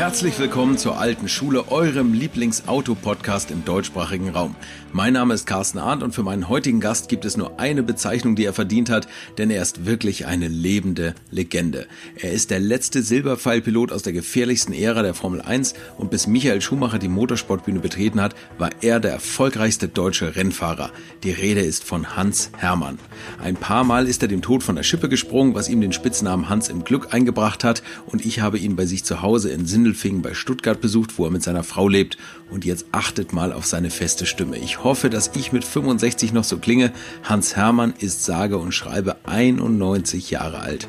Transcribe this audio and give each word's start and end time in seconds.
Herzlich 0.00 0.38
willkommen 0.38 0.78
zur 0.78 0.98
alten 0.98 1.28
Schule, 1.28 1.70
eurem 1.70 2.14
Lieblingsauto-Podcast 2.14 3.50
im 3.50 3.66
deutschsprachigen 3.66 4.30
Raum. 4.30 4.56
Mein 4.92 5.12
Name 5.12 5.34
ist 5.34 5.46
Carsten 5.46 5.78
Arndt 5.78 6.02
und 6.02 6.14
für 6.14 6.22
meinen 6.22 6.48
heutigen 6.48 6.80
Gast 6.80 7.10
gibt 7.10 7.26
es 7.26 7.36
nur 7.36 7.60
eine 7.60 7.82
Bezeichnung, 7.82 8.34
die 8.34 8.46
er 8.46 8.54
verdient 8.54 8.88
hat, 8.88 9.06
denn 9.36 9.50
er 9.50 9.60
ist 9.60 9.84
wirklich 9.84 10.24
eine 10.24 10.48
lebende 10.48 11.14
Legende. 11.30 11.86
Er 12.16 12.32
ist 12.32 12.50
der 12.50 12.60
letzte 12.60 13.02
Silberpfeilpilot 13.02 13.92
aus 13.92 14.02
der 14.02 14.14
gefährlichsten 14.14 14.72
Ära 14.72 15.02
der 15.02 15.12
Formel 15.12 15.42
1 15.42 15.74
und 15.98 16.10
bis 16.10 16.26
Michael 16.26 16.62
Schumacher 16.62 16.98
die 16.98 17.08
Motorsportbühne 17.08 17.80
betreten 17.80 18.22
hat, 18.22 18.34
war 18.56 18.70
er 18.80 19.00
der 19.00 19.12
erfolgreichste 19.12 19.86
deutsche 19.88 20.34
Rennfahrer. 20.34 20.92
Die 21.24 21.30
Rede 21.30 21.60
ist 21.60 21.84
von 21.84 22.16
Hans 22.16 22.50
Hermann. 22.56 22.98
Ein 23.38 23.56
paar 23.56 23.84
Mal 23.84 24.08
ist 24.08 24.22
er 24.22 24.28
dem 24.28 24.40
Tod 24.40 24.62
von 24.62 24.76
der 24.76 24.82
Schippe 24.82 25.10
gesprungen, 25.10 25.54
was 25.54 25.68
ihm 25.68 25.82
den 25.82 25.92
Spitznamen 25.92 26.48
Hans 26.48 26.70
im 26.70 26.84
Glück 26.84 27.12
eingebracht 27.12 27.64
hat 27.64 27.82
und 28.06 28.24
ich 28.24 28.40
habe 28.40 28.58
ihn 28.58 28.76
bei 28.76 28.86
sich 28.86 29.04
zu 29.04 29.20
Hause 29.20 29.50
in 29.50 29.66
Sindelfingen 29.90 30.22
bei 30.22 30.34
Stuttgart 30.34 30.80
besucht, 30.80 31.18
wo 31.18 31.24
er 31.24 31.30
mit 31.30 31.42
seiner 31.42 31.64
Frau 31.64 31.88
lebt 31.88 32.16
und 32.48 32.64
jetzt 32.64 32.86
achtet 32.92 33.32
mal 33.32 33.52
auf 33.52 33.66
seine 33.66 33.90
feste 33.90 34.24
Stimme. 34.24 34.56
Ich 34.58 34.84
hoffe, 34.84 35.10
dass 35.10 35.32
ich 35.34 35.52
mit 35.52 35.64
65 35.64 36.32
noch 36.32 36.44
so 36.44 36.58
klinge. 36.58 36.92
Hans 37.24 37.56
Hermann 37.56 37.92
ist 37.98 38.24
sage 38.24 38.58
und 38.58 38.72
schreibe 38.72 39.16
91 39.24 40.30
Jahre 40.30 40.60
alt. 40.60 40.86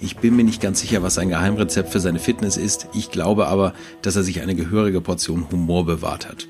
Ich 0.00 0.16
bin 0.16 0.36
mir 0.36 0.44
nicht 0.44 0.60
ganz 0.60 0.80
sicher, 0.80 1.02
was 1.02 1.14
sein 1.14 1.30
Geheimrezept 1.30 1.90
für 1.90 2.00
seine 2.00 2.18
Fitness 2.18 2.58
ist. 2.58 2.88
Ich 2.92 3.10
glaube 3.10 3.46
aber, 3.46 3.72
dass 4.02 4.16
er 4.16 4.22
sich 4.22 4.42
eine 4.42 4.54
gehörige 4.54 5.00
Portion 5.00 5.46
Humor 5.50 5.86
bewahrt 5.86 6.28
hat. 6.28 6.46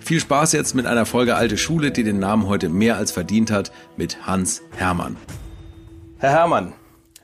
Viel 0.00 0.20
Spaß 0.20 0.52
jetzt 0.52 0.74
mit 0.74 0.86
einer 0.86 1.06
Folge 1.06 1.34
Alte 1.34 1.58
Schule, 1.58 1.90
die 1.90 2.04
den 2.04 2.20
Namen 2.20 2.46
heute 2.46 2.68
mehr 2.68 2.96
als 2.96 3.10
verdient 3.10 3.50
hat, 3.50 3.72
mit 3.96 4.26
Hans 4.26 4.62
Hermann. 4.76 5.16
Herr 6.18 6.30
Hermann, 6.30 6.72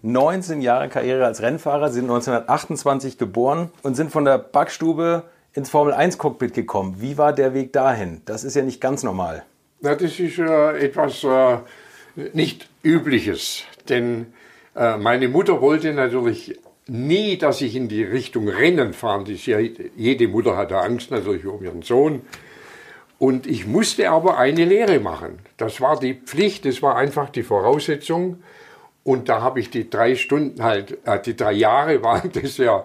19 0.03 0.63
Jahre 0.63 0.89
Karriere 0.89 1.27
als 1.27 1.43
Rennfahrer, 1.43 1.91
sind 1.91 2.05
1928 2.05 3.19
geboren 3.19 3.71
und 3.83 3.95
sind 3.95 4.11
von 4.11 4.25
der 4.25 4.39
Backstube 4.39 5.25
ins 5.55 5.71
Formel-1-Cockpit 5.71 6.55
gekommen. 6.55 6.97
Wie 6.99 7.19
war 7.19 7.33
der 7.33 7.55
Weg 7.55 7.73
dahin? 7.73 8.23
Das 8.25 8.45
ist 8.45 8.55
ja 8.55 8.63
nicht 8.63 8.81
ganz 8.81 9.03
normal. 9.03 9.45
Das 9.81 10.03
ist 10.03 10.39
äh, 10.39 10.79
etwas 10.79 11.25
äh, 11.25 11.59
nicht 12.33 12.69
Übliches, 12.83 13.65
denn 13.89 14.33
äh, 14.75 14.97
meine 14.97 15.29
Mutter 15.29 15.61
wollte 15.61 15.93
natürlich 15.93 16.59
nie, 16.89 17.37
dass 17.37 17.61
ich 17.61 17.77
in 17.77 17.89
die 17.89 18.03
Richtung 18.03 18.49
Rennen 18.49 18.93
fahren. 18.93 19.25
Ja, 19.27 19.59
jede 19.59 20.29
Mutter 20.29 20.57
hatte 20.57 20.79
Angst 20.79 21.11
natürlich 21.11 21.47
um 21.47 21.63
ihren 21.63 21.83
Sohn. 21.83 22.23
Und 23.19 23.47
ich 23.47 23.67
musste 23.67 24.11
aber 24.11 24.39
eine 24.39 24.65
Lehre 24.65 25.01
machen. 25.01 25.41
Das 25.57 25.81
war 25.81 25.99
die 25.99 26.15
Pflicht, 26.15 26.65
das 26.65 26.83
war 26.83 26.97
einfach 26.97 27.31
die 27.31 27.43
Voraussetzung. 27.43 28.43
Und 29.09 29.31
da 29.31 29.41
habe 29.41 29.59
ich 29.59 29.71
die 29.71 29.89
drei 29.89 30.17
Stunden 30.17 30.63
halt, 30.63 30.99
äh, 31.07 31.19
die 31.19 31.35
drei 31.35 31.53
Jahre 31.53 32.03
waren 32.03 32.31
das 32.31 32.59
ja 32.59 32.85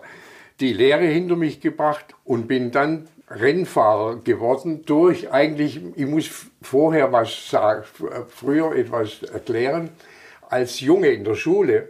die 0.62 0.72
Lehre 0.72 1.04
hinter 1.04 1.36
mich 1.36 1.60
gebracht 1.60 2.16
und 2.24 2.48
bin 2.48 2.72
dann 2.72 3.10
Rennfahrer 3.28 4.16
geworden 4.24 4.86
durch 4.86 5.34
eigentlich, 5.34 5.82
ich 5.98 6.06
muss 6.06 6.30
vorher 6.62 7.12
was 7.12 7.50
sagen, 7.50 7.84
früher 8.30 8.74
etwas 8.74 9.22
erklären. 9.24 9.90
Als 10.48 10.80
Junge 10.80 11.10
in 11.10 11.26
der 11.26 11.36
Schule, 11.36 11.90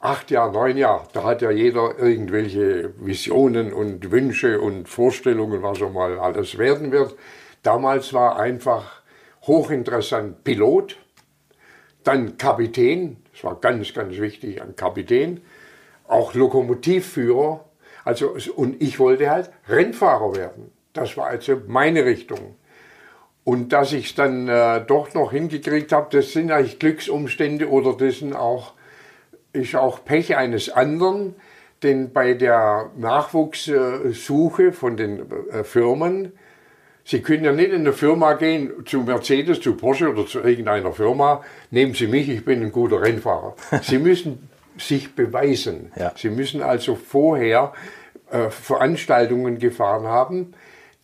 acht 0.00 0.32
Jahre, 0.32 0.52
neun 0.54 0.76
Jahre, 0.76 1.06
da 1.12 1.22
hat 1.22 1.40
ja 1.42 1.52
jeder 1.52 2.00
irgendwelche 2.00 2.92
Visionen 2.98 3.72
und 3.72 4.10
Wünsche 4.10 4.60
und 4.60 4.88
Vorstellungen, 4.88 5.62
was 5.62 5.80
er 5.80 5.90
mal 5.90 6.18
alles 6.18 6.58
werden 6.58 6.90
wird. 6.90 7.14
Damals 7.62 8.12
war 8.12 8.40
einfach 8.40 9.02
hochinteressant 9.42 10.42
Pilot, 10.42 10.96
dann 12.02 12.38
Kapitän, 12.38 13.18
das 13.38 13.44
war 13.44 13.60
ganz, 13.60 13.94
ganz 13.94 14.18
wichtig, 14.18 14.60
ein 14.60 14.74
Kapitän, 14.76 15.40
auch 16.06 16.34
Lokomotivführer 16.34 17.64
also, 18.08 18.36
und 18.56 18.80
ich 18.80 18.98
wollte 19.00 19.28
halt 19.28 19.50
Rennfahrer 19.68 20.34
werden. 20.34 20.72
Das 20.94 21.18
war 21.18 21.26
also 21.26 21.60
meine 21.66 22.06
Richtung. 22.06 22.56
Und 23.44 23.74
dass 23.74 23.92
ich 23.92 24.06
es 24.06 24.14
dann 24.14 24.48
äh, 24.48 24.82
doch 24.82 25.12
noch 25.12 25.30
hingekriegt 25.30 25.92
habe, 25.92 26.08
das 26.10 26.32
sind 26.32 26.50
eigentlich 26.50 26.78
Glücksumstände 26.78 27.68
oder 27.68 27.92
das 27.92 28.20
sind 28.20 28.34
auch, 28.34 28.72
ist 29.52 29.76
auch 29.76 30.06
Pech 30.06 30.38
eines 30.38 30.70
anderen. 30.70 31.34
Denn 31.82 32.10
bei 32.14 32.32
der 32.32 32.90
Nachwuchssuche 32.96 34.72
von 34.72 34.96
den 34.96 35.30
äh, 35.50 35.62
Firmen, 35.64 36.32
Sie 37.08 37.22
können 37.22 37.42
ja 37.42 37.52
nicht 37.52 37.70
in 37.70 37.80
eine 37.80 37.94
Firma 37.94 38.34
gehen, 38.34 38.84
zu 38.84 39.00
Mercedes, 39.00 39.62
zu 39.62 39.78
Porsche 39.78 40.10
oder 40.10 40.26
zu 40.26 40.40
irgendeiner 40.40 40.92
Firma, 40.92 41.42
nehmen 41.70 41.94
Sie 41.94 42.06
mich, 42.06 42.28
ich 42.28 42.44
bin 42.44 42.62
ein 42.62 42.70
guter 42.70 43.00
Rennfahrer. 43.00 43.56
Sie 43.82 43.96
müssen 43.96 44.50
sich 44.76 45.14
beweisen. 45.14 45.90
Ja. 45.96 46.12
Sie 46.14 46.28
müssen 46.28 46.60
also 46.60 46.96
vorher 46.96 47.72
äh, 48.30 48.50
Veranstaltungen 48.50 49.58
gefahren 49.58 50.04
haben, 50.04 50.52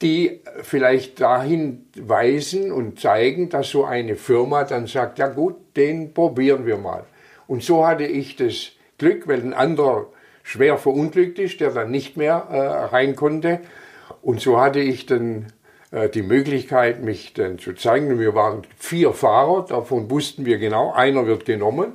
die 0.02 0.42
vielleicht 0.62 1.22
dahin 1.22 1.86
weisen 1.96 2.70
und 2.70 3.00
zeigen, 3.00 3.48
dass 3.48 3.70
so 3.70 3.86
eine 3.86 4.16
Firma 4.16 4.64
dann 4.64 4.86
sagt, 4.86 5.18
ja 5.18 5.28
gut, 5.28 5.56
den 5.74 6.12
probieren 6.12 6.66
wir 6.66 6.76
mal. 6.76 7.04
Und 7.46 7.62
so 7.62 7.86
hatte 7.86 8.04
ich 8.04 8.36
das 8.36 8.72
Glück, 8.98 9.26
weil 9.26 9.40
ein 9.40 9.54
anderer 9.54 10.08
schwer 10.42 10.76
verunglückt 10.76 11.38
ist, 11.38 11.60
der 11.60 11.70
dann 11.70 11.90
nicht 11.90 12.18
mehr 12.18 12.46
äh, 12.50 12.58
rein 12.94 13.16
konnte. 13.16 13.60
Und 14.20 14.42
so 14.42 14.60
hatte 14.60 14.80
ich 14.80 15.06
dann 15.06 15.46
die 16.12 16.22
Möglichkeit, 16.22 17.02
mich 17.02 17.34
dann 17.34 17.58
zu 17.58 17.72
zeigen. 17.74 18.18
Wir 18.18 18.34
waren 18.34 18.62
vier 18.76 19.12
Fahrer, 19.12 19.64
davon 19.68 20.10
wussten 20.10 20.44
wir 20.44 20.58
genau, 20.58 20.92
einer 20.92 21.26
wird 21.26 21.44
genommen, 21.44 21.92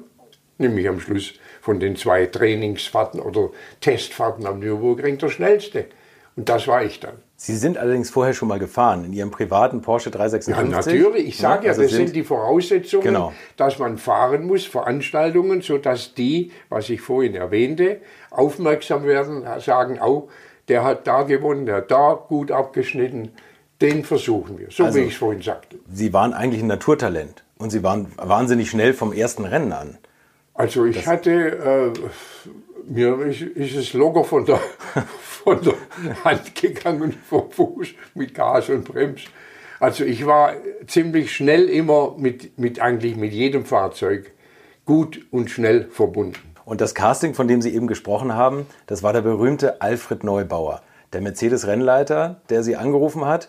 nämlich 0.57 0.87
am 0.87 0.99
Schluss 0.99 1.33
von 1.61 1.79
den 1.79 1.95
zwei 1.95 2.25
Trainingsfahrten 2.25 3.19
oder 3.19 3.49
Testfahrten 3.81 4.45
am 4.45 4.59
Nürburgring 4.59 5.17
der 5.17 5.29
schnellste. 5.29 5.85
Und 6.35 6.47
das 6.47 6.67
war 6.67 6.83
ich 6.83 7.01
dann. 7.01 7.15
Sie 7.35 7.55
sind 7.55 7.77
allerdings 7.77 8.09
vorher 8.09 8.33
schon 8.33 8.47
mal 8.47 8.59
gefahren 8.59 9.03
in 9.03 9.13
Ihrem 9.13 9.31
privaten 9.31 9.81
Porsche 9.81 10.09
356. 10.09 10.93
Ja, 10.93 11.03
natürlich. 11.03 11.27
Ich 11.27 11.37
sage 11.37 11.65
ja, 11.65 11.71
also 11.71 11.81
das 11.81 11.91
sind, 11.91 12.07
sind 12.07 12.15
die 12.15 12.23
Voraussetzungen, 12.23 13.03
genau. 13.03 13.33
dass 13.57 13.79
man 13.79 13.97
fahren 13.97 14.45
muss, 14.45 14.65
Veranstaltungen, 14.65 15.61
sodass 15.61 16.13
die, 16.13 16.51
was 16.69 16.89
ich 16.89 17.01
vorhin 17.01 17.35
erwähnte, 17.35 17.99
aufmerksam 18.29 19.03
werden, 19.03 19.45
sagen, 19.59 19.99
oh, 20.01 20.29
der 20.69 20.83
hat 20.83 21.07
da 21.07 21.23
gewonnen, 21.23 21.65
der 21.65 21.77
hat 21.77 21.91
da 21.91 22.13
gut 22.13 22.51
abgeschnitten. 22.51 23.31
Den 23.81 24.03
versuchen 24.03 24.59
wir, 24.59 24.67
so 24.71 24.83
also, 24.83 24.99
wie 24.99 25.03
ich 25.03 25.13
es 25.13 25.17
vorhin 25.17 25.41
sagte. 25.41 25.77
Sie 25.91 26.11
waren 26.11 26.33
eigentlich 26.33 26.61
ein 26.61 26.67
Naturtalent 26.67 27.43
und 27.57 27.69
Sie 27.69 27.81
waren 27.81 28.11
wahnsinnig 28.17 28.69
schnell 28.69 28.93
vom 28.93 29.13
ersten 29.13 29.45
Rennen 29.45 29.71
an. 29.71 29.97
Also 30.53 30.85
ich 30.85 30.97
das 30.97 31.07
hatte, 31.07 31.31
äh, 31.31 31.93
mir 32.89 33.19
ist, 33.21 33.41
ist, 33.41 33.75
es 33.75 33.93
locker 33.93 34.25
von 34.25 34.45
der, 34.45 34.59
von 35.21 35.61
der 35.61 35.75
Hand 36.25 36.53
gegangen, 36.55 37.15
vom 37.29 37.49
Fuß 37.49 37.89
mit 38.15 38.33
Gas 38.33 38.67
und 38.67 38.83
Brems. 38.83 39.21
Also 39.79 40.03
ich 40.03 40.25
war 40.25 40.55
ziemlich 40.87 41.33
schnell 41.33 41.69
immer 41.69 42.15
mit, 42.17 42.59
mit 42.59 42.81
eigentlich 42.81 43.15
mit 43.15 43.31
jedem 43.31 43.63
Fahrzeug 43.63 44.33
gut 44.85 45.25
und 45.31 45.49
schnell 45.49 45.87
verbunden. 45.89 46.53
Und 46.65 46.81
das 46.81 46.93
Casting, 46.93 47.33
von 47.33 47.47
dem 47.47 47.61
Sie 47.61 47.73
eben 47.73 47.87
gesprochen 47.87 48.33
haben, 48.33 48.65
das 48.87 49.03
war 49.03 49.13
der 49.13 49.21
berühmte 49.21 49.81
Alfred 49.81 50.25
Neubauer, 50.25 50.81
der 51.13 51.21
Mercedes-Rennleiter, 51.21 52.41
der 52.49 52.63
Sie 52.63 52.75
angerufen 52.75 53.25
hat 53.25 53.47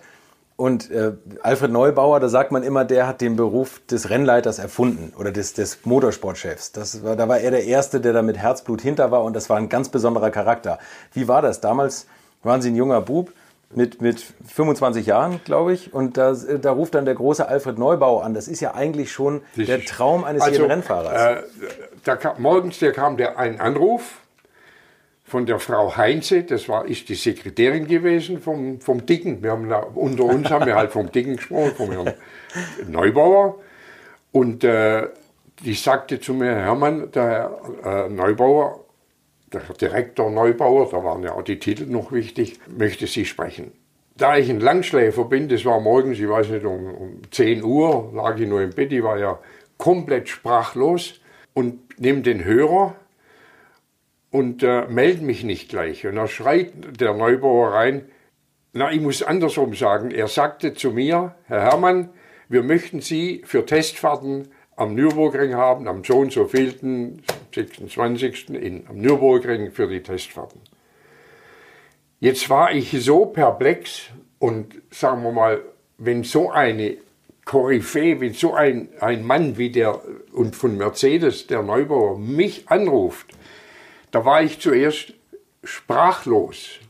und 0.61 0.91
äh, 0.91 1.13
Alfred 1.43 1.73
Neubauer, 1.73 2.21
da 2.21 2.29
sagt 2.29 2.53
man 2.53 2.63
immer, 2.63 2.85
der 2.85 3.07
hat 3.07 3.23
den 3.23 3.35
Beruf 3.35 3.81
des 3.91 4.11
Rennleiters 4.11 4.59
erfunden 4.59 5.15
oder 5.19 5.33
des, 5.33 5.55
des 5.55 5.87
Motorsportchefs. 5.87 6.73
Das 6.73 7.03
war, 7.03 7.17
da 7.17 7.29
war 7.29 7.39
er 7.39 7.51
der 7.51 7.65
Erste, 7.65 7.99
der 7.99 8.13
da 8.13 8.21
mit 8.21 8.37
Herzblut 8.37 8.83
hinter 8.83 9.11
war 9.11 9.25
und 9.25 9.35
das 9.35 9.49
war 9.49 9.57
ein 9.57 9.71
ganz 9.71 9.89
besonderer 9.89 10.31
Charakter. 10.31 10.79
Wie 11.15 11.29
war 11.29 11.41
das? 11.41 11.63
Damals 11.63 12.07
waren 12.43 12.61
Sie 12.61 12.71
ein 12.71 12.77
junger 12.77 13.01
Bub 13.01 13.33
mit, 13.75 14.03
mit 14.03 14.23
25 14.49 15.07
Jahren, 15.07 15.41
glaube 15.47 15.73
ich, 15.73 15.95
und 15.95 16.19
da, 16.19 16.35
da 16.35 16.73
ruft 16.73 16.95
dann 16.95 17.07
der 17.07 17.15
große 17.15 17.49
Alfred 17.49 17.79
Neubauer 17.79 18.23
an. 18.23 18.35
Das 18.35 18.47
ist 18.47 18.61
ja 18.61 18.75
eigentlich 18.75 19.13
schon 19.13 19.41
der 19.57 19.83
Traum 19.87 20.25
eines 20.25 20.43
also, 20.43 20.57
jeden 20.57 20.71
Rennfahrers. 20.71 21.39
Äh, 21.39 21.43
da 22.05 22.17
kam, 22.17 22.43
morgens 22.43 22.79
der 22.81 22.93
kam 22.93 23.17
der 23.17 23.39
ein 23.39 23.61
Anruf 23.61 24.20
von 25.31 25.47
der 25.47 25.61
Frau 25.61 25.97
Heinze, 25.97 26.43
das 26.43 26.69
war, 26.69 26.87
ist 26.87 27.09
die 27.09 27.15
Sekretärin 27.15 27.87
gewesen 27.87 28.41
vom, 28.41 28.81
vom 28.81 29.07
Dicken. 29.07 29.45
Wir 29.45 29.53
haben 29.53 29.73
unter 29.95 30.25
uns 30.25 30.51
haben 30.51 30.67
wir 30.67 30.75
halt 30.75 30.91
vom 30.91 31.13
Dicken 31.13 31.37
gesprochen, 31.37 31.71
vom 31.77 31.93
Herrn 31.93 32.15
Neubauer. 32.89 33.61
Und 34.33 34.65
äh, 34.65 35.07
die 35.65 35.75
sagte 35.75 36.19
zu 36.19 36.35
mir, 36.35 36.57
Hermann, 36.57 37.13
der 37.13 37.59
Herr 37.85 38.07
äh, 38.07 38.09
Neubauer, 38.09 38.81
der 39.53 39.61
Direktor 39.81 40.31
Neubauer, 40.33 40.91
da 40.91 41.05
waren 41.05 41.23
ja 41.23 41.33
auch 41.35 41.43
die 41.43 41.61
Titel 41.61 41.87
noch 41.87 42.11
wichtig, 42.11 42.59
möchte 42.67 43.07
Sie 43.07 43.25
sprechen. 43.25 43.71
Da 44.17 44.37
ich 44.37 44.51
ein 44.51 44.59
Langschläfer 44.59 45.27
bin, 45.27 45.49
das 45.49 45.65
war 45.65 45.79
morgens, 45.79 46.19
ich 46.19 46.29
weiß 46.29 46.49
nicht, 46.49 46.65
um, 46.65 46.93
um 46.93 47.23
10 47.31 47.63
Uhr, 47.63 48.11
lag 48.17 48.37
ich 48.37 48.49
nur 48.49 48.63
im 48.63 48.71
Bett, 48.71 48.93
ich 48.93 49.05
war 49.05 49.17
ja 49.17 49.39
komplett 49.79 50.29
sprachlos 50.29 51.21
und 51.55 52.01
nehme 52.01 52.23
den 52.23 52.43
Hörer 52.43 52.97
und 54.31 54.63
äh, 54.63 54.87
melde 54.87 55.25
mich 55.25 55.45
nicht 55.45 55.69
gleich. 55.69 56.07
Und 56.07 56.17
da 56.17 56.27
schreit 56.29 56.73
der 57.01 57.15
Neubauer 57.15 57.73
rein, 57.73 58.07
na, 58.73 58.93
ich 58.93 59.01
muss 59.01 59.23
andersrum 59.23 59.75
sagen, 59.75 60.13
er 60.13 60.29
sagte 60.29 60.75
zu 60.75 60.93
mir, 60.93 61.35
Herr 61.47 61.63
Herrmann, 61.63 62.11
wir 62.49 62.63
möchten 62.63 63.01
Sie 63.01 63.43
für 63.45 63.67
Testfahrten 63.67 64.49
am 64.77 64.95
Nürburgring 64.95 65.55
haben, 65.55 65.89
am 65.89 66.05
so 66.05 66.19
und 66.19 66.33
so 66.33 66.47
vielten, 66.47 67.23
26. 67.55 68.51
In, 68.51 68.87
am 68.89 68.99
Nürburgring 68.99 69.73
für 69.73 69.89
die 69.89 70.03
Testfahrten. 70.03 70.61
Jetzt 72.21 72.49
war 72.49 72.73
ich 72.73 72.91
so 73.03 73.27
perplex 73.27 74.11
und 74.39 74.81
sagen 74.91 75.23
wir 75.23 75.33
mal, 75.33 75.63
wenn 75.99 76.23
so 76.23 76.51
eine 76.51 76.97
Koryphäe, 77.45 78.21
wenn 78.21 78.35
so 78.35 78.55
ein, 78.55 78.89
ein 79.01 79.25
Mann 79.25 79.59
wie 79.59 79.71
der 79.71 80.01
und 80.33 80.55
von 80.55 80.77
Mercedes, 80.77 81.47
der 81.47 81.63
Neubauer, 81.63 82.19
mich 82.19 82.69
anruft, 82.69 83.27
da 84.11 84.25
war 84.25 84.43
ich 84.43 84.59
zuerst 84.61 85.15
sprachlos. 85.65 86.81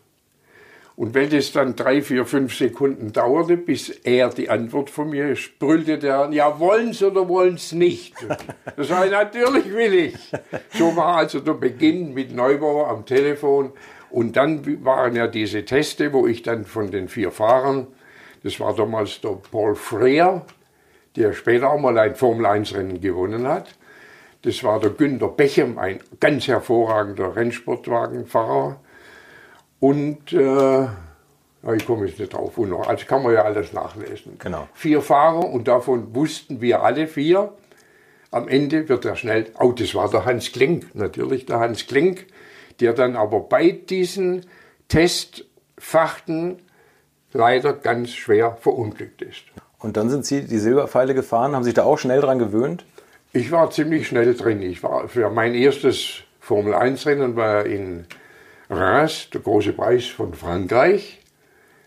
Und 1.01 1.15
wenn 1.15 1.31
das 1.31 1.53
dann 1.53 1.77
drei, 1.77 2.03
vier, 2.03 2.27
fünf 2.27 2.55
Sekunden 2.55 3.15
dauerte, 3.15 3.57
bis 3.57 3.89
er 3.89 4.29
die 4.29 4.51
Antwort 4.51 4.91
von 4.91 5.09
mir 5.09 5.35
brüllte 5.59 5.99
der, 5.99 6.29
ja, 6.31 6.61
wollen 6.61 6.93
Sie 6.93 7.07
oder 7.07 7.27
wollen 7.27 7.57
Sie 7.57 7.77
nicht? 7.77 8.15
Das 8.77 8.91
ich, 8.91 9.11
natürlich 9.11 9.73
will 9.73 9.95
ich. 9.95 10.15
So 10.75 10.95
war 10.97 11.17
also 11.17 11.41
der 11.41 11.55
Beginn 11.55 12.13
mit 12.13 12.35
Neubauer 12.35 12.89
am 12.89 13.07
Telefon. 13.07 13.73
Und 14.11 14.37
dann 14.37 14.85
waren 14.85 15.17
ja 15.17 15.27
diese 15.27 15.65
Teste, 15.65 16.13
wo 16.13 16.27
ich 16.27 16.43
dann 16.43 16.67
von 16.67 16.91
den 16.91 17.09
vier 17.09 17.31
Fahrern, 17.31 17.87
das 18.43 18.61
war 18.61 18.75
damals 18.75 19.23
der 19.23 19.39
Paul 19.51 19.77
Freer, 19.77 20.45
der 21.17 21.33
später 21.33 21.71
auch 21.71 21.81
mal 21.81 21.97
ein 21.99 22.15
Formel-1-Rennen 22.15 23.01
gewonnen 23.01 23.49
hat. 23.49 23.75
Das 24.43 24.65
war 24.65 24.81
der 24.81 24.91
Günter 24.91 25.29
Bechem, 25.29 25.79
ein 25.79 26.01
ganz 26.19 26.49
hervorragender 26.49 27.37
Rennsportwagenfahrer. 27.37 28.81
Und 29.81 30.33
äh, 30.33 30.85
ich 31.75 31.87
komme 31.87 32.07
jetzt 32.07 32.19
nicht 32.19 32.33
drauf, 32.33 32.57
noch, 32.57 32.89
also 32.89 33.05
kann 33.07 33.23
man 33.23 33.35
ja 33.35 33.43
alles 33.43 33.73
nachlesen. 33.73 34.39
Genau. 34.39 34.67
Vier 34.75 35.03
Fahrer 35.03 35.47
und 35.47 35.69
davon 35.69 36.15
wussten 36.15 36.61
wir 36.61 36.83
alle 36.83 37.07
vier. 37.07 37.53
Am 38.31 38.49
Ende 38.49 38.89
wird 38.89 39.05
er 39.05 39.17
schnell, 39.17 39.51
oh, 39.59 39.73
das 39.73 39.95
war 39.95 40.09
der 40.09 40.25
Hans 40.25 40.53
Klink, 40.53 40.95
natürlich 40.95 41.47
der 41.47 41.59
Hans 41.59 41.87
Klink, 41.87 42.27
der 42.81 42.95
dann 42.95 43.17
aber 43.17 43.41
bei 43.41 43.73
diesen 43.73 44.47
Testfachten 44.89 46.61
leider 47.33 47.73
ganz 47.75 48.11
schwer 48.11 48.57
verunglückt 48.61 49.21
ist. 49.23 49.43
Und 49.79 49.97
dann 49.97 50.09
sind 50.11 50.27
Sie 50.27 50.45
die 50.45 50.59
Silberpfeile 50.59 51.15
gefahren, 51.15 51.55
haben 51.55 51.65
sich 51.65 51.75
da 51.75 51.85
auch 51.85 51.99
schnell 51.99 52.21
dran 52.21 52.39
gewöhnt? 52.39 52.85
Ich 53.33 53.53
war 53.53 53.71
ziemlich 53.71 54.09
schnell 54.09 54.35
drin. 54.35 54.61
Ich 54.61 54.83
war 54.83 55.09
für 55.09 55.31
mein 55.31 55.55
erstes 55.55 56.23
Formel 56.41 56.75
1 56.75 57.07
Rennen 57.07 57.37
war 57.37 57.65
in 57.65 58.07
Reims, 58.69 59.31
der 59.31 59.41
große 59.41 59.73
Preis 59.73 60.07
von 60.07 60.35
Frankreich. 60.35 61.21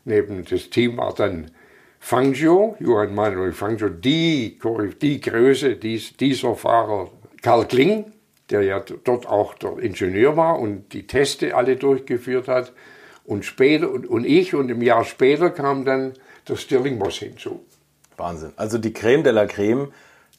Neben 0.05 0.45
das 0.45 0.69
Team 0.69 0.97
war 0.97 1.13
dann 1.13 1.51
Fangio, 1.99 2.77
Johann 2.79 3.13
Manuel 3.13 3.51
Fangio, 3.51 3.89
die, 3.89 4.57
die 5.01 5.19
Größe 5.19 5.75
dies, 5.75 6.15
dieser 6.15 6.55
Fahrer, 6.55 7.11
Karl 7.41 7.67
Kling, 7.67 8.13
der 8.49 8.61
ja 8.61 8.79
dort 8.79 9.25
auch 9.25 9.53
der 9.55 9.79
Ingenieur 9.79 10.37
war 10.37 10.59
und 10.59 10.93
die 10.93 11.07
Teste 11.07 11.55
alle 11.55 11.75
durchgeführt 11.75 12.47
hat. 12.47 12.71
Und 13.25 13.43
später, 13.43 13.91
und, 13.91 14.07
und 14.07 14.25
ich, 14.25 14.55
und 14.55 14.69
im 14.69 14.81
Jahr 14.81 15.03
später 15.03 15.49
kam 15.49 15.83
dann 15.83 16.13
der 16.47 16.55
Stirling 16.55 16.97
Moss 16.97 17.17
hinzu. 17.17 17.65
Wahnsinn. 18.15 18.53
Also 18.55 18.77
die 18.77 18.93
Creme 18.93 19.23
de 19.23 19.33
la 19.33 19.45
Creme 19.45 19.91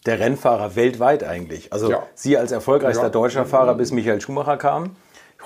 der 0.07 0.21
Rennfahrer 0.21 0.77
weltweit 0.77 1.25
eigentlich. 1.25 1.73
Also 1.73 1.91
ja. 1.91 2.03
Sie 2.15 2.37
als 2.37 2.53
erfolgreichster 2.53 3.05
ja. 3.05 3.11
deutscher 3.11 3.47
Fahrer, 3.47 3.75
bis 3.75 3.91
Michael 3.91 4.21
Schumacher 4.21 4.57
kam. 4.57 4.97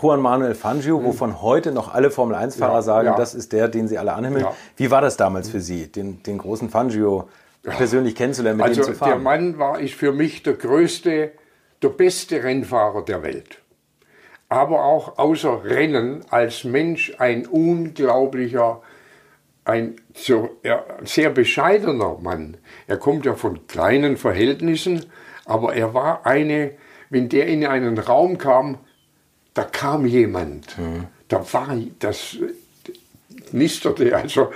Juan 0.00 0.20
Manuel 0.20 0.54
Fangio, 0.54 1.00
mhm. 1.00 1.04
wovon 1.04 1.42
heute 1.42 1.72
noch 1.72 1.92
alle 1.92 2.10
Formel-1-Fahrer 2.10 2.74
ja, 2.74 2.82
sagen, 2.82 3.14
das 3.16 3.34
ist 3.34 3.52
der, 3.52 3.68
den 3.68 3.88
sie 3.88 3.98
alle 3.98 4.12
anhimmeln. 4.12 4.46
Wie 4.76 4.90
war 4.90 5.00
das 5.00 5.16
damals 5.16 5.48
für 5.48 5.60
Sie, 5.60 5.90
den, 5.90 6.22
den 6.22 6.38
großen 6.38 6.70
Fangio 6.70 7.28
persönlich 7.62 8.14
kennenzulernen, 8.14 8.58
mit 8.58 8.66
also, 8.66 8.82
ihm 8.82 8.84
zu 8.84 8.94
fahren? 8.94 9.10
Der 9.10 9.18
Mann 9.18 9.58
war 9.58 9.80
ich 9.80 9.96
für 9.96 10.12
mich 10.12 10.42
der 10.42 10.54
größte, 10.54 11.32
der 11.82 11.88
beste 11.88 12.42
Rennfahrer 12.42 13.04
der 13.04 13.22
Welt. 13.22 13.60
Aber 14.48 14.84
auch 14.84 15.18
außer 15.18 15.64
Rennen 15.64 16.24
als 16.30 16.64
Mensch 16.64 17.14
ein 17.18 17.46
unglaublicher, 17.46 18.80
ein 19.68 19.96
sehr 20.14 21.30
bescheidener 21.30 22.18
Mann. 22.20 22.56
Er 22.86 22.96
kommt 22.96 23.26
ja 23.26 23.34
von 23.34 23.66
kleinen 23.66 24.16
Verhältnissen, 24.16 25.04
aber 25.44 25.74
er 25.74 25.92
war 25.92 26.26
eine, 26.26 26.72
wenn 27.10 27.28
der 27.28 27.46
in 27.46 27.66
einen 27.66 27.98
Raum 27.98 28.38
kam, 28.38 28.78
da 29.52 29.64
kam 29.64 30.06
jemand, 30.06 30.78
mhm. 30.78 31.06
da 31.28 31.52
war 31.52 31.76
das 31.98 32.38
nisterte, 33.52 34.16
also 34.16 34.52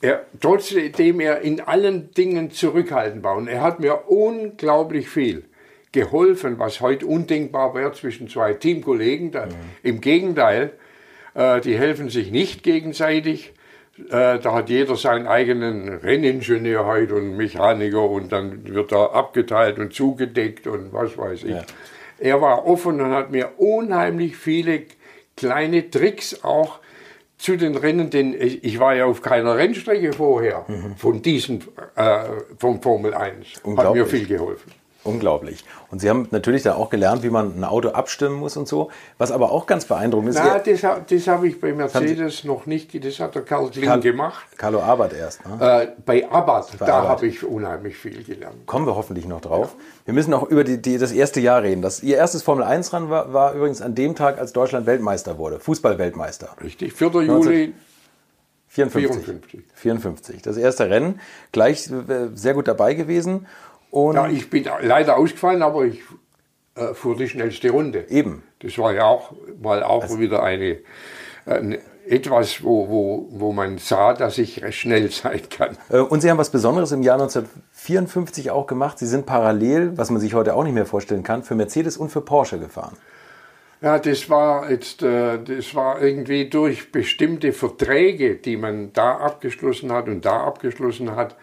er, 0.00 0.24
trotzdem 0.40 1.20
er 1.20 1.40
in 1.40 1.60
allen 1.60 2.12
Dingen 2.14 2.50
zurückhaltend 2.50 3.22
war. 3.22 3.36
Und 3.36 3.48
er 3.48 3.62
hat 3.62 3.80
mir 3.80 4.08
unglaublich 4.08 5.08
viel 5.08 5.44
geholfen, 5.92 6.58
was 6.58 6.80
heute 6.80 7.06
undenkbar 7.06 7.74
wäre 7.74 7.92
zwischen 7.92 8.28
zwei 8.28 8.54
Teamkollegen. 8.54 9.32
Da, 9.32 9.46
mhm. 9.46 9.52
Im 9.82 10.00
Gegenteil, 10.00 10.72
äh, 11.34 11.60
die 11.60 11.76
helfen 11.76 12.08
sich 12.08 12.30
nicht 12.30 12.62
gegenseitig. 12.62 13.52
Äh, 14.10 14.38
da 14.38 14.52
hat 14.52 14.70
jeder 14.70 14.96
seinen 14.96 15.26
eigenen 15.26 15.88
Renningenieur 15.88 16.86
heute 16.86 17.16
und 17.16 17.36
Mechaniker 17.36 18.08
und 18.08 18.30
dann 18.30 18.66
wird 18.66 18.92
er 18.92 19.14
abgeteilt 19.14 19.78
und 19.78 19.92
zugedeckt 19.92 20.66
und 20.66 20.92
was 20.92 21.18
weiß 21.18 21.44
ich. 21.44 21.50
Ja. 21.50 21.64
Er 22.18 22.40
war 22.40 22.66
offen 22.66 23.00
und 23.00 23.12
hat 23.12 23.30
mir 23.30 23.52
unheimlich 23.58 24.36
viele 24.36 24.82
kleine 25.36 25.90
Tricks 25.90 26.42
auch 26.42 26.80
zu 27.38 27.56
den 27.56 27.76
Rennen, 27.76 28.10
denn 28.10 28.34
ich 28.38 28.80
war 28.80 28.94
ja 28.94 29.06
auf 29.06 29.22
keiner 29.22 29.56
Rennstrecke 29.56 30.12
vorher 30.12 30.64
mhm. 30.66 30.96
von 30.96 31.22
diesen, 31.22 31.62
äh, 31.94 32.24
vom 32.58 32.82
Formel 32.82 33.14
1. 33.14 33.62
Hat 33.76 33.94
mir 33.94 34.06
viel 34.06 34.26
geholfen. 34.26 34.72
Unglaublich. 35.08 35.64
Und 35.90 36.00
Sie 36.00 36.10
haben 36.10 36.28
natürlich 36.30 36.62
da 36.62 36.74
auch 36.74 36.90
gelernt, 36.90 37.22
wie 37.22 37.30
man 37.30 37.58
ein 37.58 37.64
Auto 37.64 37.88
abstimmen 37.90 38.36
muss 38.36 38.56
und 38.56 38.68
so. 38.68 38.90
Was 39.16 39.32
aber 39.32 39.50
auch 39.52 39.66
ganz 39.66 39.86
beeindruckend 39.86 40.30
ist. 40.30 40.36
Na, 40.36 40.58
das, 40.58 40.82
das 41.08 41.26
habe 41.28 41.48
ich 41.48 41.60
bei 41.60 41.72
Mercedes 41.72 42.44
noch 42.44 42.66
nicht, 42.66 43.04
das 43.04 43.20
hat 43.20 43.34
der 43.34 43.42
Karl 43.42 43.70
Kling 43.70 43.84
Karl, 43.84 44.00
gemacht. 44.00 44.46
Carlo 44.56 44.80
Abarth 44.80 45.14
erst. 45.14 45.40
Ne? 45.46 45.88
Äh, 45.96 46.00
bei 46.04 46.30
Abarth, 46.30 46.72
da 46.78 47.08
habe 47.08 47.26
ich 47.26 47.44
unheimlich 47.44 47.96
viel 47.96 48.22
gelernt. 48.22 48.66
Kommen 48.66 48.86
wir 48.86 48.96
hoffentlich 48.96 49.26
noch 49.26 49.40
drauf. 49.40 49.74
Ja. 49.76 49.84
Wir 50.06 50.14
müssen 50.14 50.34
auch 50.34 50.44
über 50.44 50.64
die, 50.64 50.80
die, 50.80 50.98
das 50.98 51.12
erste 51.12 51.40
Jahr 51.40 51.62
reden. 51.62 51.82
Das, 51.82 52.02
Ihr 52.02 52.16
erstes 52.16 52.42
Formel 52.42 52.64
1 52.64 52.92
ran 52.92 53.10
war, 53.10 53.32
war 53.32 53.54
übrigens 53.54 53.82
an 53.82 53.94
dem 53.94 54.14
Tag, 54.14 54.38
als 54.38 54.52
Deutschland 54.52 54.86
Weltmeister 54.86 55.38
wurde. 55.38 55.60
Fußball-Weltmeister. 55.60 56.48
Richtig, 56.62 56.92
4. 56.92 57.08
Juli. 57.22 57.74
54. 58.68 59.26
54. 59.26 59.60
54. 59.74 60.42
Das 60.42 60.56
erste 60.56 60.90
Rennen. 60.90 61.20
Gleich 61.52 61.90
äh, 61.90 62.28
sehr 62.34 62.54
gut 62.54 62.68
dabei 62.68 62.94
gewesen. 62.94 63.46
Und 63.90 64.16
ja, 64.16 64.28
ich 64.28 64.50
bin 64.50 64.66
leider 64.82 65.16
ausgefallen, 65.16 65.62
aber 65.62 65.84
ich 65.84 66.00
äh, 66.74 66.94
fuhr 66.94 67.16
die 67.16 67.28
schnellste 67.28 67.70
Runde. 67.70 68.06
Eben. 68.08 68.42
Das 68.60 68.76
war 68.78 68.92
ja 68.92 69.04
auch 69.04 69.32
mal 69.60 69.82
auch 69.82 70.02
also, 70.02 70.20
wieder 70.20 70.42
eine, 70.42 70.78
eine, 71.46 71.78
etwas, 72.06 72.62
wo, 72.62 72.88
wo, 72.88 73.28
wo 73.30 73.52
man 73.52 73.78
sah, 73.78 74.14
dass 74.14 74.38
ich 74.38 74.62
recht 74.62 74.78
schnell 74.78 75.10
sein 75.10 75.40
kann. 75.50 75.76
Äh, 75.90 75.98
und 75.98 76.20
Sie 76.20 76.30
haben 76.30 76.38
was 76.38 76.50
Besonderes 76.50 76.92
im 76.92 77.02
Jahr 77.02 77.20
1954 77.20 78.50
auch 78.50 78.66
gemacht. 78.66 78.98
Sie 78.98 79.06
sind 79.06 79.26
parallel, 79.26 79.96
was 79.96 80.10
man 80.10 80.20
sich 80.20 80.34
heute 80.34 80.54
auch 80.54 80.64
nicht 80.64 80.74
mehr 80.74 80.86
vorstellen 80.86 81.22
kann, 81.22 81.42
für 81.42 81.54
Mercedes 81.54 81.96
und 81.96 82.10
für 82.10 82.20
Porsche 82.20 82.58
gefahren. 82.58 82.96
Ja, 83.80 84.00
das 84.00 84.28
war 84.28 84.68
jetzt, 84.70 85.02
äh, 85.02 85.38
das 85.42 85.74
war 85.74 86.02
irgendwie 86.02 86.48
durch 86.48 86.90
bestimmte 86.90 87.52
Verträge, 87.52 88.34
die 88.34 88.56
man 88.56 88.92
da 88.92 89.18
abgeschlossen 89.18 89.92
hat 89.92 90.08
und 90.08 90.24
da 90.24 90.44
abgeschlossen 90.44 91.14
hat, 91.14 91.36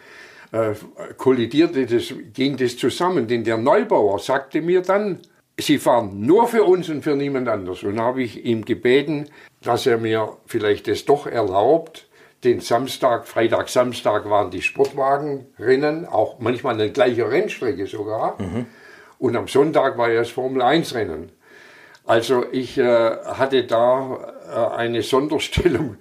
äh, 0.51 0.73
kollidierte 1.17 1.85
das, 1.85 2.13
ging 2.33 2.57
das 2.57 2.77
zusammen. 2.77 3.27
Denn 3.27 3.43
der 3.43 3.57
Neubauer 3.57 4.19
sagte 4.19 4.61
mir 4.61 4.81
dann, 4.81 5.19
Sie 5.57 5.77
fahren 5.77 6.19
nur 6.19 6.47
für 6.47 6.63
uns 6.63 6.89
und 6.89 7.01
für 7.01 7.15
niemand 7.15 7.47
anders. 7.47 7.83
Und 7.83 7.99
habe 7.99 8.21
ich 8.23 8.45
ihm 8.45 8.65
gebeten, 8.65 9.29
dass 9.61 9.85
er 9.87 9.97
mir 9.97 10.37
vielleicht 10.45 10.87
das 10.87 11.05
doch 11.05 11.27
erlaubt, 11.27 12.07
den 12.43 12.59
Samstag, 12.59 13.27
Freitag, 13.27 13.69
Samstag 13.69 14.29
waren 14.29 14.51
die 14.51 14.61
Sportwagenrennen, 14.61 16.05
auch 16.05 16.39
manchmal 16.39 16.75
eine 16.75 16.91
gleiche 16.91 17.29
Rennstrecke 17.29 17.87
sogar. 17.87 18.39
Mhm. 18.39 18.65
Und 19.17 19.35
am 19.35 19.47
Sonntag 19.47 19.97
war 19.97 20.09
ja 20.09 20.19
das 20.19 20.29
Formel 20.29 20.61
1 20.61 20.93
Rennen. 20.93 21.31
Also 22.05 22.45
ich 22.51 22.77
äh, 22.77 22.83
hatte 22.83 23.65
da 23.65 24.33
äh, 24.53 24.75
eine 24.75 25.01
Sonderstellung 25.01 25.97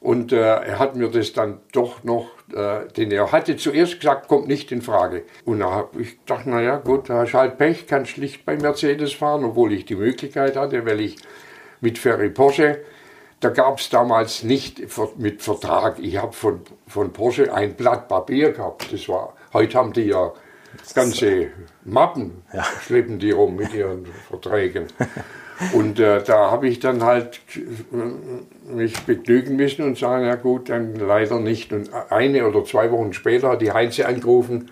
und 0.00 0.32
äh, 0.32 0.36
er 0.36 0.78
hat 0.78 0.94
mir 0.94 1.08
das 1.08 1.32
dann 1.32 1.60
doch 1.72 2.04
noch, 2.04 2.28
äh, 2.54 2.86
denn 2.96 3.10
er 3.10 3.32
hatte 3.32 3.56
zuerst 3.56 3.98
gesagt, 3.98 4.28
kommt 4.28 4.46
nicht 4.46 4.70
in 4.70 4.80
Frage. 4.80 5.24
Und 5.44 5.60
da 5.60 5.70
habe 5.72 6.02
ich 6.02 6.20
gedacht, 6.20 6.46
naja 6.46 6.76
gut, 6.76 7.10
da 7.10 7.22
hast 7.22 7.34
halt 7.34 7.58
Pech, 7.58 7.86
kann 7.86 8.06
schlicht 8.06 8.44
bei 8.44 8.56
Mercedes 8.56 9.12
fahren, 9.12 9.44
obwohl 9.44 9.72
ich 9.72 9.86
die 9.86 9.96
Möglichkeit 9.96 10.56
hatte, 10.56 10.86
weil 10.86 11.00
ich 11.00 11.16
mit 11.80 11.98
Ferry 11.98 12.30
Porsche, 12.30 12.78
da 13.40 13.50
gab 13.50 13.78
es 13.78 13.88
damals 13.90 14.42
nicht 14.42 14.82
mit 15.16 15.42
Vertrag, 15.42 15.98
ich 16.00 16.16
habe 16.16 16.32
von, 16.32 16.60
von 16.86 17.12
Porsche 17.12 17.52
ein 17.52 17.74
Blatt 17.74 18.08
Papier 18.08 18.52
gehabt. 18.52 18.92
Das 18.92 19.08
war, 19.08 19.34
heute 19.52 19.78
haben 19.78 19.92
die 19.92 20.02
ja 20.02 20.32
ganze 20.94 21.48
Mappen, 21.84 22.42
ja. 22.52 22.64
schleppen 22.82 23.18
die 23.18 23.30
rum 23.30 23.56
mit 23.56 23.72
ihren 23.74 24.06
Verträgen. 24.28 24.86
Und 25.72 25.98
äh, 25.98 26.22
da 26.22 26.50
habe 26.50 26.68
ich 26.68 26.78
dann 26.78 27.02
halt 27.02 27.40
äh, 27.56 27.60
mich 28.68 28.98
begnügen 29.00 29.56
müssen 29.56 29.84
und 29.84 29.98
sagen, 29.98 30.26
ja 30.26 30.34
gut, 30.36 30.68
dann 30.68 30.94
leider 30.94 31.40
nicht. 31.40 31.72
Und 31.72 31.90
eine 32.10 32.46
oder 32.46 32.64
zwei 32.64 32.90
Wochen 32.90 33.12
später 33.12 33.50
hat 33.50 33.62
die 33.62 33.72
Heinze 33.72 34.06
angerufen 34.06 34.70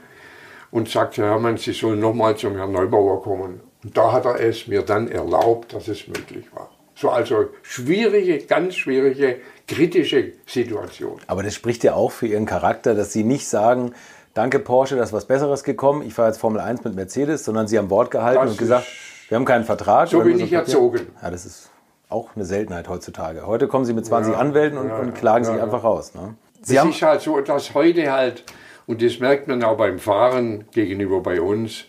und 0.71 0.89
sagte, 0.89 1.23
Hermann, 1.23 1.57
Sie 1.57 1.73
sollen 1.73 2.01
nochmal 2.01 2.37
zum 2.37 2.57
Herrn 2.57 2.73
Neubauer 2.73 3.23
kommen. 3.23 3.61
Und 3.83 3.97
da 3.97 4.13
hat 4.13 4.25
er 4.25 4.41
es 4.41 4.67
mir 4.67 4.83
dann 4.83 5.09
erlaubt, 5.09 5.73
dass 5.73 5.89
es 5.89 6.07
möglich 6.09 6.47
war. 6.55 6.71
So 6.95 7.11
also 7.11 7.51
schwierige, 7.63 8.39
ganz 8.39 8.75
schwierige, 8.75 9.41
kritische 9.69 10.33
Situation. 10.47 11.21
Aber 11.27 11.43
das 11.43 11.55
spricht 11.55 11.85
ja 11.85 11.95
auch 11.95 12.11
für 12.11 12.27
Ihren 12.27 12.47
Charakter, 12.47 12.95
dass 12.95 13.13
Sie 13.13 13.23
nicht 13.23 13.47
sagen, 13.47 13.93
danke 14.33 14.59
Porsche, 14.59 14.97
da 14.97 15.03
ist 15.03 15.13
was 15.13 15.27
Besseres 15.27 15.63
gekommen, 15.63 16.03
ich 16.07 16.15
fahre 16.15 16.29
jetzt 16.29 16.39
Formel 16.39 16.61
1 16.61 16.85
mit 16.85 16.95
Mercedes, 16.95 17.45
sondern 17.45 17.69
Sie 17.69 17.77
haben 17.77 17.91
Wort 17.91 18.11
gehalten 18.11 18.41
das 18.43 18.53
und 18.53 18.59
gesagt, 18.59 18.87
wir 19.29 19.37
haben 19.37 19.45
keinen 19.45 19.65
Vertrag. 19.65 20.09
So 20.09 20.21
bin 20.21 20.41
ich 20.41 20.53
erzogen. 20.53 21.09
Ja, 21.23 21.31
das 21.31 21.45
ist 21.45 21.71
auch 22.09 22.31
eine 22.37 22.45
Seltenheit 22.45 22.89
heutzutage. 22.89 23.47
Heute 23.47 23.69
kommen 23.69 23.85
Sie 23.85 23.93
mit 23.93 24.07
20 24.07 24.35
ja, 24.35 24.39
Anwälten 24.39 24.79
und, 24.79 24.89
ja, 24.89 24.99
und 24.99 25.15
klagen 25.15 25.45
ja, 25.45 25.55
Sie 25.55 25.61
einfach 25.61 25.83
raus. 25.83 26.15
Ne? 26.15 26.35
Sie 26.63 26.77
es 26.77 26.85
ist 26.85 27.03
halt 27.03 27.21
so, 27.21 27.41
dass 27.41 27.75
heute 27.75 28.11
halt, 28.13 28.45
und 28.87 29.03
das 29.03 29.19
merkt 29.19 29.49
man 29.49 29.63
auch 29.63 29.77
beim 29.77 29.99
Fahren 29.99 30.65
gegenüber 30.73 31.21
bei 31.21 31.41
uns, 31.41 31.85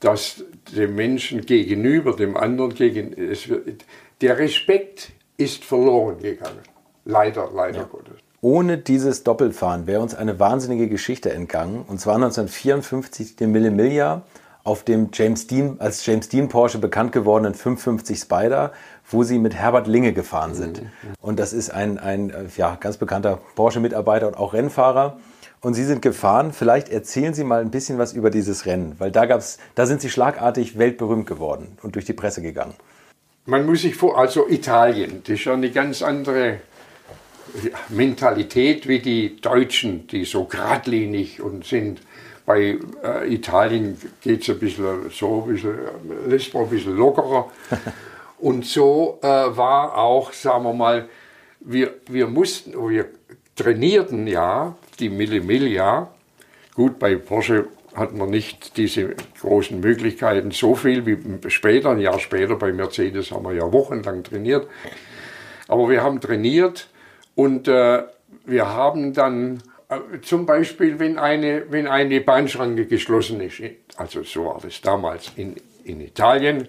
dass 0.00 0.44
dem 0.76 0.94
Menschen 0.94 1.40
gegenüber, 1.40 2.14
dem 2.14 2.36
anderen 2.36 2.74
gegen, 2.74 3.12
es, 3.14 3.48
der 4.20 4.38
Respekt 4.38 5.12
ist 5.36 5.64
verloren 5.64 6.18
gegangen. 6.20 6.60
Leider, 7.04 7.50
leider 7.54 7.84
Gottes. 7.84 8.16
Ohne 8.40 8.78
dieses 8.78 9.22
Doppelfahren 9.22 9.86
wäre 9.86 10.02
uns 10.02 10.14
eine 10.14 10.38
wahnsinnige 10.38 10.88
Geschichte 10.88 11.32
entgangen. 11.32 11.84
Und 11.86 12.00
zwar 12.00 12.16
1954 12.16 13.36
den 13.36 13.52
Millimillia 13.52 14.22
auf 14.64 14.82
dem 14.82 15.10
James 15.12 15.46
Dean, 15.46 15.76
als 15.78 16.04
James 16.04 16.28
Dean 16.28 16.48
Porsche 16.48 16.78
bekannt 16.78 17.12
gewordenen 17.12 17.54
550 17.54 18.18
Spider, 18.18 18.72
wo 19.08 19.22
sie 19.22 19.38
mit 19.38 19.54
Herbert 19.54 19.86
Linge 19.86 20.12
gefahren 20.12 20.54
sind. 20.54 20.82
Mhm. 20.82 20.88
Und 21.20 21.38
das 21.38 21.52
ist 21.52 21.70
ein, 21.70 21.98
ein 21.98 22.32
ja, 22.56 22.76
ganz 22.78 22.96
bekannter 22.96 23.40
Porsche-Mitarbeiter 23.54 24.26
und 24.26 24.36
auch 24.36 24.52
Rennfahrer. 24.52 25.18
Und 25.60 25.74
Sie 25.74 25.84
sind 25.84 26.02
gefahren. 26.02 26.52
Vielleicht 26.52 26.90
erzählen 26.90 27.34
Sie 27.34 27.42
mal 27.42 27.60
ein 27.60 27.70
bisschen 27.70 27.98
was 27.98 28.12
über 28.12 28.30
dieses 28.30 28.66
Rennen, 28.66 28.94
weil 28.98 29.10
da 29.10 29.26
gab's, 29.26 29.58
da 29.74 29.86
sind 29.86 30.00
Sie 30.00 30.10
schlagartig 30.10 30.78
weltberühmt 30.78 31.26
geworden 31.26 31.78
und 31.82 31.94
durch 31.94 32.04
die 32.04 32.12
Presse 32.12 32.42
gegangen. 32.42 32.74
Man 33.46 33.64
muss 33.64 33.82
sich 33.82 33.94
vor, 33.94 34.18
also 34.18 34.48
Italien, 34.48 35.22
das 35.24 35.34
ist 35.34 35.40
schon 35.40 35.54
eine 35.54 35.70
ganz 35.70 36.02
andere 36.02 36.60
Mentalität 37.88 38.86
wie 38.86 38.98
die 38.98 39.40
Deutschen, 39.40 40.06
die 40.08 40.24
so 40.24 40.44
geradlinig 40.44 41.40
und 41.40 41.64
sind. 41.64 42.00
Bei 42.44 42.78
äh, 43.02 43.32
Italien 43.32 43.96
geht 44.20 44.42
es 44.42 44.50
ein 44.50 44.58
bisschen 44.58 45.10
so, 45.10 45.44
ein 45.44 45.52
bisschen, 45.52 45.74
lässt 46.28 46.54
man 46.54 46.64
ein 46.64 46.70
bisschen 46.70 46.96
lockerer. 46.96 47.50
und 48.38 48.66
so 48.66 49.18
äh, 49.22 49.26
war 49.26 49.96
auch, 49.96 50.32
sagen 50.32 50.64
wir 50.64 50.72
mal, 50.72 51.08
wir, 51.60 51.94
wir 52.08 52.26
mussten, 52.26 52.72
wir 52.88 53.06
trainierten 53.54 54.26
ja 54.26 54.76
die 54.98 55.08
Millimiglia. 55.08 56.10
Gut, 56.74 56.98
bei 56.98 57.16
Porsche 57.16 57.66
hat 57.94 58.14
man 58.14 58.28
nicht 58.28 58.76
diese 58.76 59.14
großen 59.40 59.80
Möglichkeiten 59.80 60.50
so 60.50 60.74
viel 60.74 61.06
wie 61.06 61.50
später, 61.50 61.90
ein 61.90 61.98
Jahr 61.98 62.18
später 62.18 62.56
bei 62.56 62.72
Mercedes 62.72 63.30
haben 63.30 63.44
wir 63.44 63.54
ja 63.54 63.72
wochenlang 63.72 64.22
trainiert. 64.22 64.68
Aber 65.66 65.88
wir 65.88 66.02
haben 66.02 66.20
trainiert 66.20 66.88
und 67.34 67.66
äh, 67.68 68.02
wir 68.44 68.68
haben 68.68 69.14
dann 69.14 69.62
äh, 69.88 70.20
zum 70.20 70.46
Beispiel, 70.46 70.98
wenn 70.98 71.18
eine, 71.18 71.64
wenn 71.70 71.86
eine 71.86 72.20
Bahnschranke 72.20 72.86
geschlossen 72.86 73.40
ist, 73.40 73.62
also 73.96 74.22
so 74.22 74.44
war 74.44 74.60
das 74.62 74.80
damals 74.82 75.32
in, 75.36 75.56
in 75.84 76.00
Italien, 76.00 76.68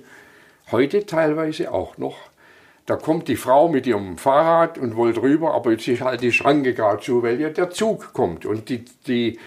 heute 0.72 1.06
teilweise 1.06 1.72
auch 1.72 1.98
noch, 1.98 2.18
da 2.86 2.96
kommt 2.96 3.28
die 3.28 3.36
Frau 3.36 3.68
mit 3.68 3.86
ihrem 3.86 4.18
Fahrrad 4.18 4.78
und 4.78 4.96
wollte 4.96 5.22
rüber, 5.22 5.54
aber 5.54 5.72
jetzt 5.72 5.88
ist 5.88 6.02
halt 6.02 6.22
die 6.22 6.32
Schranke 6.32 6.74
gerade 6.74 7.02
zu, 7.02 7.22
weil 7.22 7.40
ja 7.40 7.50
der 7.50 7.70
Zug 7.70 8.14
kommt. 8.14 8.46
Und 8.46 8.70
die, 8.70 8.86
die, 9.08 9.40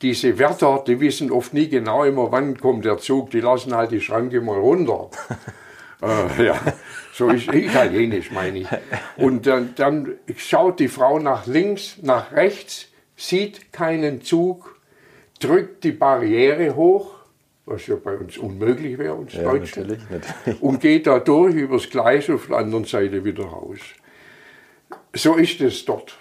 diese 0.00 0.38
Wärter, 0.38 0.84
die 0.86 1.00
wissen 1.00 1.32
oft 1.32 1.54
nie 1.54 1.68
genau 1.68 2.04
immer, 2.04 2.30
wann 2.30 2.56
kommt 2.56 2.84
der 2.84 2.98
Zug, 2.98 3.30
die 3.30 3.40
lassen 3.40 3.74
halt 3.74 3.90
die 3.90 4.00
Schranke 4.00 4.40
mal 4.40 4.58
runter. 4.58 5.10
äh, 6.02 6.46
ja. 6.46 6.60
So 7.12 7.30
ist 7.30 7.52
italienisch, 7.52 8.30
meine 8.30 8.60
ich. 8.60 8.68
Und 9.16 9.46
dann, 9.46 9.74
dann 9.76 10.14
schaut 10.36 10.80
die 10.80 10.88
Frau 10.88 11.18
nach 11.18 11.46
links, 11.46 11.98
nach 12.02 12.32
rechts, 12.32 12.88
sieht 13.16 13.72
keinen 13.72 14.22
Zug, 14.22 14.80
drückt 15.40 15.84
die 15.84 15.92
Barriere 15.92 16.74
hoch, 16.76 17.13
was 17.66 17.86
ja 17.86 17.96
bei 17.96 18.16
uns 18.16 18.36
unmöglich 18.36 18.98
wäre, 18.98 19.14
uns 19.14 19.32
ja, 19.34 19.42
Deutschen, 19.42 19.82
natürlich, 19.82 20.10
natürlich. 20.10 20.62
und 20.62 20.80
geht 20.80 21.06
da 21.06 21.18
durch 21.18 21.54
übers 21.54 21.88
Gleis 21.88 22.28
auf 22.28 22.46
der 22.48 22.58
anderen 22.58 22.84
Seite 22.84 23.24
wieder 23.24 23.44
raus. 23.44 23.78
So 25.14 25.34
ist 25.36 25.60
es 25.60 25.84
dort. 25.84 26.18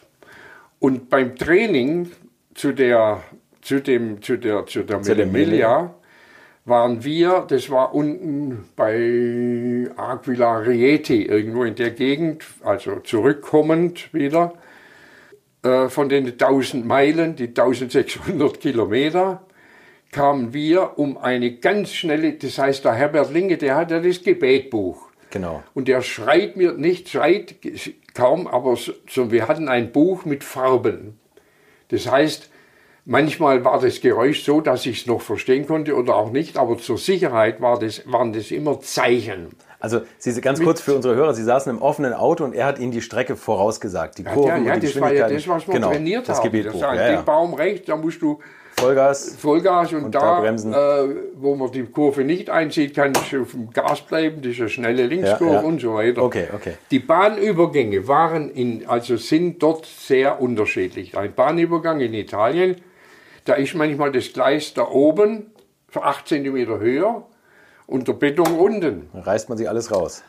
Und 0.79 1.09
beim 1.09 1.35
Training 1.35 2.11
zu 2.53 2.71
der, 2.71 3.23
zu 3.61 3.81
dem, 3.81 4.21
zu 4.21 4.37
der, 4.37 4.65
zu 4.65 4.83
der 4.83 4.99
Melemilia, 4.99 5.93
waren 6.65 7.03
wir, 7.03 7.45
das 7.47 7.69
war 7.69 7.93
unten 7.93 8.69
bei 8.75 9.89
Aquila 9.97 10.59
Rieti, 10.59 11.23
irgendwo 11.23 11.63
in 11.65 11.75
der 11.75 11.91
Gegend, 11.91 12.45
also 12.63 12.99
zurückkommend 13.01 14.13
wieder 14.13 14.53
äh, 15.63 15.89
von 15.89 16.07
den 16.07 16.25
1000 16.25 16.85
Meilen, 16.85 17.35
die 17.35 17.47
1600 17.47 18.59
Kilometer, 18.61 19.45
kamen 20.13 20.53
wir 20.53 20.97
um 20.97 21.17
eine 21.17 21.57
ganz 21.57 21.91
schnelle, 21.91 22.33
das 22.33 22.57
heißt, 22.57 22.85
der 22.85 22.93
Herbert 22.93 23.33
Linge, 23.33 23.57
der 23.57 23.75
hat 23.75 23.91
ja 23.91 23.99
das 23.99 24.23
Gebetbuch. 24.23 25.09
Genau. 25.29 25.63
Und 25.73 25.89
der 25.89 26.01
schreit 26.01 26.55
mir, 26.55 26.73
nicht 26.73 27.09
schreit 27.09 27.55
kaum, 28.13 28.47
aber 28.47 28.77
so, 28.77 29.31
wir 29.31 29.47
hatten 29.49 29.67
ein 29.67 29.91
Buch 29.91 30.23
mit 30.23 30.45
Farben. 30.45 31.19
Das 31.89 32.09
heißt, 32.09 32.49
Manchmal 33.05 33.65
war 33.65 33.81
das 33.81 33.99
Geräusch 33.99 34.45
so, 34.45 34.61
dass 34.61 34.85
ich 34.85 35.01
es 35.01 35.07
noch 35.07 35.19
verstehen 35.19 35.67
konnte 35.67 35.93
oder 35.95 36.15
auch 36.15 36.31
nicht, 36.31 36.57
aber 36.57 36.77
zur 36.77 36.97
Sicherheit 36.97 37.59
war 37.59 37.77
das, 37.77 38.09
waren 38.09 38.31
das 38.31 38.49
immer 38.49 38.79
Zeichen. 38.79 39.49
Also 39.81 40.01
Sie, 40.17 40.39
ganz 40.39 40.61
kurz 40.61 40.79
für 40.79 40.95
unsere 40.95 41.13
Hörer, 41.13 41.33
Sie 41.33 41.43
saßen 41.43 41.69
im 41.69 41.81
offenen 41.81 42.13
Auto 42.13 42.45
und 42.45 42.55
er 42.55 42.65
hat 42.65 42.79
Ihnen 42.79 42.93
die 42.93 43.01
Strecke 43.01 43.35
vorausgesagt, 43.35 44.19
die 44.19 44.23
Kurven, 44.23 44.63
ja, 44.63 44.73
ja, 44.73 44.79
die 44.79 44.87
das 44.87 45.01
war 45.01 45.13
ja 45.13 45.27
das, 45.27 45.45
was 45.49 45.67
wir 45.67 45.73
genau, 45.73 45.89
trainiert 45.89 46.29
das 46.29 46.37
haben. 46.37 46.45
Gebetbuch. 46.45 46.79
Das 46.79 46.81
ja, 46.81 46.95
ja. 46.95 47.15
Den 47.17 47.25
Baum 47.25 47.53
rechts, 47.53 47.87
da 47.87 47.97
musst 47.97 48.21
du 48.21 48.39
Vollgas, 48.75 49.35
Vollgas 49.35 49.93
und, 49.93 50.05
und 50.05 50.15
da, 50.15 50.41
da 50.41 51.03
äh, 51.03 51.15
wo 51.35 51.55
man 51.55 51.71
die 51.71 51.83
Kurve 51.83 52.23
nicht 52.23 52.49
einzieht, 52.49 52.95
kann 52.95 53.13
ich 53.13 53.37
auf 53.37 53.51
dem 53.51 53.71
Gas 53.71 54.01
bleiben, 54.01 54.41
das 54.41 54.53
ist 54.53 54.59
eine 54.59 54.69
schnelle 54.69 55.07
Linkskurve 55.07 55.53
ja, 55.53 55.61
ja. 55.61 55.67
und 55.67 55.79
so 55.79 55.93
weiter. 55.95 56.21
Okay, 56.21 56.47
okay. 56.53 56.73
Die 56.91 56.99
Bahnübergänge 56.99 58.07
waren 58.07 58.49
in, 58.49 58.87
also 58.87 59.15
sind 59.17 59.61
dort 59.61 59.85
sehr 59.85 60.41
unterschiedlich. 60.41 61.17
Ein 61.17 61.33
Bahnübergang 61.33 62.01
in 62.01 62.13
Italien 62.13 62.77
da 63.45 63.55
ist 63.55 63.75
manchmal 63.75 64.11
das 64.11 64.31
Gleis 64.31 64.73
da 64.73 64.87
oben, 64.87 65.51
für 65.89 66.03
8 66.03 66.27
cm 66.27 66.79
höher 66.79 67.27
und 67.85 68.07
der 68.07 68.13
Beton 68.13 68.57
unten. 68.57 69.09
Dann 69.13 69.21
reißt 69.21 69.49
man 69.49 69.57
sich 69.57 69.67
alles 69.67 69.91
raus. 69.91 70.23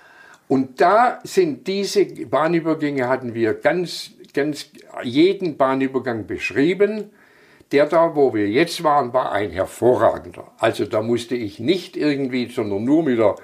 Und 0.49 0.81
da 0.81 1.21
sind 1.23 1.67
diese 1.67 2.05
Bahnübergänge, 2.05 3.09
hatten 3.09 3.35
wir 3.35 3.55
ganz, 3.55 4.11
ganz 4.35 4.67
jeden 5.03 5.57
Bahnübergang 5.57 6.27
beschrieben. 6.27 7.11
Der 7.73 7.87
da, 7.87 8.15
wo 8.15 8.35
wir 8.35 8.49
jetzt 8.49 8.85
waren, 8.85 9.13
war 9.13 9.33
ein 9.33 9.51
hervorragender. 9.51 10.53
Also 10.59 10.85
da 10.85 11.03
musste 11.03 11.35
ich 11.35 11.59
nicht 11.59 11.97
irgendwie, 11.97 12.49
sondern 12.51 12.85
nur 12.85 13.03
mit 13.03 13.19
der 13.19 13.37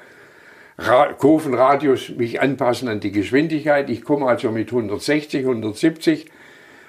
Ra 0.78 1.12
Kurvenradius 1.12 2.10
mich 2.10 2.40
anpassen 2.40 2.88
an 2.88 3.00
die 3.00 3.12
Geschwindigkeit. 3.12 3.90
Ich 3.90 4.02
komme 4.02 4.26
also 4.26 4.50
mit 4.50 4.68
160, 4.68 5.40
170. 5.40 6.26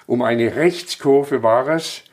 Um 0.07 0.21
eine 0.21 0.55
Rechtskurve 0.55 1.43
war 1.43 1.67
es 1.69 2.03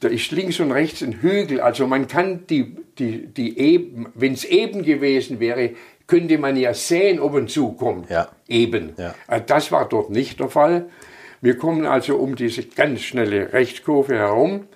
da 0.00 0.08
ist 0.08 0.30
links 0.30 0.60
und 0.60 0.72
rechts 0.72 1.02
ein 1.02 1.20
Hügel. 1.22 1.60
Also 1.60 1.86
man 1.86 2.06
kann 2.06 2.46
die, 2.48 2.76
die, 2.98 3.26
die 3.26 3.58
eben, 3.58 4.06
wenn 4.14 4.34
es 4.34 4.44
eben 4.44 4.82
gewesen 4.82 5.40
wäre, 5.40 5.70
könnte 6.06 6.38
man 6.38 6.56
ja 6.56 6.74
sehen, 6.74 7.18
ob 7.18 7.34
ein 7.34 7.48
Zug 7.48 7.78
kommt. 7.78 8.10
Ja. 8.10 8.28
Eben. 8.46 8.92
Ja. 8.96 9.14
Äh, 9.26 9.40
das 9.44 9.72
war 9.72 9.88
dort 9.88 10.10
nicht 10.10 10.38
der 10.38 10.48
Fall. 10.48 10.86
Wir 11.46 11.56
kommen 11.56 11.86
also 11.86 12.16
um 12.16 12.34
diese 12.34 12.64
ganz 12.64 13.02
schnelle 13.02 13.52
Rechtskurve 13.52 14.16
herum. 14.16 14.66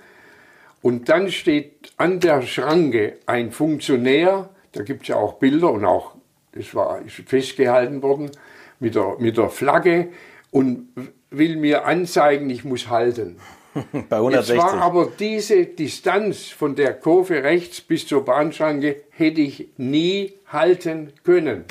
Und 0.83 1.09
dann 1.09 1.33
steht 1.33 1.91
an 1.97 2.21
der 2.21 2.43
Schranke 2.43 3.17
ein 3.27 3.51
Funktionär, 3.51 4.51
da 4.71 4.85
gibt 4.85 5.03
es 5.03 5.09
ja 5.09 5.17
auch 5.17 5.41
Bilder 5.41 5.73
und 5.73 5.85
auch, 5.85 6.15
das 6.53 6.73
war 6.73 7.03
ist 7.03 7.17
festgehalten 7.27 8.05
worden, 8.05 8.31
mit 8.79 8.95
der, 8.95 9.17
mit 9.19 9.37
der 9.37 9.51
Flagge 9.51 10.11
und 10.53 10.91
will 11.31 11.57
mir 11.57 11.87
anzeigen, 11.87 12.49
ich 12.49 12.63
muss 12.63 12.89
halten. 12.89 13.41
Bei 14.09 14.19
160. 14.19 14.55
Jetzt 14.55 14.65
war 14.65 14.81
aber 14.81 15.09
diese 15.19 15.67
Distanz 15.67 16.51
von 16.51 16.77
der 16.77 16.95
Kurve 16.95 17.43
rechts 17.43 17.81
bis 17.81 18.07
zur 18.07 18.25
Bahnschranke 18.25 19.03
hätte 19.11 19.41
ich 19.41 19.71
nie 19.77 20.35
halten 20.47 21.15
können. 21.25 21.65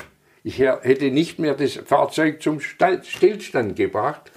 Ich 0.44 0.58
hätte 0.58 1.10
nicht 1.10 1.38
mehr 1.38 1.54
das 1.54 1.76
Fahrzeug 1.76 2.42
zum 2.42 2.60
Stillstand 2.60 3.76
gebracht. 3.76 4.30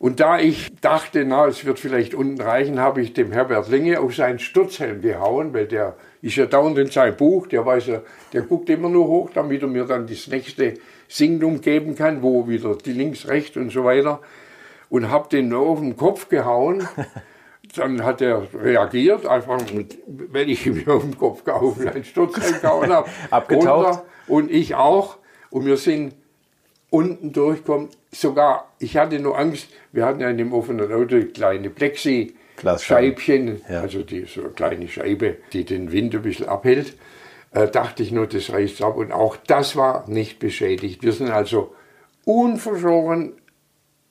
Und 0.00 0.18
da 0.18 0.38
ich 0.38 0.74
dachte, 0.80 1.26
na, 1.26 1.46
es 1.46 1.66
wird 1.66 1.78
vielleicht 1.78 2.14
unten 2.14 2.40
reichen, 2.40 2.80
habe 2.80 3.02
ich 3.02 3.12
dem 3.12 3.32
Herbert 3.32 3.68
Linge 3.68 4.00
auf 4.00 4.14
seinen 4.14 4.38
Sturzhelm 4.38 5.02
gehauen, 5.02 5.52
weil 5.52 5.66
der 5.66 5.94
ist 6.22 6.36
ja 6.36 6.46
dauernd 6.46 6.78
in 6.78 6.90
sein 6.90 7.14
Buch, 7.18 7.46
der 7.48 7.66
weiß 7.66 7.86
ja, 7.88 8.00
der 8.32 8.40
guckt 8.40 8.70
immer 8.70 8.88
nur 8.88 9.06
hoch, 9.08 9.28
damit 9.34 9.60
er 9.60 9.68
mir 9.68 9.84
dann 9.84 10.06
das 10.06 10.26
nächste 10.28 10.72
Signum 11.06 11.60
geben 11.60 11.96
kann, 11.96 12.22
wo 12.22 12.48
wieder 12.48 12.76
die 12.76 12.94
links, 12.94 13.28
rechts 13.28 13.58
und 13.58 13.70
so 13.70 13.84
weiter. 13.84 14.22
Und 14.88 15.10
habe 15.10 15.28
den 15.28 15.50
nur 15.50 15.66
auf 15.66 15.80
den 15.80 15.98
Kopf 15.98 16.30
gehauen. 16.30 16.88
Dann 17.76 18.02
hat 18.02 18.20
er 18.20 18.48
reagiert, 18.54 19.26
einfach, 19.26 19.60
wenn 20.06 20.48
ich 20.48 20.66
ihm 20.66 20.88
auf 20.88 21.02
den 21.02 21.16
Kopf 21.16 21.44
gehauen, 21.44 21.86
einen 21.86 22.04
Sturzhelm 22.04 22.60
gehauen 22.60 22.90
habe. 22.90 23.08
Abgetaucht. 23.30 24.02
und 24.26 24.50
ich 24.50 24.74
auch. 24.74 25.18
Und 25.50 25.66
wir 25.66 25.76
sind 25.76 26.14
unten 26.90 27.32
durchkommen. 27.32 27.88
Sogar, 28.12 28.72
ich 28.78 28.96
hatte 28.96 29.18
nur 29.20 29.38
Angst, 29.38 29.68
wir 29.92 30.04
hatten 30.04 30.20
ja 30.20 30.28
in 30.30 30.38
dem 30.38 30.52
offenen 30.52 30.92
Auto 30.92 31.20
kleine 31.32 31.70
Plexi-Scheibchen, 31.70 33.60
Ja. 33.68 33.80
also 33.82 34.02
die, 34.02 34.24
so 34.26 34.40
eine 34.42 34.50
kleine 34.50 34.88
Scheibe, 34.88 35.36
die 35.52 35.64
den 35.64 35.92
Wind 35.92 36.14
ein 36.14 36.22
bisschen 36.22 36.48
abhält. 36.48 36.94
Äh, 37.52 37.68
dachte 37.68 38.02
ich 38.02 38.12
nur, 38.12 38.26
das 38.26 38.52
reißt 38.52 38.82
ab. 38.82 38.96
Und 38.96 39.10
auch 39.12 39.36
das 39.36 39.74
war 39.76 40.08
nicht 40.08 40.38
beschädigt. 40.38 41.02
Wir 41.02 41.12
sind 41.12 41.30
also 41.30 41.74
unverschoren 42.24 43.32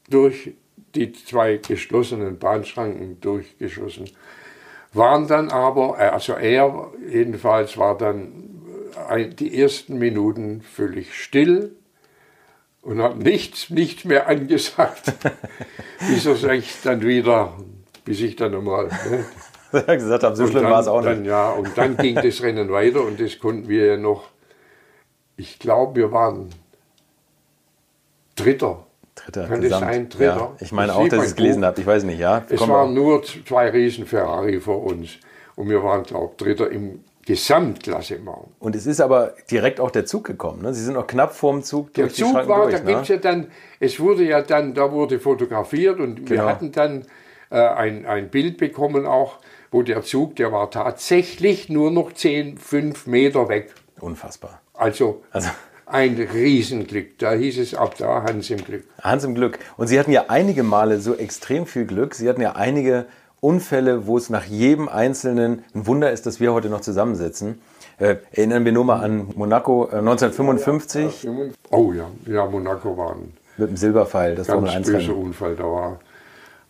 durch 0.10 0.54
die 0.96 1.14
zwei 1.14 1.58
geschlossenen 1.58 2.38
Bahnschranken 2.40 3.20
durchgeschossen. 3.22 4.10
Waren 4.94 5.28
dann 5.28 5.50
aber, 5.50 5.98
äh, 6.00 6.08
also 6.10 6.34
er 6.34 6.92
jedenfalls 7.08 7.78
war 7.78 7.98
dann 7.98 8.62
ein- 9.08 9.36
die 9.36 9.58
ersten 9.62 10.00
Minuten 10.00 10.62
völlig 10.62 11.14
still 11.14 11.76
und 12.82 13.02
hat 13.02 13.18
nichts, 13.18 13.70
nichts 13.70 14.06
mehr 14.06 14.28
angesagt, 14.28 15.14
bis 16.00 16.26
er 16.26 16.36
sich 16.36 16.76
dann 16.84 17.02
wieder, 17.02 17.54
bis 18.06 18.22
ich 18.22 18.36
dann 18.36 18.52
nochmal. 18.54 18.90
Ne, 19.72 19.84
gesagt 19.98 20.24
haben, 20.24 20.36
so 20.36 20.44
und 20.44 20.50
schlimm 20.52 20.64
dann, 20.64 20.72
war 20.72 20.80
es 20.82 20.88
auch 20.88 21.04
dann, 21.04 21.20
nicht. 21.22 21.30
Ja, 21.30 21.52
und 21.52 21.78
dann 21.78 21.98
ging 21.98 22.16
das 22.16 22.42
Rennen 22.42 22.72
weiter 22.72 23.04
und 23.04 23.20
das 23.20 23.38
konnten 23.40 23.68
wir 23.68 23.86
ja 23.86 23.98
noch, 23.98 24.30
ich 25.38 25.60
glaube, 25.60 25.96
wir 25.96 26.12
waren 26.12 26.50
Dritter. 28.36 28.86
Dritter, 29.16 29.42
Kann 29.48 29.56
das 29.56 29.64
Gesamt. 29.64 29.82
sein? 29.94 30.10
Dritter? 30.10 30.24
Ja, 30.38 30.56
ich 30.62 30.72
meine 30.72 30.88
Das 30.88 30.96
auch, 30.96 31.08
dass 31.10 31.20
ihr 31.20 31.26
es 31.26 31.36
gelesen 31.36 31.66
habt. 31.66 31.78
Ich 31.80 31.86
weiß 31.86 32.04
nicht, 32.04 32.20
ja. 32.20 32.44
Es 32.50 32.62
waren 32.62 32.96
wir- 32.96 33.02
nur 33.02 33.24
zwei 33.24 33.70
riesen 33.70 34.06
Ferrari 34.06 34.60
vor 34.62 34.82
uns 34.84 35.10
und 35.56 35.70
wir 35.70 35.84
waren, 35.84 36.04
glaube 36.04 36.30
ich, 36.32 36.38
Dritter 36.38 36.72
im 36.72 37.04
Gesamtklassement. 37.30 38.48
Und 38.60 38.76
es 38.76 38.86
ist 38.86 39.02
aber 39.02 39.34
direkt 39.52 39.80
auch 39.80 39.92
der 39.92 40.06
Zug 40.06 40.24
gekommen. 40.26 40.62
Ne? 40.62 40.74
Sie 40.74 40.84
sind 40.84 40.94
noch 40.96 41.08
knapp 41.08 41.34
vorm 41.36 41.64
Zug 41.64 41.94
Der 41.94 42.06
durch 42.06 42.16
die 42.16 42.22
Zug 42.24 42.32
Schranken 42.32 42.50
war, 42.50 42.62
durch. 42.64 42.76
da 42.76 42.80
gibt's 42.82 43.10
ne? 43.10 43.16
ja 43.16 43.22
dann, 43.22 43.48
es 43.80 44.00
wurde 44.00 44.24
ja 44.24 44.42
dann, 44.42 44.74
da 44.74 44.92
wurde 44.92 45.20
fotografiert 45.20 46.00
und 46.00 46.30
wir 46.30 46.38
Genau. 46.38 46.50
hatten 46.50 46.72
dann 46.72 47.06
äh, 47.52 47.60
ein, 47.60 48.06
ein 48.06 48.30
Bild 48.30 48.58
bekommen 48.58 49.06
auch, 49.06 49.38
wo 49.72 49.82
der 49.84 50.02
Zug, 50.04 50.36
der 50.38 50.52
war 50.52 50.72
tatsächlich 50.72 51.70
nur 51.70 51.92
noch 51.92 52.14
10, 52.14 52.58
5 52.58 53.08
Meter 53.08 53.50
weg. 53.50 53.74
Unfassbar. 54.00 54.62
Also, 54.74 55.24
Also- 55.32 55.50
ein 55.86 56.16
Riesenglück. 56.16 57.18
Da 57.18 57.34
hieß 57.34 57.58
es 57.58 57.74
ab 57.74 57.96
da 57.98 58.22
Hans 58.24 58.52
im 58.52 58.64
Glück. 58.64 58.84
Hans 59.02 59.24
im 59.24 59.34
Glück. 59.34 59.58
Und 59.76 59.88
Sie 59.88 60.00
hatten 60.00 60.12
ja 60.12 60.26
einige 60.28 60.62
Male 60.62 61.00
so 61.00 61.16
extrem 61.16 61.66
viel 61.66 61.86
Glück. 61.86 62.14
Sie 62.14 62.30
hatten 62.30 62.42
ja 62.42 62.52
einige 62.52 63.08
Unfälle, 63.42 64.08
wo 64.08 64.18
es 64.18 64.30
nach 64.30 64.46
jedem 64.46 64.90
Einzelnen 64.90 65.64
ein 65.74 65.88
Wunder 65.88 66.12
ist, 66.12 66.26
dass 66.26 66.40
wir 66.40 66.54
heute 66.54 66.70
noch 66.70 66.82
zusammensitzen. 66.82 67.62
Äh, 67.98 68.18
erinnern 68.32 68.66
wir 68.66 68.72
nur 68.72 68.86
mal 68.86 69.02
an 69.02 69.30
Monaco 69.36 69.90
äh, 69.92 69.98
1955 69.98 71.28
Oh 71.70 71.92
ja, 71.92 72.10
ja, 72.26 72.46
Monaco 72.46 72.98
war 72.98 73.12
ein 73.12 73.34
mit 73.60 73.70
dem 73.70 73.78
Silberpfeil, 73.78 74.36
das 74.36 74.48
ganz 74.48 74.70
1 74.70 74.92
böser. 74.92 75.16
Unfall. 75.16 75.56
Da 75.56 75.64
war 75.64 76.00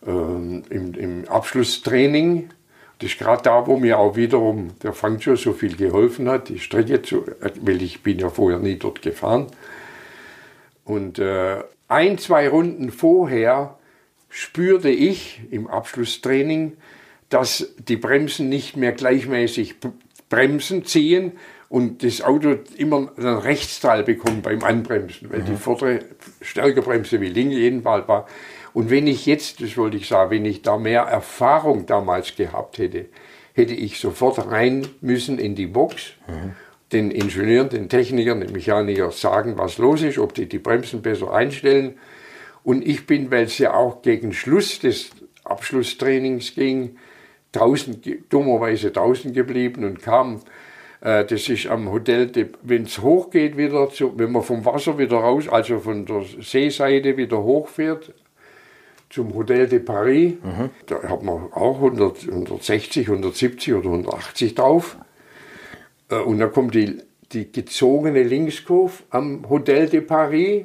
ähm, 0.06 0.62
im, 0.68 0.94
im 0.94 1.28
Abschlusstraining, 1.28 2.50
das 2.98 3.12
ist 3.12 3.18
gerade 3.18 3.42
da, 3.42 3.66
wo 3.66 3.76
mir 3.76 3.98
auch 3.98 4.16
wiederum 4.16 4.72
der 4.82 4.92
Fangio 4.92 5.36
so 5.36 5.52
viel 5.52 5.76
geholfen 5.76 6.28
hat, 6.28 6.48
die 6.48 6.58
Strecke 6.58 7.00
zu, 7.00 7.24
weil 7.60 7.80
ich 7.80 8.02
bin 8.02 8.18
ja 8.18 8.28
vorher 8.28 8.58
nie 8.58 8.76
dort 8.76 9.00
gefahren. 9.02 9.46
Und 10.84 11.18
äh, 11.18 11.62
ein, 11.88 12.18
zwei 12.18 12.48
Runden 12.48 12.90
vorher 12.90 13.76
spürte 14.30 14.88
ich 14.88 15.42
im 15.50 15.66
Abschlusstraining, 15.66 16.78
dass 17.28 17.74
die 17.78 17.96
Bremsen 17.96 18.48
nicht 18.48 18.76
mehr 18.76 18.92
gleichmäßig 18.92 19.76
bremsen, 20.28 20.84
ziehen 20.84 21.32
und 21.68 22.02
das 22.02 22.22
Auto 22.22 22.56
immer 22.76 23.12
einen 23.16 23.38
Rechtsteil 23.38 24.02
bekommt 24.02 24.42
beim 24.42 24.62
Anbremsen, 24.62 25.30
weil 25.30 25.42
die 25.42 25.56
vordere 25.56 26.00
stärker 26.40 26.82
bremse 26.82 27.20
wie 27.20 27.28
linke 27.28 27.56
jedenfalls 27.56 28.08
war. 28.08 28.26
Und 28.72 28.90
wenn 28.90 29.06
ich 29.06 29.26
jetzt, 29.26 29.60
das 29.60 29.76
wollte 29.76 29.96
ich 29.96 30.08
sagen, 30.08 30.30
wenn 30.30 30.44
ich 30.44 30.62
da 30.62 30.78
mehr 30.78 31.02
Erfahrung 31.02 31.86
damals 31.86 32.34
gehabt 32.36 32.78
hätte, 32.78 33.06
hätte 33.52 33.74
ich 33.74 33.98
sofort 33.98 34.50
rein 34.50 34.86
müssen 35.00 35.38
in 35.38 35.54
die 35.54 35.66
Box, 35.66 36.12
den 36.92 37.10
Ingenieuren, 37.10 37.68
den 37.68 37.88
Technikern, 37.88 38.40
den 38.40 38.52
Mechanikern 38.52 39.12
sagen, 39.12 39.56
was 39.56 39.78
los 39.78 40.02
ist, 40.02 40.18
ob 40.18 40.34
die 40.34 40.46
die 40.46 40.58
Bremsen 40.58 41.02
besser 41.02 41.32
einstellen. 41.32 41.94
Und 42.62 42.86
ich 42.86 43.06
bin, 43.06 43.30
weil 43.30 43.44
es 43.44 43.58
ja 43.58 43.74
auch 43.74 44.02
gegen 44.02 44.32
Schluss 44.32 44.80
des 44.80 45.10
Abschlusstrainings 45.44 46.54
ging, 46.54 46.96
draußen, 47.52 48.00
dummerweise 48.28 48.90
draußen 48.90 49.32
geblieben 49.32 49.84
und 49.84 50.02
kam, 50.02 50.40
äh, 51.00 51.24
das 51.24 51.48
ist 51.48 51.66
am 51.66 51.90
Hotel, 51.90 52.30
wenn 52.62 52.82
es 52.84 53.00
hochgeht 53.00 53.56
wieder, 53.56 53.88
zu, 53.90 54.16
wenn 54.18 54.30
man 54.32 54.42
vom 54.42 54.64
Wasser 54.64 54.98
wieder 54.98 55.16
raus, 55.16 55.48
also 55.48 55.80
von 55.80 56.04
der 56.06 56.22
Seeseite 56.40 57.16
wieder 57.16 57.42
hochfährt, 57.42 58.12
zum 59.08 59.34
Hotel 59.34 59.66
de 59.66 59.80
Paris, 59.80 60.34
da 60.86 61.02
hat 61.02 61.22
man 61.24 61.52
auch 61.52 61.76
100, 61.76 62.28
160, 62.28 63.08
170 63.08 63.74
oder 63.74 63.86
180 63.86 64.54
drauf. 64.54 64.96
Äh, 66.10 66.16
Und 66.18 66.38
dann 66.38 66.52
kommt 66.52 66.74
die, 66.76 66.98
die 67.32 67.50
gezogene 67.50 68.22
Linkskurve 68.22 69.02
am 69.10 69.48
Hotel 69.50 69.88
de 69.88 70.00
Paris, 70.02 70.64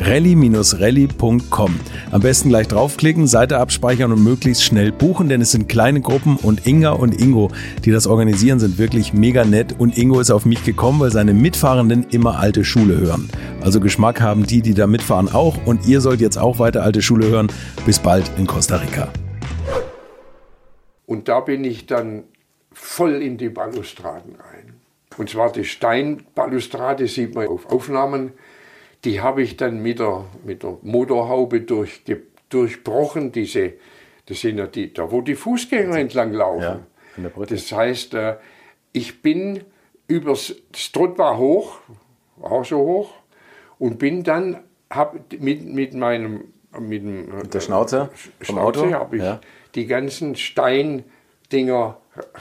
rally-rally.com. 0.00 1.80
Am 2.10 2.20
besten 2.20 2.48
gleich 2.48 2.68
draufklicken, 2.68 3.26
Seite 3.26 3.58
abspeichern 3.58 4.12
und 4.12 4.22
möglichst 4.24 4.64
schnell 4.64 4.92
buchen, 4.92 5.28
denn 5.28 5.40
es 5.40 5.52
sind 5.52 5.68
kleine 5.68 6.00
Gruppen 6.00 6.36
und 6.36 6.66
Inga 6.66 6.90
und 6.90 7.20
Ingo, 7.20 7.50
die 7.84 7.90
das 7.90 8.06
organisieren, 8.06 8.58
sind 8.58 8.78
wirklich 8.78 9.12
mega 9.12 9.44
nett 9.44 9.74
und 9.78 9.96
Ingo 9.96 10.20
ist 10.20 10.30
auf 10.30 10.46
mich 10.46 10.64
gekommen, 10.64 11.00
weil 11.00 11.12
seine 11.12 11.34
Mitfahrenden 11.34 12.06
immer 12.10 12.38
alte 12.38 12.64
Schule 12.64 12.98
hören. 12.98 13.28
Also 13.60 13.80
Geschmack 13.80 14.20
haben 14.20 14.46
die, 14.46 14.62
die 14.62 14.74
da 14.74 14.86
mitfahren 14.86 15.28
auch 15.28 15.56
und 15.66 15.86
ihr 15.86 16.00
sollt 16.00 16.20
jetzt 16.20 16.38
auch 16.38 16.58
weiter 16.58 16.82
alte 16.82 17.02
Schule 17.02 17.28
hören. 17.28 17.48
Bis 17.86 17.98
bald 17.98 18.30
in 18.38 18.46
Costa 18.46 18.76
Rica. 18.76 19.08
Und 21.06 21.28
da 21.28 21.40
bin 21.40 21.64
ich 21.64 21.86
dann 21.86 22.22
voll 22.72 23.20
in 23.20 23.36
die 23.36 23.48
Balustraden 23.48 24.36
rein. 24.36 24.74
Und 25.16 25.28
zwar 25.28 25.50
die 25.52 25.64
Steinbalustrade 25.64 27.08
sieht 27.08 27.34
man 27.34 27.48
auf 27.48 27.66
Aufnahmen. 27.66 28.32
Die 29.04 29.20
habe 29.20 29.42
ich 29.42 29.56
dann 29.56 29.82
mit 29.82 29.98
der, 29.98 30.24
mit 30.44 30.62
der 30.62 30.78
Motorhaube 30.82 31.62
durch, 31.62 32.02
durchbrochen. 32.48 33.32
Diese, 33.32 33.74
das 34.26 34.40
sind 34.40 34.58
ja 34.58 34.66
die, 34.66 34.92
da 34.92 35.10
wo 35.10 35.22
die 35.22 35.34
Fußgänger 35.34 35.98
entlang 35.98 36.32
laufen. 36.32 36.86
Ja, 37.16 37.44
das 37.46 37.72
heißt, 37.72 38.14
äh, 38.14 38.36
ich 38.92 39.22
bin 39.22 39.64
übers, 40.06 40.54
das 40.72 40.92
Trott 40.92 41.18
war 41.18 41.38
hoch, 41.38 41.78
auch 42.40 42.64
so 42.64 42.78
hoch, 42.78 43.14
und 43.78 43.98
bin 43.98 44.22
dann, 44.22 44.60
hab 44.90 45.32
mit, 45.38 45.64
mit 45.64 45.94
meinem, 45.94 46.52
mit, 46.78 47.02
dem, 47.02 47.36
mit 47.36 47.54
der 47.54 47.60
Schnauze 47.60 48.10
vom 48.40 48.56
Schnauze 48.56 48.92
habe 48.92 49.16
ich 49.16 49.22
ja. 49.22 49.40
die 49.74 49.86
ganzen 49.86 50.36
Steindinger 50.36 51.96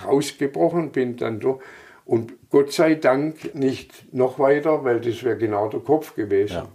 rausgebrochen, 0.05 0.91
bin 0.91 1.17
dann 1.17 1.39
durch. 1.39 1.61
Und 2.05 2.33
Gott 2.49 2.71
sei 2.71 2.95
Dank 2.95 3.53
nicht 3.53 4.13
noch 4.13 4.39
weiter, 4.39 4.83
weil 4.83 4.99
das 4.99 5.23
wäre 5.23 5.37
genau 5.37 5.69
der 5.69 5.81
Kopf 5.81 6.15
gewesen. 6.15 6.53
Ja. 6.53 6.69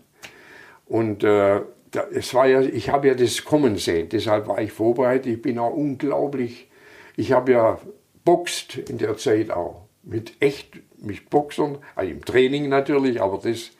Und 0.86 1.24
äh, 1.24 1.62
da, 1.90 2.04
es 2.12 2.32
war 2.34 2.46
ja, 2.46 2.60
ich 2.60 2.90
habe 2.90 3.08
ja 3.08 3.14
das 3.14 3.44
kommen 3.44 3.76
sehen, 3.76 4.08
deshalb 4.08 4.46
war 4.46 4.60
ich 4.60 4.72
vorbereitet. 4.72 5.26
Ich 5.26 5.42
bin 5.42 5.58
auch 5.58 5.74
unglaublich, 5.74 6.68
ich 7.16 7.32
habe 7.32 7.52
ja 7.52 7.80
boxt 8.24 8.76
in 8.76 8.98
der 8.98 9.16
Zeit 9.16 9.50
auch. 9.50 9.82
Mit 10.02 10.34
echt, 10.40 10.80
mit 10.98 11.30
Boxern, 11.30 11.78
also 11.94 12.10
im 12.10 12.24
Training 12.24 12.68
natürlich, 12.68 13.22
aber 13.22 13.40
das 13.42 13.70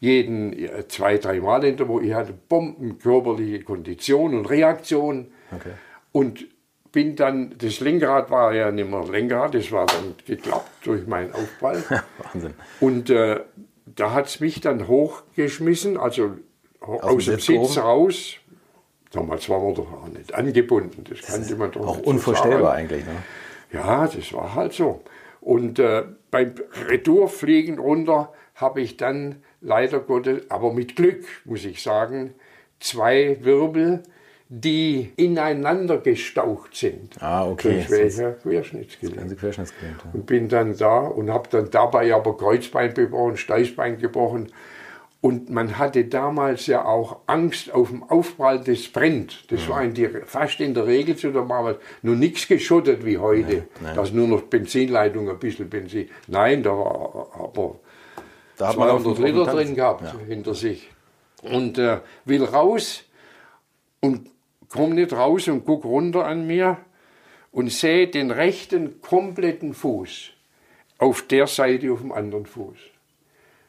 jeden 0.00 0.54
zwei, 0.88 1.16
drei 1.16 1.40
Mal 1.40 1.64
in 1.64 1.78
der 1.78 1.88
Woche. 1.88 2.04
Ich 2.04 2.12
hatte 2.12 2.34
Bomben 2.34 2.98
körperliche 2.98 3.62
Kondition 3.62 4.34
und 4.34 4.44
Reaktion. 4.46 5.28
Okay. 5.50 5.70
Und 6.12 6.46
bin 6.94 7.16
dann, 7.16 7.54
das 7.58 7.80
Lenkrad 7.80 8.30
war 8.30 8.54
ja 8.54 8.70
nicht 8.70 8.88
mehr 8.88 9.04
Lenkrad, 9.04 9.54
das 9.54 9.70
war 9.72 9.84
dann 9.84 10.14
geklappt 10.26 10.86
durch 10.86 11.06
meinen 11.06 11.34
Aufprall. 11.34 11.82
Wahnsinn. 12.32 12.54
Und 12.80 13.10
äh, 13.10 13.40
da 13.84 14.12
hat 14.12 14.26
es 14.26 14.40
mich 14.40 14.60
dann 14.60 14.86
hochgeschmissen, 14.86 15.98
also 15.98 16.36
aus, 16.80 17.02
aus 17.02 17.24
dem 17.24 17.40
Sitz, 17.40 17.46
Sitz 17.46 17.78
raus. 17.78 18.36
Damals 19.10 19.48
waren 19.48 19.66
wir 19.66 19.74
doch 19.74 19.92
auch 19.92 20.08
nicht 20.08 20.32
angebunden, 20.34 21.04
das 21.08 21.20
kannte 21.22 21.56
man 21.56 21.72
doch 21.72 21.86
Auch 21.86 21.98
unvorstellbar 21.98 22.62
sagen. 22.62 22.78
eigentlich, 22.78 23.04
ne? 23.04 23.16
Ja, 23.72 24.06
das 24.06 24.32
war 24.32 24.54
halt 24.54 24.72
so. 24.72 25.02
Und 25.40 25.80
äh, 25.80 26.04
beim 26.30 26.54
Retourfliegen 26.88 27.78
runter 27.80 28.32
habe 28.54 28.80
ich 28.80 28.96
dann 28.96 29.42
leider 29.60 29.98
Gottes, 29.98 30.48
aber 30.48 30.72
mit 30.72 30.94
Glück, 30.94 31.24
muss 31.44 31.64
ich 31.64 31.82
sagen, 31.82 32.34
zwei 32.78 33.38
Wirbel 33.40 34.04
die 34.48 35.12
ineinander 35.16 35.98
gestaucht 35.98 36.76
sind. 36.76 37.20
Ah, 37.20 37.48
okay. 37.48 37.84
Durch 37.88 37.90
welcher 37.90 38.32
Querschnittsgelenk. 38.32 39.38
Querschnittsgelenk 39.38 39.96
ja. 40.04 40.10
Und 40.12 40.26
bin 40.26 40.48
dann 40.48 40.76
da 40.76 40.98
und 40.98 41.30
habe 41.30 41.48
dann 41.50 41.70
dabei 41.70 42.14
aber 42.14 42.36
Kreuzbein 42.36 42.92
gebrochen, 42.92 43.36
Steißbein 43.36 43.98
gebrochen. 43.98 44.52
Und 45.22 45.48
man 45.48 45.78
hatte 45.78 46.04
damals 46.04 46.66
ja 46.66 46.84
auch 46.84 47.20
Angst 47.26 47.72
auf 47.72 47.88
dem 47.88 48.02
Aufprall, 48.02 48.60
das 48.60 48.88
brennt. 48.88 49.50
Das 49.50 49.62
ja. 49.64 49.70
war 49.70 49.82
in 49.82 49.94
die, 49.94 50.06
fast 50.26 50.60
in 50.60 50.74
der 50.74 50.86
Regel 50.86 51.16
zu 51.16 51.32
der 51.32 51.44
Mama. 51.44 51.76
Nur 52.02 52.14
nichts 52.14 52.46
geschottet 52.46 53.06
wie 53.06 53.16
heute. 53.16 53.64
Nein, 53.80 53.96
nein. 53.96 54.08
nur 54.12 54.28
noch 54.28 54.42
Benzinleitung, 54.42 55.30
ein 55.30 55.38
bisschen 55.38 55.70
Benzin. 55.70 56.10
Nein, 56.26 56.62
da 56.62 56.72
war 56.72 57.30
aber 57.38 57.76
da 58.58 58.72
200 58.72 59.18
Liter 59.18 59.46
drin 59.46 59.74
gehabt 59.74 60.02
ja. 60.02 60.14
hinter 60.26 60.54
sich. 60.54 60.90
Und 61.40 61.78
äh, 61.78 62.00
will 62.26 62.44
raus 62.44 63.04
und 64.00 64.28
komme 64.74 64.96
nicht 64.96 65.12
raus 65.12 65.46
und 65.46 65.64
gucke 65.64 65.86
runter 65.86 66.26
an 66.26 66.46
mir 66.46 66.78
und 67.52 67.70
sehe 67.70 68.08
den 68.08 68.32
rechten 68.32 69.00
kompletten 69.00 69.72
Fuß 69.72 70.30
auf 70.98 71.22
der 71.28 71.46
Seite 71.46 71.92
auf 71.92 72.00
dem 72.00 72.10
anderen 72.10 72.44
Fuß. 72.44 72.76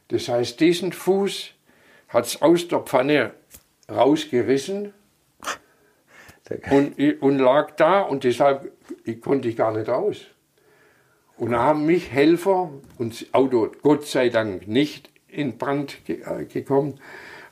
Das 0.08 0.28
heißt, 0.28 0.60
diesen 0.60 0.91
Fuß 0.91 1.52
hat 2.08 2.26
es 2.26 2.41
aus 2.41 2.68
der 2.68 2.80
Pfanne 2.80 3.34
rausgerissen 3.88 4.94
und, 6.72 7.22
und 7.22 7.39
lag 7.39 7.76
da 7.76 8.02
und 8.02 8.24
deshalb 8.24 8.72
ich 9.04 9.22
konnte 9.22 9.48
ich 9.48 9.56
gar 9.56 9.76
nicht 9.78 9.88
raus. 9.88 10.26
Und 11.38 11.52
da 11.52 11.60
haben 11.60 11.86
mich 11.86 12.12
Helfer 12.12 12.72
und 12.98 13.22
das 13.22 13.34
Auto 13.34 13.72
Gott 13.84 14.06
sei 14.06 14.30
Dank 14.30 14.68
nicht 14.68 15.10
in 15.28 15.58
Brand 15.58 15.98
äh, 16.08 16.46
gekommen, 16.46 17.00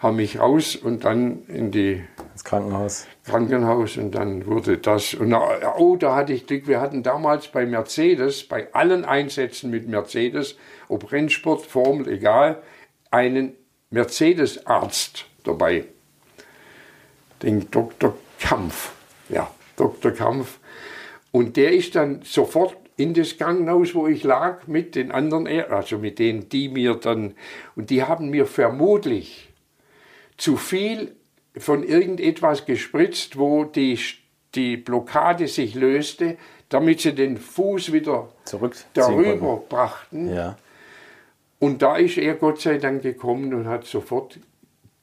haben 0.04 0.18
mich 0.18 0.40
raus 0.40 0.76
und 0.76 1.06
dann 1.06 1.46
in 1.48 1.72
die 1.72 2.04
ins 2.34 2.44
Krankenhaus. 2.44 3.08
Krankenhaus 3.26 3.98
und 3.98 4.14
dann 4.14 4.46
wurde 4.46 4.78
das. 4.78 5.14
Und 5.14 5.34
oh, 5.34 5.96
da 5.96 6.16
hatte 6.16 6.34
ich 6.34 6.46
Glück. 6.46 6.68
Wir 6.68 6.82
hatten 6.82 7.04
damals 7.04 7.48
bei 7.48 7.66
Mercedes, 7.66 8.44
bei 8.44 8.74
allen 8.74 9.06
Einsätzen 9.06 9.70
mit 9.70 9.88
Mercedes, 9.88 10.58
ob 10.90 11.12
Rennsport, 11.12 11.66
Formel, 11.66 12.08
egal, 12.10 12.62
einen 13.12 13.54
Mercedes-Arzt 13.92 15.26
dabei. 15.44 15.86
Den 17.42 17.70
Dr. 17.72 18.16
Kampf. 18.40 18.92
Ja, 19.30 19.50
Dr. 19.78 20.12
Kampf. 20.12 20.60
Und 21.32 21.56
der 21.56 21.72
ist 21.72 21.96
dann 21.96 22.22
sofort 22.24 22.78
in 22.98 23.14
das 23.14 23.38
Krankenhaus, 23.38 23.96
wo 23.96 24.08
ich 24.08 24.24
lag, 24.24 24.68
mit 24.68 24.96
den 24.96 25.12
anderen, 25.12 25.48
also 25.48 25.98
mit 25.98 26.20
denen, 26.20 26.50
die 26.50 26.70
mir 26.70 26.96
dann, 26.96 27.36
und 27.76 27.90
die 27.90 28.04
haben 28.04 28.30
mir 28.30 28.46
vermutlich 28.46 29.53
zu 30.38 30.58
viel 30.58 31.16
von 31.58 31.84
irgendetwas 31.84 32.66
gespritzt, 32.66 33.38
wo 33.38 33.64
die, 33.64 34.00
die 34.56 34.78
Blockade 34.78 35.48
sich 35.48 35.76
löste, 35.76 36.38
damit 36.70 37.02
sie 37.02 37.14
den 37.14 37.38
Fuß 37.38 37.94
wieder 37.94 38.30
darüber 38.94 39.38
konnten. 39.38 39.70
brachten. 39.70 40.34
Ja. 40.34 40.58
Und 41.60 41.82
da 41.82 41.96
ist 41.96 42.18
er 42.18 42.34
Gott 42.36 42.60
sei 42.60 42.78
Dank 42.78 43.04
gekommen 43.04 43.54
und 43.54 43.68
hat 43.68 43.86
sofort 43.86 44.40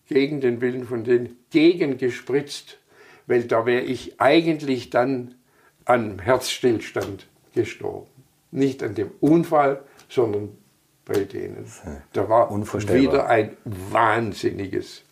gegen 0.08 0.40
den 0.40 0.60
Willen 0.60 0.84
von 0.84 1.04
denen 1.04 1.36
gegengespritzt, 1.50 2.78
weil 3.26 3.44
da 3.44 3.64
wäre 3.64 3.82
ich 3.82 4.20
eigentlich 4.20 4.90
dann 4.90 5.36
an 5.84 6.18
Herzstillstand 6.18 7.26
gestorben. 7.54 8.10
Nicht 8.50 8.82
an 8.82 8.94
dem 8.96 9.12
Unfall, 9.20 9.82
sondern 10.08 10.50
bei 11.04 11.20
denen. 11.20 11.64
Da 12.12 12.28
war 12.28 12.50
wieder 12.50 13.28
ein 13.28 13.56
wahnsinniges 13.64 15.04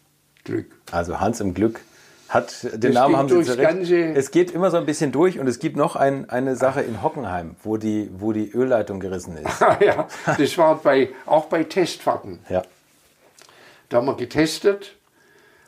Glück. 0.48 0.66
Also 0.90 1.20
Hans 1.20 1.40
im 1.40 1.54
Glück 1.54 1.80
hat 2.28 2.62
den 2.62 2.80
das 2.80 2.94
Namen 2.94 3.16
haben 3.16 3.28
Sie 3.28 3.42
zurecht. 3.42 3.90
Es 3.90 4.30
geht 4.30 4.50
immer 4.50 4.70
so 4.70 4.76
ein 4.76 4.87
bisschen 4.87 5.12
durch 5.12 5.38
und 5.38 5.46
es 5.46 5.58
gibt 5.58 5.76
noch 5.76 5.96
ein, 5.96 6.28
eine 6.28 6.56
Sache 6.56 6.82
in 6.82 7.02
Hockenheim, 7.02 7.56
wo 7.62 7.76
die, 7.76 8.11
wo 8.12 8.32
die 8.32 8.50
Ölleitung 8.50 9.00
gerissen 9.00 9.37
ist. 9.37 9.61
ja, 9.80 10.08
das 10.37 10.58
war 10.58 10.76
bei, 10.76 11.11
auch 11.26 11.46
bei 11.46 11.64
Testfahrten. 11.64 12.40
Ja. 12.48 12.62
Da 13.88 13.98
haben 13.98 14.06
wir 14.06 14.16
getestet. 14.16 14.96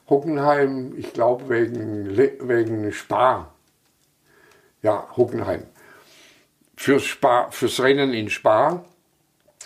Hockenheim, 0.09 0.95
ich 0.97 1.13
glaube 1.13 1.49
wegen, 1.49 2.17
wegen 2.17 2.93
Spar. 2.93 3.53
Ja, 4.83 5.07
Hockenheim. 5.17 5.65
Fürs, 6.77 7.05
Spa, 7.05 7.51
fürs 7.51 7.81
Rennen 7.81 8.13
in 8.13 8.29
Spa, 8.29 8.85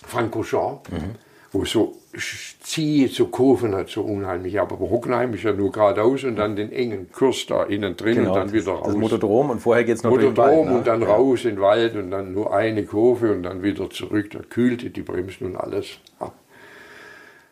Francorchamps, 0.07 0.91
mhm. 0.91 1.15
wo 1.53 1.65
so 1.65 1.97
ziehe 2.19 3.11
zu 3.11 3.29
Kurven 3.29 3.75
hat 3.75 3.89
so 3.89 4.03
unheimlich. 4.03 4.61
Aber 4.61 4.79
Hockenheim 4.79 5.35
ist 5.35 5.43
ja 5.43 5.53
nur 5.53 5.73
geradeaus 5.73 6.25
und 6.25 6.37
dann 6.37 6.57
den 6.57 6.73
engen 6.73 7.11
Kurs 7.13 7.47
da 7.47 7.65
innen 7.65 7.97
drin 7.97 8.17
genau, 8.17 8.31
und 8.31 8.37
dann 8.37 8.53
wieder 8.53 8.73
raus. 8.73 8.87
Das 8.87 8.97
Motodrom 8.97 9.51
und 9.51 9.61
vorher 9.61 9.85
geht 9.85 9.97
es 9.97 10.03
noch 10.03 10.11
Motodrom 10.11 10.35
durch 10.35 10.47
den 10.47 10.57
Wald, 10.57 10.67
ne? 10.67 10.79
und 10.79 10.87
dann 10.87 11.03
ja. 11.03 11.09
raus 11.09 11.45
in 11.45 11.51
den 11.51 11.61
Wald 11.61 11.97
und 11.97 12.11
dann 12.11 12.33
nur 12.33 12.55
eine 12.55 12.85
Kurve 12.85 13.33
und 13.33 13.43
dann 13.43 13.63
wieder 13.63 13.91
zurück. 13.91 14.31
Da 14.31 14.41
kühlte 14.41 14.91
die 14.91 15.03
Bremsen 15.03 15.47
und 15.47 15.57
alles. 15.57 15.99
Ja. 16.21 16.33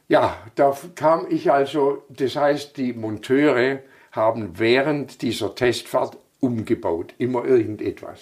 ja, 0.08 0.36
da 0.54 0.76
kam 0.94 1.26
ich 1.28 1.52
also, 1.52 2.02
das 2.08 2.36
heißt, 2.36 2.76
die 2.76 2.92
Monteure 2.92 3.80
haben 4.12 4.58
während 4.58 5.22
dieser 5.22 5.54
Testfahrt 5.54 6.16
umgebaut, 6.40 7.14
immer 7.18 7.44
irgendetwas. 7.44 8.20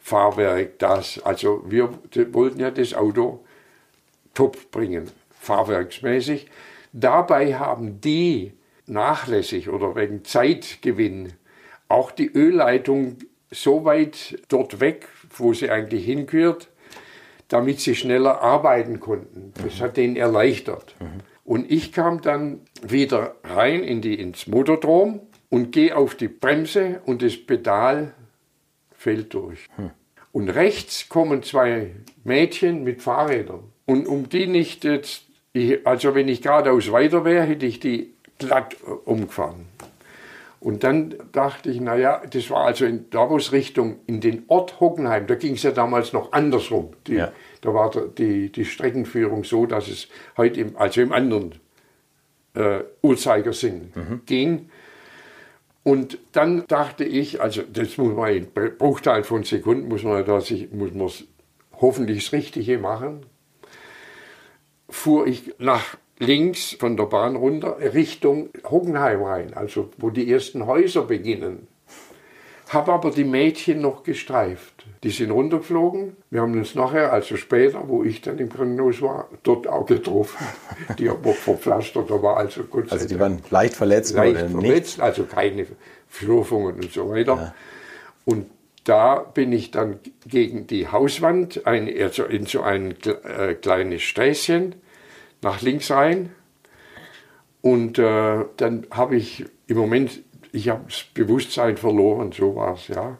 Fahrwerk, 0.00 0.78
das. 0.78 1.20
Also 1.24 1.62
wir 1.66 1.90
wollten 2.32 2.60
ja 2.60 2.70
das 2.70 2.94
Auto 2.94 3.40
top 4.32 4.70
bringen 4.70 5.10
fahrwerksmäßig. 5.40 6.46
Dabei 6.92 7.54
haben 7.54 8.00
die 8.00 8.52
nachlässig 8.86 9.68
oder 9.68 9.96
wegen 9.96 10.24
Zeitgewinn 10.24 11.32
auch 11.88 12.10
die 12.12 12.30
Ölleitung 12.32 13.16
so 13.50 13.84
weit 13.84 14.38
dort 14.48 14.80
weg, 14.80 15.08
wo 15.30 15.52
sie 15.52 15.70
eigentlich 15.70 16.04
hingehört, 16.04 16.68
damit 17.48 17.80
sie 17.80 17.96
schneller 17.96 18.42
arbeiten 18.42 19.00
konnten. 19.00 19.52
Das 19.62 19.78
mhm. 19.78 19.82
hat 19.82 19.96
denen 19.96 20.16
erleichtert. 20.16 20.94
Mhm. 21.00 21.20
Und 21.44 21.70
ich 21.70 21.92
kam 21.92 22.20
dann 22.20 22.60
wieder 22.82 23.34
rein 23.42 23.82
in 23.82 24.02
die, 24.02 24.14
ins 24.14 24.46
Motordrom 24.46 25.20
und 25.48 25.72
gehe 25.72 25.96
auf 25.96 26.14
die 26.14 26.28
Bremse 26.28 27.00
und 27.06 27.22
das 27.22 27.36
Pedal 27.36 28.14
fällt 28.92 29.34
durch. 29.34 29.66
Hm. 29.74 29.90
Und 30.30 30.48
rechts 30.50 31.08
kommen 31.08 31.42
zwei 31.42 31.90
Mädchen 32.22 32.84
mit 32.84 33.02
Fahrrädern. 33.02 33.64
Und 33.84 34.06
um 34.06 34.28
die 34.28 34.46
nicht 34.46 34.84
jetzt, 34.84 35.24
ich, 35.52 35.86
also 35.86 36.14
wenn 36.14 36.28
ich 36.28 36.42
geradeaus 36.42 36.90
weiter 36.92 37.24
wäre, 37.24 37.44
hätte 37.44 37.66
ich 37.66 37.80
die 37.80 38.14
glatt 38.38 38.76
umgefahren. 39.04 39.66
Und 40.60 40.84
dann 40.84 41.14
dachte 41.32 41.70
ich, 41.70 41.80
naja, 41.80 42.22
das 42.30 42.50
war 42.50 42.66
also 42.66 42.84
in 42.84 43.08
Davos 43.08 43.50
Richtung 43.52 44.00
in 44.06 44.20
den 44.20 44.44
Ort 44.48 44.78
Hockenheim. 44.78 45.26
Da 45.26 45.34
ging 45.34 45.54
es 45.54 45.62
ja 45.62 45.70
damals 45.70 46.12
noch 46.12 46.32
andersrum. 46.32 46.90
Die, 47.06 47.14
ja. 47.14 47.32
Da 47.62 47.72
war 47.72 47.90
die, 47.90 48.52
die 48.52 48.66
Streckenführung 48.66 49.44
so, 49.44 49.64
dass 49.64 49.88
es 49.88 50.08
heute, 50.36 50.60
im, 50.60 50.76
also 50.76 51.00
im 51.00 51.12
anderen 51.12 51.54
äh, 52.54 52.80
Uhrzeigersinn 53.00 53.92
mhm. 53.94 54.20
ging. 54.26 54.70
Und 55.82 56.18
dann 56.32 56.66
dachte 56.66 57.04
ich, 57.04 57.40
also 57.40 57.62
das 57.62 57.96
muss 57.96 58.14
man 58.14 58.34
in 58.34 58.48
Bruchteil 58.52 59.24
von 59.24 59.44
Sekunden, 59.44 59.88
muss 59.88 60.02
man 60.02 60.22
da 60.26 60.42
sich, 60.42 60.70
muss 60.72 60.92
man 60.92 61.10
hoffentlich 61.80 62.24
das 62.24 62.32
Richtige 62.34 62.78
machen, 62.78 63.24
fuhr 64.90 65.26
ich 65.26 65.54
nach 65.58 65.96
links 66.18 66.76
von 66.78 66.96
der 66.96 67.04
Bahn 67.04 67.36
runter 67.36 67.78
Richtung 67.94 68.50
Hockenheim 68.68 69.22
rein, 69.22 69.54
also 69.54 69.88
wo 69.96 70.10
die 70.10 70.30
ersten 70.30 70.66
Häuser 70.66 71.02
beginnen. 71.02 71.66
Habe 72.68 72.92
aber 72.92 73.10
die 73.10 73.24
Mädchen 73.24 73.80
noch 73.80 74.04
gestreift. 74.04 74.86
Die 75.02 75.10
sind 75.10 75.32
runtergeflogen. 75.32 76.16
Wir 76.30 76.42
haben 76.42 76.52
uns 76.56 76.76
nachher, 76.76 77.12
also 77.12 77.36
später, 77.36 77.88
wo 77.88 78.04
ich 78.04 78.20
dann 78.20 78.38
im 78.38 78.48
Krankenhaus 78.48 79.02
war, 79.02 79.28
dort 79.42 79.66
auch 79.66 79.86
getroffen. 79.86 80.46
Die 80.98 81.08
haben 81.10 81.24
auch 81.24 81.34
verpflastert, 81.34 82.08
da 82.10 82.22
war 82.22 82.36
also 82.36 82.62
Gott 82.64 82.92
Also 82.92 83.08
die 83.08 83.18
waren 83.18 83.42
leicht 83.50 83.74
verletzt? 83.74 84.14
Leicht 84.14 84.38
verletzt, 84.50 84.98
nicht? 84.98 85.00
also 85.00 85.24
keine 85.24 85.66
Schlurfungen 86.10 86.76
und 86.76 86.92
so 86.92 87.10
weiter. 87.10 87.34
Ja. 87.34 87.54
Und 88.24 88.46
da 88.84 89.18
bin 89.18 89.52
ich 89.52 89.70
dann 89.70 89.98
gegen 90.26 90.66
die 90.66 90.88
Hauswand, 90.88 91.66
ein, 91.66 91.88
also 92.00 92.24
in 92.24 92.46
so 92.46 92.62
ein 92.62 92.94
äh, 93.24 93.54
kleines 93.54 94.02
Sträßchen, 94.02 94.74
nach 95.42 95.60
links 95.62 95.90
rein. 95.90 96.30
Und 97.62 97.98
äh, 97.98 98.44
dann 98.56 98.86
habe 98.90 99.16
ich 99.16 99.44
im 99.66 99.76
Moment, 99.76 100.22
ich 100.52 100.68
habe 100.70 100.84
das 100.88 101.04
Bewusstsein 101.14 101.76
verloren, 101.76 102.32
so 102.32 102.56
war 102.56 102.74
es, 102.74 102.88
ja. 102.88 103.18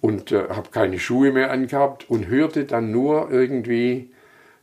Und 0.00 0.32
äh, 0.32 0.48
habe 0.48 0.70
keine 0.70 0.98
Schuhe 0.98 1.32
mehr 1.32 1.50
angehabt 1.50 2.08
und 2.08 2.26
hörte 2.26 2.64
dann 2.64 2.90
nur 2.90 3.30
irgendwie 3.30 4.10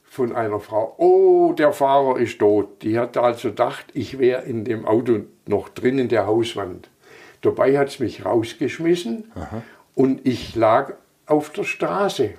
von 0.03 0.35
einer 0.35 0.59
Frau, 0.59 0.95
oh, 0.97 1.53
der 1.53 1.71
Fahrer 1.71 2.17
ist 2.17 2.39
tot. 2.39 2.81
Die 2.81 2.97
hat 2.97 3.15
also 3.15 3.49
gedacht, 3.49 3.85
ich 3.93 4.19
wäre 4.19 4.43
in 4.43 4.65
dem 4.65 4.85
Auto 4.85 5.19
noch 5.47 5.69
drin 5.69 5.99
in 5.99 6.09
der 6.09 6.25
Hauswand. 6.25 6.89
Dabei 7.41 7.77
hat 7.77 7.89
es 7.89 7.99
mich 7.99 8.25
rausgeschmissen 8.25 9.31
Aha. 9.35 9.61
und 9.95 10.25
ich 10.25 10.55
lag 10.55 10.93
auf 11.25 11.51
der 11.51 11.63
Straße 11.63 12.31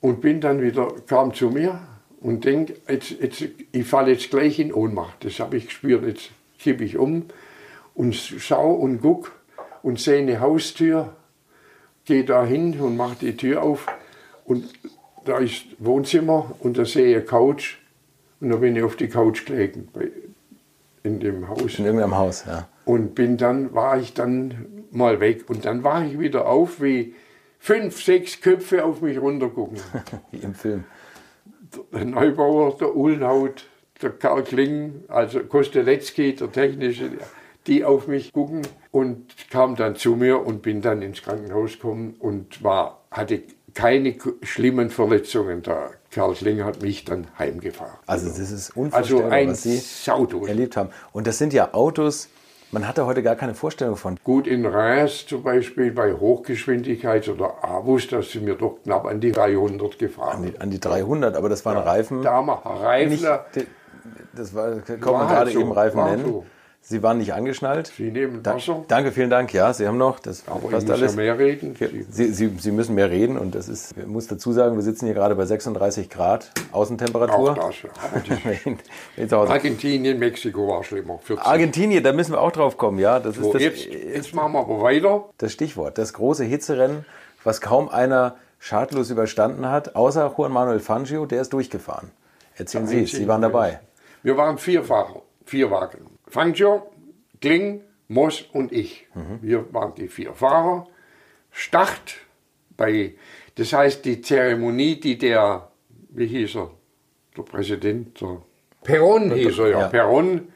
und 0.00 0.20
bin 0.20 0.40
dann 0.40 0.60
wieder, 0.62 0.92
kam 1.06 1.32
zu 1.32 1.50
mir 1.50 1.80
und 2.20 2.44
denke, 2.44 2.76
jetzt, 2.88 3.10
jetzt, 3.10 3.44
ich 3.72 3.86
falle 3.86 4.12
jetzt 4.12 4.30
gleich 4.30 4.58
in 4.58 4.72
Ohnmacht. 4.72 5.24
Das 5.24 5.40
habe 5.40 5.56
ich 5.56 5.66
gespürt. 5.66 6.06
Jetzt 6.06 6.30
kippe 6.58 6.84
ich 6.84 6.96
um 6.96 7.26
und 7.94 8.14
schaue 8.14 8.74
und 8.78 9.00
gucke 9.00 9.30
und 9.82 10.00
sehe 10.00 10.18
eine 10.18 10.40
Haustür, 10.40 11.14
gehe 12.04 12.24
da 12.24 12.44
hin 12.44 12.78
und 12.80 12.96
mache 12.96 13.16
die 13.20 13.36
Tür 13.36 13.62
auf 13.62 13.86
und 14.44 14.68
da 15.24 15.38
ist 15.38 15.64
Wohnzimmer 15.78 16.54
und 16.58 16.76
da 16.78 16.84
sehe 16.84 17.08
ich 17.08 17.16
eine 17.16 17.24
Couch 17.24 17.78
und 18.40 18.50
da 18.50 18.56
bin 18.56 18.76
ich 18.76 18.82
auf 18.82 18.96
die 18.96 19.08
Couch 19.08 19.46
gelegen 19.46 19.88
bei, 19.92 20.10
in 21.02 21.20
dem 21.20 21.48
Haus. 21.48 21.78
In 21.78 21.86
irgendeinem 21.86 22.16
Haus, 22.16 22.44
ja. 22.46 22.68
Und 22.84 23.14
bin 23.14 23.36
dann, 23.36 23.74
war 23.74 23.98
ich 23.98 24.14
dann 24.14 24.84
mal 24.90 25.20
weg 25.20 25.48
und 25.48 25.64
dann 25.64 25.82
war 25.84 26.04
ich 26.04 26.18
wieder 26.18 26.46
auf, 26.46 26.82
wie 26.82 27.14
fünf, 27.58 28.02
sechs 28.02 28.40
Köpfe 28.40 28.84
auf 28.84 29.00
mich 29.00 29.18
runtergucken. 29.20 29.78
wie 30.30 30.38
im 30.38 30.54
Film 30.54 30.84
der 31.92 32.04
Neubauer, 32.04 32.76
der 32.78 32.96
Ulnhaut, 32.96 33.66
der 34.02 34.10
Karl 34.10 34.42
Kling, 34.42 35.04
also 35.08 35.40
Kosteletzki, 35.40 36.34
der 36.34 36.52
Technische, 36.52 37.10
die 37.66 37.84
auf 37.84 38.06
mich 38.06 38.32
gucken 38.32 38.62
und 38.90 39.50
kam 39.50 39.76
dann 39.76 39.96
zu 39.96 40.16
mir 40.16 40.44
und 40.44 40.62
bin 40.62 40.82
dann 40.82 41.02
ins 41.02 41.22
Krankenhaus 41.22 41.72
gekommen 41.72 42.16
und 42.18 42.62
war, 42.62 43.02
hatte 43.10 43.42
keine 43.72 44.16
schlimmen 44.42 44.90
Verletzungen. 44.90 45.62
Der 45.62 45.92
Karl 46.10 46.34
Kling 46.34 46.62
hat 46.62 46.82
mich 46.82 47.04
dann 47.04 47.26
heimgefahren. 47.38 47.98
Also 48.06 48.28
das 48.28 48.50
ist 48.50 48.76
unvorstellbar, 48.76 49.32
also 49.32 49.34
ein 49.34 49.48
was 49.50 49.62
Sie 49.62 50.10
erlebt 50.46 50.76
haben. 50.76 50.90
Und 51.12 51.26
das 51.26 51.38
sind 51.38 51.52
ja 51.52 51.72
Autos, 51.72 52.28
man 52.70 52.88
hatte 52.88 53.06
heute 53.06 53.22
gar 53.22 53.36
keine 53.36 53.54
Vorstellung 53.54 53.96
von. 53.96 54.18
Gut, 54.24 54.46
in 54.46 54.66
Reims 54.66 55.26
zum 55.26 55.42
Beispiel 55.42 55.92
bei 55.92 56.12
Hochgeschwindigkeits- 56.12 57.30
oder 57.30 57.62
Abus, 57.62 58.08
da 58.08 58.22
sind 58.22 58.46
wir 58.46 58.54
doch 58.54 58.78
knapp 58.82 59.06
an 59.06 59.20
die 59.20 59.32
300 59.32 59.98
gefahren. 59.98 60.36
An 60.36 60.42
die, 60.42 60.60
an 60.60 60.70
die 60.70 60.80
300, 60.80 61.36
aber 61.36 61.48
das 61.48 61.64
waren 61.64 61.76
ja, 61.76 61.82
Reifen. 61.82 62.22
Damals 62.22 62.64
Reifen. 62.64 63.10
Nicht, 63.10 63.68
das 64.34 64.54
war, 64.54 64.76
kann 64.80 65.12
man 65.12 65.28
gerade 65.28 65.50
so, 65.50 65.60
eben 65.60 65.72
Reifen 65.72 66.04
nennen. 66.04 66.24
So. 66.24 66.46
Sie 66.86 67.02
waren 67.02 67.16
nicht 67.16 67.32
angeschnallt. 67.32 67.90
Sie 67.96 68.10
nehmen 68.10 68.44
Wasser. 68.44 68.84
Da, 68.86 68.96
danke, 68.96 69.10
vielen 69.10 69.30
Dank. 69.30 69.54
Ja, 69.54 69.72
Sie 69.72 69.88
haben 69.88 69.96
noch. 69.96 70.20
Das 70.20 70.46
Aber 70.46 70.68
passt 70.68 70.82
ich 70.82 70.90
muss 70.90 70.98
alles. 70.98 71.12
Ja 71.12 71.16
mehr 71.16 71.38
reden. 71.38 71.74
Sie, 72.10 72.30
Sie, 72.30 72.52
Sie, 72.58 72.72
müssen 72.72 72.94
mehr 72.94 73.08
reden 73.08 73.38
und 73.38 73.54
das 73.54 73.70
ist, 73.70 73.96
ich 73.96 74.06
muss 74.06 74.26
dazu 74.26 74.52
sagen, 74.52 74.76
wir 74.76 74.82
sitzen 74.82 75.06
hier 75.06 75.14
gerade 75.14 75.34
bei 75.34 75.46
36 75.46 76.10
Grad 76.10 76.50
Außentemperatur. 76.72 77.52
Auch 77.52 77.72
das, 77.72 79.30
ja. 79.30 79.38
Argentinien, 79.48 80.18
Mexiko 80.18 80.68
war 80.68 80.84
schlimmer. 80.84 81.18
40. 81.22 81.46
Argentinien, 81.46 82.04
da 82.04 82.12
müssen 82.12 82.32
wir 82.32 82.40
auch 82.42 82.52
drauf 82.52 82.76
kommen, 82.76 82.98
ja. 82.98 83.18
Das 83.18 83.36
so, 83.36 83.46
ist 83.46 83.54
das, 83.54 83.62
jetzt, 83.62 83.86
jetzt 83.86 84.34
machen 84.34 84.52
wir 84.52 84.60
aber 84.60 84.82
weiter. 84.82 85.24
Das 85.38 85.52
Stichwort, 85.52 85.96
das 85.96 86.12
große 86.12 86.44
Hitzerennen, 86.44 87.06
was 87.44 87.62
kaum 87.62 87.88
einer 87.88 88.36
schadlos 88.58 89.08
überstanden 89.08 89.70
hat, 89.70 89.96
außer 89.96 90.34
Juan 90.36 90.52
Manuel 90.52 90.80
Fangio, 90.80 91.24
der 91.24 91.40
ist 91.40 91.54
durchgefahren. 91.54 92.10
Erzählen 92.56 92.86
Sie, 92.86 93.06
Sie 93.06 93.26
waren 93.26 93.40
dabei. 93.40 93.80
Wir 94.22 94.36
waren 94.36 94.58
vier 94.58 94.84
Fahrer, 94.84 95.22
vier 95.46 95.70
Wagen. 95.70 96.13
Fangio, 96.26 96.90
Kling, 97.40 97.82
Moss 98.08 98.42
und 98.52 98.72
ich. 98.72 99.06
Mhm. 99.14 99.38
Wir 99.42 99.72
waren 99.72 99.94
die 99.94 100.08
vier 100.08 100.34
Fahrer. 100.34 100.86
Start 101.50 102.16
bei, 102.76 103.14
das 103.54 103.72
heißt 103.72 104.04
die 104.04 104.20
Zeremonie, 104.20 104.98
die 104.98 105.16
der, 105.16 105.68
wie 106.10 106.26
hieß 106.26 106.56
er, 106.56 106.70
der 107.36 107.42
Präsident, 107.42 108.20
der 108.20 108.42
Peron 108.82 109.32
hieß 109.32 109.58
er 109.58 109.68
ja, 109.68 109.80
ja. 109.80 109.88
Peron 109.88 110.48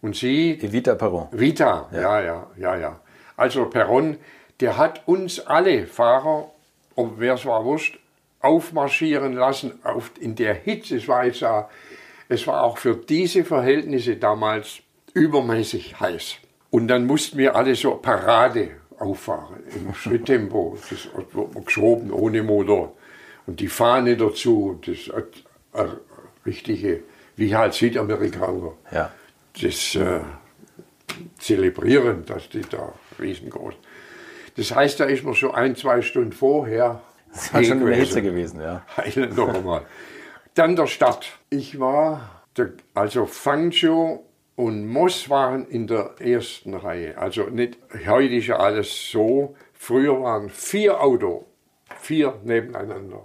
und 0.00 0.16
sie. 0.16 0.58
Evita 0.60 0.94
Peron. 0.94 1.28
Vita, 1.32 1.88
ja. 1.92 2.00
ja, 2.00 2.20
ja, 2.20 2.50
ja, 2.56 2.76
ja. 2.76 3.00
Also 3.36 3.66
Peron, 3.66 4.16
der 4.60 4.76
hat 4.76 5.06
uns 5.06 5.40
alle 5.40 5.86
Fahrer, 5.86 6.50
ob 6.96 7.18
wer 7.18 7.34
es 7.34 7.44
war 7.44 7.64
wurscht, 7.64 8.00
aufmarschieren 8.40 9.34
lassen 9.34 9.80
auf, 9.84 10.12
in 10.18 10.34
der 10.34 10.54
Hitze. 10.54 10.96
Es 10.96 11.08
war, 11.08 11.24
jetzt, 11.24 11.44
es 12.28 12.46
war 12.46 12.62
auch 12.62 12.78
für 12.78 12.96
diese 12.96 13.44
Verhältnisse 13.44 14.16
damals 14.16 14.82
übermäßig 15.18 16.00
heiß. 16.00 16.36
Und 16.70 16.88
dann 16.88 17.06
mussten 17.06 17.38
wir 17.38 17.56
alle 17.56 17.74
so 17.74 17.94
Parade 17.96 18.70
auffahren, 18.98 19.62
im 19.74 19.94
Schritttempo. 19.94 20.76
Das 20.90 21.08
wird 21.14 21.34
man 21.34 21.64
geschoben 21.64 22.12
ohne 22.12 22.42
Motor. 22.42 22.94
Und 23.46 23.60
die 23.60 23.68
Fahne 23.68 24.16
dazu, 24.16 24.78
das 24.84 25.08
äh, 25.08 25.84
richtige, 26.44 27.02
wie 27.36 27.54
halt 27.54 27.74
Südamerikaner, 27.74 28.72
ja. 28.92 29.10
das 29.60 29.94
äh, 29.94 30.20
zelebrieren, 31.38 32.26
dass 32.26 32.48
die 32.48 32.60
da 32.60 32.92
riesengroß. 33.18 33.74
Das 34.56 34.74
heißt, 34.74 35.00
da 35.00 35.04
ist 35.04 35.24
man 35.24 35.34
schon 35.34 35.54
ein, 35.54 35.76
zwei 35.76 36.02
Stunden 36.02 36.32
vorher. 36.32 37.00
Das 37.32 37.54
war 37.54 37.62
schon 37.62 37.80
eine 37.80 37.94
Hitze 37.94 38.22
gewesen, 38.22 38.60
ja. 38.60 38.84
noch 39.36 39.54
einmal. 39.54 39.82
Dann 40.54 40.74
der 40.74 40.86
Start. 40.86 41.38
Ich 41.50 41.78
war, 41.78 42.42
der, 42.56 42.72
also 42.94 43.26
Fangzhou 43.26 44.24
und 44.58 44.88
Moss 44.88 45.30
waren 45.30 45.68
in 45.68 45.86
der 45.86 46.16
ersten 46.18 46.74
Reihe. 46.74 47.16
Also 47.16 47.44
nicht, 47.44 47.78
heute 48.08 48.34
ist 48.34 48.48
ja 48.48 48.56
alles 48.56 49.08
so. 49.08 49.54
Früher 49.72 50.20
waren 50.20 50.50
vier 50.50 51.00
Autos, 51.00 51.44
vier 52.00 52.34
nebeneinander. 52.42 53.22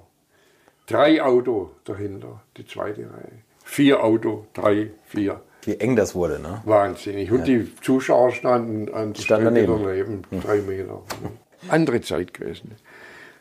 Drei 0.85 1.23
Autos 1.23 1.69
dahinter, 1.85 2.43
die 2.55 2.67
zweite 2.67 3.01
Reihe. 3.01 3.41
Vier 3.63 4.03
Autos, 4.03 4.45
drei, 4.53 4.91
vier. 5.05 5.41
Wie 5.63 5.73
eng 5.79 5.95
das 5.95 6.13
wurde, 6.13 6.37
ne? 6.37 6.61
Wahnsinnig. 6.65 7.31
Und 7.31 7.39
ja. 7.39 7.45
die 7.45 7.75
Zuschauer 7.81 8.31
standen 8.31 8.93
an 8.93 9.13
der 9.13 9.21
Stand 9.23 9.47
daneben. 9.47 9.83
daneben, 9.83 10.21
hm. 10.29 10.39
drei 10.39 10.57
Meter. 10.57 11.01
Andere 11.67 12.01
Zeit 12.01 12.35
gewesen. 12.35 12.75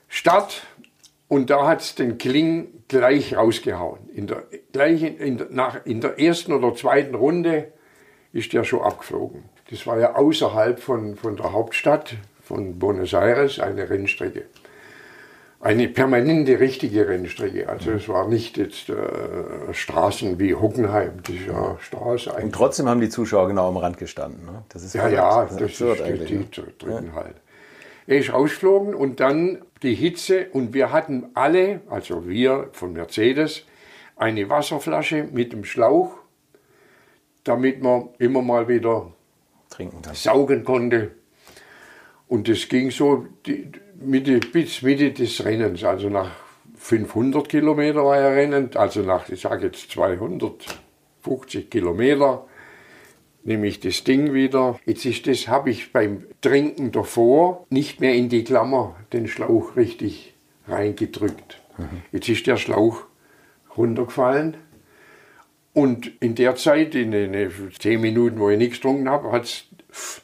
Start 0.08 0.62
und 1.28 1.50
da 1.50 1.66
hat 1.66 1.82
es 1.82 1.94
den 1.94 2.16
Kling 2.16 2.68
gleich 2.88 3.36
rausgehauen. 3.36 4.08
In 4.14 4.28
der, 4.28 4.44
gleich 4.72 5.02
in, 5.02 5.18
in, 5.18 5.46
nach, 5.50 5.84
in 5.84 6.00
der 6.00 6.18
ersten 6.18 6.54
oder 6.54 6.74
zweiten 6.74 7.14
Runde 7.14 7.70
ist 8.32 8.52
der 8.52 8.64
schon 8.64 8.82
abgeflogen. 8.82 9.44
Das 9.70 9.86
war 9.86 9.98
ja 9.98 10.14
außerhalb 10.14 10.80
von, 10.80 11.16
von 11.16 11.36
der 11.36 11.52
Hauptstadt, 11.52 12.14
von 12.42 12.78
Buenos 12.78 13.12
Aires, 13.12 13.60
eine 13.60 13.88
Rennstrecke. 13.88 14.44
eine 15.60 15.88
permanente 15.88 16.58
richtige 16.58 17.08
Rennstrecke. 17.08 17.68
Also 17.68 17.92
es 17.92 18.08
war 18.08 18.26
nicht 18.26 18.56
jetzt 18.58 18.88
äh, 18.88 19.72
Straßen 19.72 20.38
wie 20.40 20.54
Hockenheim, 20.54 21.22
das 21.22 21.36
ist 21.36 21.46
ja 21.46 21.76
Straße 21.80 22.30
eigentlich. 22.30 22.44
Und 22.46 22.54
trotzdem 22.54 22.88
haben 22.88 23.00
die 23.00 23.08
Zuschauer 23.08 23.46
genau 23.46 23.68
am 23.68 23.76
Rand 23.76 23.96
gestanden. 23.96 24.44
Ne? 24.44 24.64
Das 24.70 24.82
ist 24.82 24.94
ja, 24.94 25.08
ja, 25.08 25.44
das, 25.44 25.56
das 25.56 25.80
ist 25.80 26.28
die, 26.28 26.34
ne? 26.34 27.04
ja. 27.06 27.14
halt. 27.14 27.36
Er 28.08 28.18
ist 28.18 28.30
ausgeflogen 28.30 28.94
und 28.94 29.20
dann 29.20 29.62
die 29.82 29.94
Hitze 29.94 30.48
und 30.52 30.74
wir 30.74 30.90
hatten 30.90 31.26
alle, 31.34 31.80
also 31.88 32.28
wir 32.28 32.70
von 32.72 32.92
Mercedes, 32.92 33.64
eine 34.16 34.48
Wasserflasche 34.48 35.28
mit 35.32 35.52
dem 35.52 35.64
Schlauch, 35.64 36.21
damit 37.44 37.82
man 37.82 38.08
immer 38.18 38.42
mal 38.42 38.68
wieder 38.68 39.12
trinken 39.70 40.02
kann. 40.02 40.14
saugen 40.14 40.64
konnte. 40.64 41.12
Und 42.28 42.48
das 42.48 42.68
ging 42.68 42.90
so 42.90 43.26
die, 43.46 43.70
Mitte, 44.04 44.40
bis 44.40 44.82
Mitte 44.82 45.12
des 45.12 45.44
Rennens, 45.44 45.84
also 45.84 46.08
nach 46.08 46.30
500 46.76 47.48
Kilometer 47.48 48.04
war 48.04 48.16
er 48.16 48.34
rennend, 48.34 48.76
also 48.76 49.02
nach, 49.02 49.28
ich 49.28 49.40
sage 49.40 49.66
jetzt 49.66 49.90
250 49.90 51.70
Kilometer, 51.70 52.46
nehme 53.44 53.66
ich 53.66 53.80
das 53.80 54.04
Ding 54.04 54.32
wieder. 54.32 54.78
Jetzt 54.86 55.04
ist 55.04 55.26
das, 55.26 55.48
habe 55.48 55.70
ich 55.70 55.92
beim 55.92 56.24
Trinken 56.40 56.90
davor 56.92 57.66
nicht 57.70 58.00
mehr 58.00 58.14
in 58.14 58.28
die 58.28 58.44
Klammer 58.44 58.96
den 59.12 59.28
Schlauch 59.28 59.76
richtig 59.76 60.34
reingedrückt. 60.66 61.60
Mhm. 61.78 62.02
Jetzt 62.12 62.28
ist 62.28 62.46
der 62.46 62.56
Schlauch 62.56 63.04
runtergefallen. 63.76 64.56
Und 65.74 66.12
in 66.20 66.34
der 66.34 66.56
Zeit, 66.56 66.94
in 66.94 67.12
den 67.12 67.50
10 67.78 68.00
Minuten, 68.00 68.38
wo 68.38 68.50
ich 68.50 68.58
nichts 68.58 68.76
getrunken 68.76 69.08
habe, 69.08 69.32
hat 69.32 69.44
es 69.44 69.64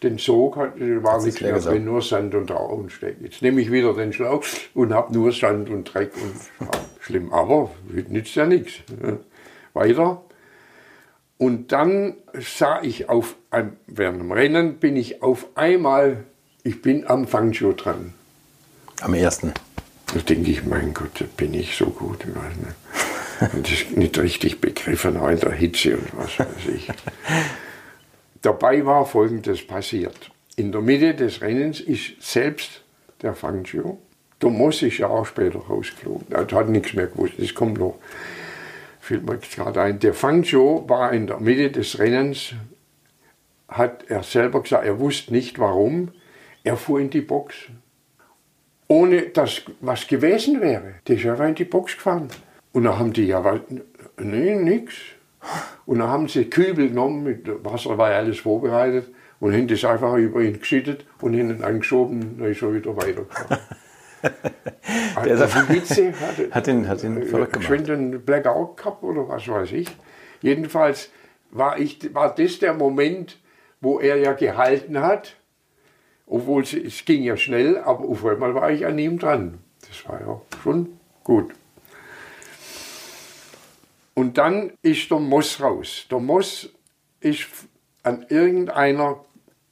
den 0.02 0.18
Sog 0.18 0.56
hat, 0.56 0.78
war 0.78 1.22
nichts 1.22 1.40
mehr 1.40 1.58
drin, 1.58 1.84
nur 1.84 2.02
Sand 2.02 2.34
und 2.34 2.50
Rauensteck. 2.50 3.16
Jetzt 3.22 3.42
nehme 3.42 3.60
ich 3.60 3.70
wieder 3.70 3.94
den 3.94 4.12
Schlauch 4.12 4.44
und 4.74 4.92
habe 4.92 5.12
nur 5.12 5.32
Sand 5.32 5.68
und 5.70 5.84
Dreck 5.84 6.12
und 6.16 6.70
schlimm, 7.00 7.32
aber 7.32 7.70
nützt 8.08 8.34
ja 8.34 8.46
nichts. 8.46 8.74
Weiter. 9.74 10.22
Und 11.36 11.70
dann 11.72 12.14
sah 12.34 12.82
ich 12.82 13.08
auf, 13.08 13.36
während 13.86 14.20
dem 14.20 14.32
Rennen 14.32 14.78
bin 14.78 14.96
ich 14.96 15.22
auf 15.22 15.46
einmal, 15.54 16.24
ich 16.64 16.82
bin 16.82 17.06
am 17.06 17.26
Fangshow 17.26 17.72
dran. 17.72 18.12
Am 19.00 19.14
ersten. 19.14 19.52
Da 20.12 20.20
denke 20.20 20.50
ich, 20.50 20.64
mein 20.64 20.94
Gott, 20.94 21.24
bin 21.36 21.54
ich 21.54 21.76
so 21.76 21.86
gut. 21.86 22.24
Ich 22.26 22.34
weiß 22.34 22.56
nicht. 22.56 22.76
Und 23.40 23.70
das 23.70 23.96
nicht 23.96 24.18
richtig 24.18 24.60
begriffen, 24.60 25.16
auch 25.16 25.28
in 25.28 25.40
der 25.40 25.52
Hitze 25.52 25.96
und 25.96 26.16
was 26.16 26.38
weiß 26.38 26.68
ich. 26.74 26.88
Dabei 28.42 28.84
war 28.84 29.06
Folgendes 29.06 29.66
passiert. 29.66 30.30
In 30.56 30.72
der 30.72 30.80
Mitte 30.80 31.14
des 31.14 31.40
Rennens 31.40 31.80
ist 31.80 32.20
selbst 32.20 32.82
der 33.22 33.34
Fangio, 33.34 33.98
Moss 34.42 34.82
ist 34.82 34.98
ja 34.98 35.08
auch 35.08 35.26
später 35.26 35.58
rausgeflogen, 35.58 36.26
er 36.30 36.46
hat 36.46 36.68
nichts 36.68 36.94
mehr 36.94 37.08
gewusst, 37.08 37.34
das 37.38 37.54
kommt 37.54 37.78
noch, 37.78 37.98
fällt 39.00 39.26
mir 39.26 39.38
gerade 39.38 39.80
ein. 39.80 39.98
Der 39.98 40.14
Fangio 40.14 40.84
war 40.88 41.12
in 41.12 41.26
der 41.26 41.40
Mitte 41.40 41.70
des 41.70 41.98
Rennens, 41.98 42.54
hat 43.68 44.04
er 44.08 44.22
selber 44.22 44.62
gesagt, 44.62 44.84
er 44.84 44.98
wusste 44.98 45.32
nicht 45.32 45.58
warum, 45.58 46.12
er 46.64 46.76
fuhr 46.76 47.00
in 47.00 47.10
die 47.10 47.20
Box. 47.20 47.54
Ohne 48.86 49.22
dass 49.22 49.62
was 49.80 50.06
gewesen 50.06 50.60
wäre. 50.60 50.94
Der 51.06 51.16
ist 51.16 51.26
einfach 51.26 51.46
in 51.46 51.54
die 51.54 51.64
Box 51.64 51.94
gefahren. 51.94 52.28
Und 52.72 52.84
dann 52.84 52.98
haben 52.98 53.12
die 53.12 53.26
ja, 53.26 53.60
nee, 54.18 54.54
nix. 54.54 54.94
Und 55.86 56.00
dann 56.00 56.08
haben 56.08 56.28
sie 56.28 56.50
Kübel 56.50 56.88
genommen, 56.88 57.24
mit 57.24 57.64
Wasser 57.64 57.96
war 57.96 58.10
ja 58.10 58.18
alles 58.18 58.40
vorbereitet, 58.40 59.10
und 59.40 59.52
haben 59.52 59.68
das 59.68 59.84
einfach 59.84 60.16
über 60.16 60.40
ihn 60.40 60.58
geschüttet 60.58 61.06
und 61.20 61.34
hinten 61.34 61.62
angeschoben, 61.62 62.38
dann 62.38 62.50
ist 62.50 62.62
er 62.62 62.74
wieder 62.74 62.96
weitergefahren. 62.96 63.58
Der 65.24 65.38
also 65.38 65.60
die 65.68 65.74
Hitze 65.74 66.12
hat, 66.12 66.50
hat 66.50 66.68
ihn, 66.68 66.88
hat 66.88 67.04
ihn 67.04 67.22
verrückt 67.24 67.52
gemacht. 67.52 67.52
Geschwind 67.52 67.90
einen 67.90 68.20
Blackout 68.20 68.76
gehabt 68.76 69.02
oder 69.02 69.28
was 69.28 69.46
weiß 69.46 69.72
ich. 69.72 69.88
Jedenfalls 70.40 71.10
war, 71.50 71.78
ich, 71.78 72.14
war 72.14 72.34
das 72.34 72.58
der 72.58 72.74
Moment, 72.74 73.38
wo 73.80 74.00
er 74.00 74.16
ja 74.16 74.32
gehalten 74.32 75.00
hat, 75.00 75.36
obwohl 76.26 76.62
es, 76.62 76.72
es 76.72 77.04
ging 77.04 77.22
ja 77.22 77.36
schnell, 77.36 77.78
aber 77.78 78.08
auf 78.08 78.24
einmal 78.24 78.54
war 78.54 78.70
ich 78.70 78.86
an 78.86 78.98
ihm 78.98 79.18
dran. 79.18 79.58
Das 79.88 80.08
war 80.08 80.20
ja 80.20 80.40
schon 80.62 80.98
gut. 81.22 81.52
Und 84.18 84.36
dann 84.36 84.72
ist 84.82 85.12
der 85.12 85.20
Moss 85.20 85.60
raus. 85.60 86.06
Der 86.10 86.18
Moss 86.18 86.70
ist 87.20 87.46
an 88.02 88.26
irgendeiner, 88.28 89.24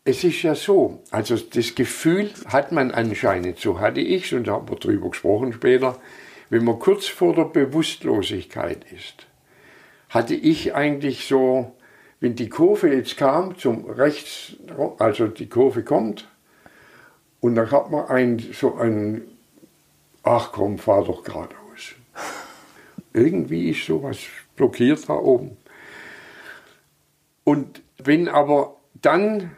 es 0.04 0.22
ist 0.22 0.40
ja 0.42 0.54
so, 0.54 1.02
also 1.10 1.36
das 1.36 1.74
Gefühl 1.74 2.30
hat 2.46 2.70
man 2.70 2.92
anscheinend, 2.92 3.58
so 3.58 3.80
hatte 3.80 4.00
ich 4.00 4.32
und 4.32 4.46
da 4.46 4.52
haben 4.52 4.68
wir 4.68 4.76
drüber 4.76 5.10
gesprochen 5.10 5.52
später, 5.52 5.98
wenn 6.48 6.64
man 6.64 6.78
kurz 6.78 7.08
vor 7.08 7.34
der 7.34 7.46
Bewusstlosigkeit 7.46 8.84
ist, 8.92 9.26
hatte 10.10 10.36
ich 10.36 10.76
eigentlich 10.76 11.26
so, 11.26 11.72
wenn 12.20 12.36
die 12.36 12.48
Kurve 12.48 12.94
jetzt 12.94 13.16
kam, 13.16 13.58
zum 13.58 13.90
rechts, 13.90 14.52
also 15.00 15.26
die 15.26 15.48
Kurve 15.48 15.82
kommt, 15.82 16.28
und 17.40 17.56
dann 17.56 17.68
hat 17.72 17.90
man 17.90 18.06
ein, 18.06 18.38
so 18.52 18.76
ein, 18.76 19.22
ach 20.22 20.52
komm, 20.52 20.78
fahr 20.78 21.02
doch 21.02 21.24
geradeaus. 21.24 21.65
Irgendwie 23.16 23.70
ist 23.70 23.86
sowas 23.86 24.18
blockiert 24.56 25.08
da 25.08 25.14
oben. 25.14 25.56
Und 27.44 27.80
bin 28.04 28.28
aber 28.28 28.76
dann 29.00 29.52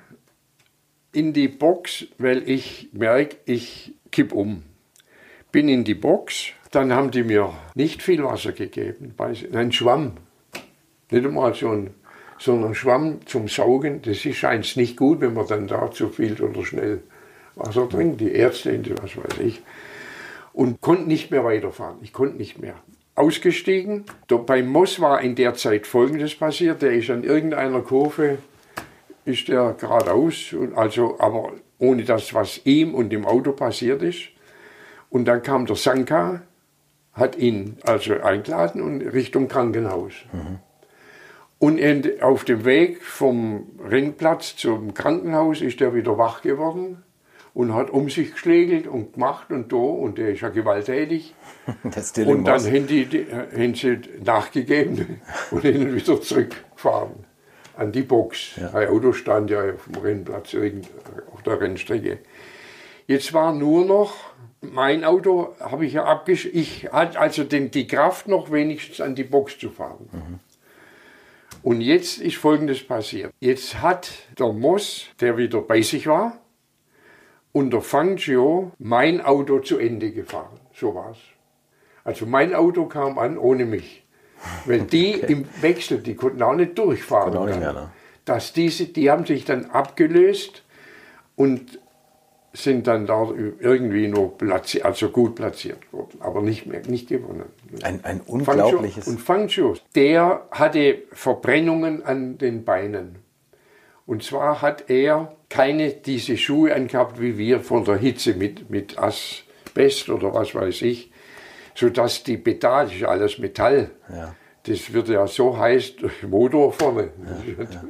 in 1.12 1.32
die 1.32 1.48
Box, 1.48 2.06
weil 2.18 2.48
ich 2.48 2.90
merke, 2.92 3.36
ich 3.46 3.94
kipp 4.12 4.32
um. 4.32 4.62
Bin 5.50 5.68
in 5.68 5.82
die 5.82 5.96
Box, 5.96 6.50
dann 6.70 6.92
haben 6.92 7.10
die 7.10 7.24
mir 7.24 7.52
nicht 7.74 8.00
viel 8.00 8.22
Wasser 8.22 8.52
gegeben, 8.52 9.14
ein 9.52 9.72
Schwamm. 9.72 10.12
Nicht 11.10 11.26
einmal 11.26 11.52
so 11.54 11.70
ein, 11.70 11.90
sondern 12.38 12.76
Schwamm 12.76 13.26
zum 13.26 13.48
Saugen. 13.48 14.02
Das 14.02 14.24
ist 14.24 14.44
eins 14.44 14.76
nicht 14.76 14.96
gut, 14.96 15.20
wenn 15.20 15.34
man 15.34 15.48
dann 15.48 15.66
da 15.66 15.90
zu 15.90 16.10
viel 16.10 16.40
oder 16.40 16.64
schnell 16.64 17.02
Wasser 17.56 17.88
trinkt. 17.88 18.20
Die 18.20 18.30
Ärzte, 18.30 18.80
was 19.02 19.16
weiß 19.16 19.40
ich. 19.40 19.62
Und 20.52 20.80
konnte 20.80 21.08
nicht 21.08 21.32
mehr 21.32 21.42
weiterfahren. 21.42 21.98
Ich 22.02 22.12
konnte 22.12 22.36
nicht 22.36 22.60
mehr 22.60 22.76
ausgestiegen. 23.18 24.04
Beim 24.46 24.68
Moss 24.68 25.00
war 25.00 25.20
in 25.20 25.34
der 25.34 25.54
Zeit 25.54 25.86
Folgendes 25.86 26.34
passiert. 26.34 26.82
Der 26.82 26.92
ist 26.92 27.10
an 27.10 27.24
irgendeiner 27.24 27.80
Kurve, 27.80 28.38
ist 29.24 29.48
der 29.48 29.74
geradeaus, 29.78 30.54
also, 30.74 31.16
aber 31.18 31.52
ohne 31.78 32.04
das, 32.04 32.34
was 32.34 32.60
ihm 32.64 32.94
und 32.94 33.10
dem 33.10 33.26
Auto 33.26 33.52
passiert 33.52 34.02
ist. 34.02 34.30
Und 35.10 35.26
dann 35.26 35.42
kam 35.42 35.66
der 35.66 35.76
Sanka, 35.76 36.42
hat 37.12 37.36
ihn 37.36 37.78
also 37.84 38.20
eingeladen 38.20 38.80
und 38.80 39.00
Richtung 39.00 39.48
Krankenhaus. 39.48 40.12
Mhm. 40.32 40.58
Und 41.60 42.22
auf 42.22 42.44
dem 42.44 42.64
Weg 42.64 43.02
vom 43.02 43.66
Rennplatz 43.84 44.56
zum 44.56 44.94
Krankenhaus 44.94 45.60
ist 45.60 45.80
er 45.80 45.92
wieder 45.92 46.16
wach 46.16 46.42
geworden 46.42 47.02
und 47.58 47.74
hat 47.74 47.90
um 47.90 48.08
sich 48.08 48.34
geschlägelt 48.34 48.86
und 48.86 49.14
gemacht 49.14 49.50
und 49.50 49.72
da 49.72 49.76
und 49.76 50.16
der 50.16 50.28
ist 50.30 50.42
ja 50.42 50.48
gewalttätig. 50.48 51.34
und 51.82 52.44
dann 52.44 52.64
haben, 52.64 52.86
die, 52.86 53.26
haben 53.32 53.74
sie 53.74 53.98
nachgegeben 54.24 55.20
und 55.50 55.64
ihn 55.64 55.92
wieder 55.92 56.22
zurückgefahren 56.22 57.24
an 57.76 57.90
die 57.90 58.02
Box. 58.02 58.54
Ja. 58.60 58.72
Ein 58.74 58.88
Auto 58.90 59.12
stand 59.12 59.50
ja 59.50 59.72
auf 59.72 59.86
dem 59.86 60.00
Rennplatz 60.00 60.54
auf 61.34 61.42
der 61.42 61.60
Rennstrecke. 61.60 62.18
Jetzt 63.08 63.34
war 63.34 63.52
nur 63.52 63.84
noch 63.84 64.14
mein 64.60 65.02
Auto, 65.02 65.56
habe 65.58 65.84
ich 65.84 65.94
ja 65.94 66.04
abgesch... 66.04 66.48
Ich 66.52 66.92
hatte 66.92 67.18
also 67.18 67.42
den, 67.42 67.72
die 67.72 67.88
Kraft 67.88 68.28
noch 68.28 68.52
wenigstens 68.52 69.00
an 69.00 69.16
die 69.16 69.24
Box 69.24 69.58
zu 69.58 69.70
fahren. 69.70 70.08
Mhm. 70.12 70.38
Und 71.64 71.80
jetzt 71.80 72.18
ist 72.20 72.36
Folgendes 72.36 72.86
passiert. 72.86 73.32
Jetzt 73.40 73.82
hat 73.82 74.12
der 74.38 74.52
Moss, 74.52 75.06
der 75.20 75.36
wieder 75.36 75.60
bei 75.60 75.82
sich 75.82 76.06
war, 76.06 76.38
unter 77.52 77.80
Fangio 77.80 78.72
mein 78.78 79.20
Auto 79.20 79.60
zu 79.60 79.78
Ende 79.78 80.12
gefahren. 80.12 80.58
So 80.74 80.94
war 80.94 81.12
es. 81.12 81.18
Also 82.04 82.26
mein 82.26 82.54
Auto 82.54 82.86
kam 82.86 83.18
an 83.18 83.38
ohne 83.38 83.64
mich. 83.64 84.04
Weil 84.64 84.82
die 84.82 85.16
okay. 85.22 85.32
im 85.32 85.44
Wechsel, 85.60 85.98
die 85.98 86.14
konnten 86.14 86.42
auch 86.42 86.54
nicht 86.54 86.78
durchfahren. 86.78 87.36
Auch 87.36 87.46
nicht 87.46 87.58
mehr, 87.58 87.72
ne? 87.72 87.90
dass 88.24 88.52
diese, 88.52 88.86
die 88.86 89.10
haben 89.10 89.24
sich 89.24 89.44
dann 89.44 89.66
abgelöst 89.66 90.62
und 91.34 91.80
sind 92.52 92.86
dann 92.86 93.06
da 93.06 93.30
irgendwie 93.60 94.08
nur 94.08 94.36
platziert, 94.36 94.84
also 94.84 95.10
gut 95.10 95.34
platziert 95.34 95.92
worden, 95.92 96.18
aber 96.20 96.42
nicht 96.42 96.66
mehr, 96.66 96.82
nicht 96.86 97.08
gewonnen. 97.08 97.44
Ein, 97.82 98.04
ein 98.04 98.20
unglaubliches. 98.20 99.04
Fangio, 99.04 99.10
und 99.10 99.20
Fangio, 99.20 99.76
der 99.94 100.46
hatte 100.50 101.02
Verbrennungen 101.12 102.02
an 102.04 102.38
den 102.38 102.64
Beinen. 102.64 103.16
Und 104.08 104.22
zwar 104.22 104.62
hat 104.62 104.88
er 104.88 105.36
keine 105.50 105.90
diese 105.90 106.38
Schuhe 106.38 106.74
angehabt 106.74 107.20
wie 107.20 107.36
wir 107.36 107.60
von 107.60 107.84
der 107.84 107.98
Hitze 107.98 108.32
mit, 108.32 108.70
mit 108.70 108.98
Asbest 108.98 110.08
oder 110.08 110.32
was 110.32 110.54
weiß 110.54 110.80
ich, 110.80 111.12
sodass 111.74 112.24
die 112.24 112.38
Pedale, 112.38 112.90
ist 112.90 113.04
alles 113.04 113.38
Metall, 113.38 113.90
ja. 114.08 114.34
das 114.62 114.94
wird 114.94 115.08
ja 115.08 115.26
so 115.26 115.58
heiß 115.58 115.96
durch 115.96 116.22
Motor 116.22 116.72
vorne. 116.72 117.10
Ja, 117.22 117.64
ja. 117.64 117.84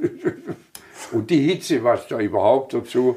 Und 1.13 1.29
die 1.29 1.39
Hitze, 1.39 1.85
was 1.85 2.09
da 2.09 2.19
überhaupt 2.19 2.73
dazu, 2.73 3.15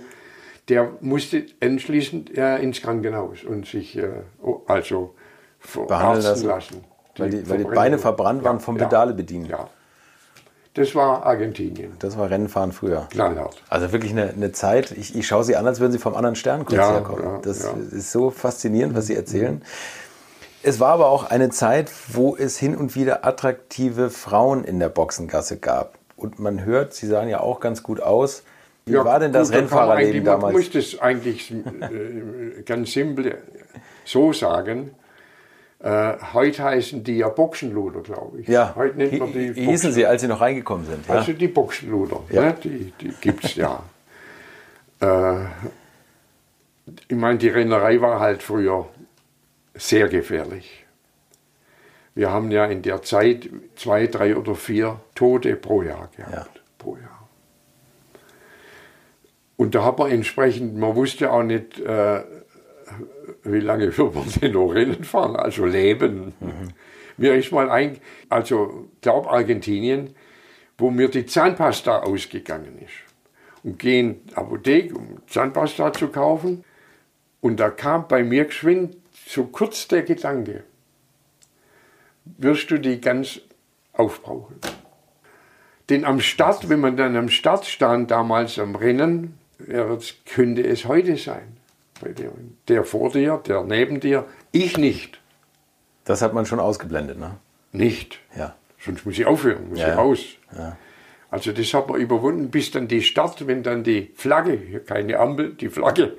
der 0.69 0.93
musste 1.01 1.47
anschließend 1.61 2.39
äh, 2.39 2.59
ins 2.59 2.83
Krankenhaus 2.83 3.43
und 3.43 3.67
sich 3.67 3.99
äh, 3.99 4.11
also 4.69 5.17
behandeln 5.89 6.23
lassen. 6.23 6.47
lassen. 6.47 6.85
Weil 7.17 7.31
die, 7.31 7.51
weil 7.51 7.59
die 7.59 7.65
Beine 7.65 7.99
verbrannt 7.99 8.45
waren 8.45 8.61
vom 8.61 8.77
Pedale 8.77 9.13
bedienen. 9.13 9.47
Ja. 9.47 9.69
Das 10.75 10.95
war 10.95 11.27
Argentinien. 11.27 11.93
Das 11.99 12.17
war 12.17 12.31
Rennenfahren 12.31 12.73
früher. 12.73 13.07
Knallhart. 13.11 13.63
Also 13.69 13.93
wirklich 13.93 14.13
eine, 14.13 14.31
eine 14.31 14.53
Zeit, 14.53 14.91
ich, 14.93 15.15
ich 15.15 15.27
schaue 15.27 15.45
Sie 15.45 15.55
an, 15.55 15.67
als 15.67 15.81
würden 15.81 15.93
Sie 15.93 15.99
vom 15.99 16.15
anderen 16.15 16.35
Stern 16.35 16.65
kurz 16.65 16.79
ja, 16.79 16.93
herkommen. 16.93 17.25
Ja, 17.25 17.41
das 17.43 17.65
ja. 17.65 17.75
ist 17.91 18.11
so 18.11 18.31
faszinierend, 18.31 18.95
was 18.95 19.07
Sie 19.07 19.15
erzählen. 19.15 19.63
Es 20.63 20.81
war 20.81 20.93
aber 20.93 21.09
auch 21.09 21.25
eine 21.25 21.51
Zeit, 21.51 21.91
wo 22.09 22.37
es 22.37 22.57
hin 22.57 22.77
und 22.77 22.95
wieder 22.95 23.27
attraktive 23.27 24.09
Frauen 24.09 24.65
in 24.65 24.79
der 24.79 24.89
Boxengasse 24.89 25.59
gab. 25.59 25.99
Und 26.17 26.39
man 26.39 26.65
hört, 26.65 26.95
Sie 26.95 27.07
sahen 27.07 27.29
ja 27.29 27.41
auch 27.41 27.61
ganz 27.61 27.83
gut 27.83 28.01
aus. 28.01 28.43
Wie 28.87 28.95
war 28.95 29.21
denn 29.21 29.33
das 29.33 29.51
gut, 29.51 29.59
Rennfahrerleben 29.59 30.25
damals? 30.25 30.57
Ich 30.57 30.75
muss 30.75 30.93
das 30.93 31.01
eigentlich 31.01 31.53
äh, 31.53 32.63
ganz 32.65 32.93
simpel 32.93 33.39
so 34.05 34.33
sagen. 34.33 34.93
Äh, 35.83 36.17
heute 36.33 36.63
heißen 36.63 37.03
die 37.03 37.19
ja 37.19 37.29
Boxenluder, 37.29 38.03
glaube 38.03 38.41
ich. 38.41 38.47
Ja, 38.49 38.73
heute 38.77 38.97
nennt 38.97 39.19
man 39.19 39.33
die 39.33 39.57
Wie 39.57 39.67
hießen 39.67 39.93
sie, 39.93 40.07
als 40.07 40.23
sie 40.23 40.29
noch 40.29 40.41
reingekommen 40.41 40.87
sind? 40.87 41.09
Ja? 41.09 41.15
Also 41.15 41.33
die 41.33 41.49
Boxenluder, 41.49 42.21
ja. 42.31 42.43
ne? 42.43 42.57
die, 42.63 42.93
die 43.01 43.09
gibt 43.21 43.45
es 43.45 43.57
ja. 43.57 43.83
äh, 45.01 45.45
ich 47.09 47.17
meine, 47.17 47.39
die 47.39 47.49
Rennerei 47.49 48.01
war 48.01 48.21
halt 48.21 48.45
früher 48.45 48.87
sehr 49.75 50.09
gefährlich. 50.09 50.85
Wir 52.15 52.31
haben 52.31 52.53
ja 52.53 52.67
in 52.67 52.83
der 52.83 53.03
Zeit 53.03 53.49
zwei, 53.75 54.07
drei 54.07 54.37
oder 54.37 54.55
vier 54.55 55.01
Tote 55.17 55.57
pro 55.57 55.83
Jahr 55.83 56.11
gehabt. 56.17 56.57
Ja. 56.57 56.63
Pro 56.79 56.97
Jahr. 56.97 57.29
Und 59.57 59.75
da 59.75 59.85
hat 59.85 59.99
man 59.99 60.13
entsprechend, 60.13 60.77
man 60.77 60.95
wusste 60.95 61.33
auch 61.33 61.43
nicht, 61.43 61.81
äh, 61.81 62.23
wie 63.45 63.61
lange 63.61 63.97
wird 63.97 64.15
man 64.15 64.29
denn 64.41 64.53
noch 64.53 64.69
Rennen 64.69 65.05
fahren, 65.05 65.37
also 65.37 65.65
leben. 65.67 66.33
Mhm. 66.41 66.69
Mir 67.17 67.35
ist 67.35 67.53
mal 67.53 67.71
ein, 67.71 67.99
also 68.29 68.89
glaub 69.01 69.27
Argentinien, 69.27 70.15
wo 70.79 70.91
mir 70.91 71.09
die 71.09 71.27
Zahnpasta 71.27 72.01
ausgegangen 72.01 72.79
ist. 72.79 72.95
Und 73.63 73.79
gehen 73.79 74.11
in 74.11 74.27
die 74.27 74.37
Apotheke, 74.37 74.95
um 74.97 75.19
Zahnpasta 75.29 75.93
zu 75.93 76.09
kaufen. 76.09 76.65
Und 77.41 77.61
da 77.61 77.71
kam 77.71 78.09
bei 78.09 78.25
mir 78.25 78.47
geschwind 78.47 78.97
so 79.27 79.45
kurz 79.45 79.87
der 79.87 80.03
Gedanke, 80.03 80.65
wirst 82.25 82.71
du 82.71 82.79
die 82.79 83.01
ganz 83.01 83.41
aufbrauchen. 83.93 84.57
Denn 85.91 86.05
am 86.05 86.21
Start, 86.21 86.69
wenn 86.69 86.81
man 86.81 86.97
dann 86.97 87.17
am 87.17 87.29
Start 87.29 87.67
stand, 87.67 88.11
damals 88.11 88.59
am 88.59 88.75
Rennen, 88.75 89.39
könnte 90.25 90.67
es 90.67 90.87
heute 90.87 91.17
sein 91.17 91.57
dir. 92.11 92.33
Der 92.69 92.85
vor 92.85 93.11
dir, 93.11 93.41
der 93.47 93.63
neben 93.63 94.01
dir, 94.01 94.27
ich 94.51 94.77
nicht. 94.77 95.21
Das 96.05 96.23
hat 96.23 96.35
man 96.35 96.47
schon 96.47 96.61
ausgeblendet, 96.61 97.19
ne? 97.19 97.37
Nicht. 97.73 98.19
Ja. 98.37 98.57
Sonst 98.79 99.07
muss 99.07 99.19
ich 99.19 99.27
aufhören, 99.27 99.71
muss 99.71 99.79
ja. 99.79 99.93
ich 99.93 99.97
raus. 99.97 100.21
Ja. 100.57 100.77
Also 101.31 101.53
das 101.53 101.73
hat 101.73 101.89
man 101.89 102.01
überwunden, 102.01 102.51
bis 102.51 102.71
dann 102.71 102.89
die 102.89 103.03
Start, 103.03 103.47
wenn 103.47 103.63
dann 103.63 103.85
die 103.85 104.11
Flagge, 104.15 104.81
keine 104.81 105.19
Ampel, 105.19 105.55
die 105.55 105.71
Flagge, 105.71 106.17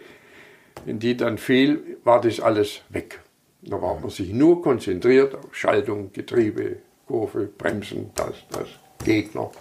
wenn 0.85 0.99
die 0.99 1.15
dann 1.15 1.37
fiel, 1.37 1.97
war 2.03 2.19
das 2.21 2.39
alles 2.39 2.81
weg. 2.89 3.19
Da 3.61 3.81
war 3.81 3.99
man 3.99 4.09
sich 4.09 4.33
nur 4.33 4.61
konzentriert 4.61 5.35
auf 5.35 5.55
Schaltung, 5.55 6.11
Getriebe, 6.11 6.77
Kurve, 7.07 7.45
Bremsen, 7.45 8.11
das, 8.15 8.33
das, 8.49 8.67
Gegner. 9.05 9.51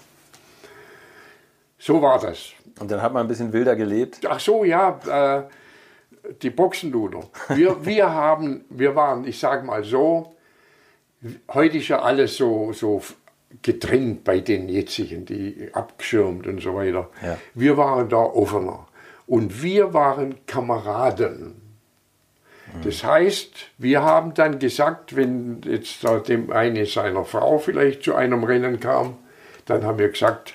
So 1.79 2.01
war 2.01 2.19
das. 2.19 2.53
Und 2.81 2.91
dann 2.91 3.03
hat 3.03 3.13
man 3.13 3.27
ein 3.27 3.29
bisschen 3.29 3.53
wilder 3.53 3.77
gelebt? 3.77 4.21
Ach 4.29 4.41
so, 4.41 4.65
ja. 4.65 5.01
Äh, 5.07 5.43
die 6.43 6.51
Boxenluder. 6.51 7.21
Wir, 7.49 7.77
wir 7.85 8.11
haben, 8.11 8.65
wir 8.71 8.95
waren, 8.95 9.27
ich 9.27 9.39
sage 9.39 9.65
mal 9.67 9.85
so, 9.85 10.35
heute 11.53 11.79
ist 11.79 11.89
ja 11.89 12.01
alles 12.01 12.37
so, 12.37 12.73
so 12.73 13.03
getrennt 13.61 14.25
bei 14.25 14.41
den 14.41 14.69
jetzigen, 14.69 15.25
die 15.25 15.69
abgeschirmt 15.73 16.47
und 16.47 16.61
so 16.61 16.75
weiter. 16.75 17.11
Ja. 17.23 17.39
Wir 17.55 17.77
waren 17.77 18.09
da 18.09 18.17
offener. 18.17 18.87
Und 19.27 19.63
wir 19.63 19.95
waren 19.95 20.47
Kameraden. 20.47 21.63
Das 22.85 23.05
heißt, 23.05 23.53
wir 23.79 24.03
haben 24.03 24.35
dann 24.35 24.59
gesagt, 24.59 25.15
wenn 25.15 25.61
jetzt 25.65 26.03
dem 26.27 26.51
eine 26.51 26.87
seiner 26.87 27.25
Frau 27.25 27.59
vielleicht 27.59 28.03
zu 28.03 28.15
einem 28.15 28.45
Rennen 28.45 28.81
kam, 28.81 29.19
dann 29.67 29.85
haben 29.85 29.99
wir 29.99 30.09
gesagt, 30.09 30.55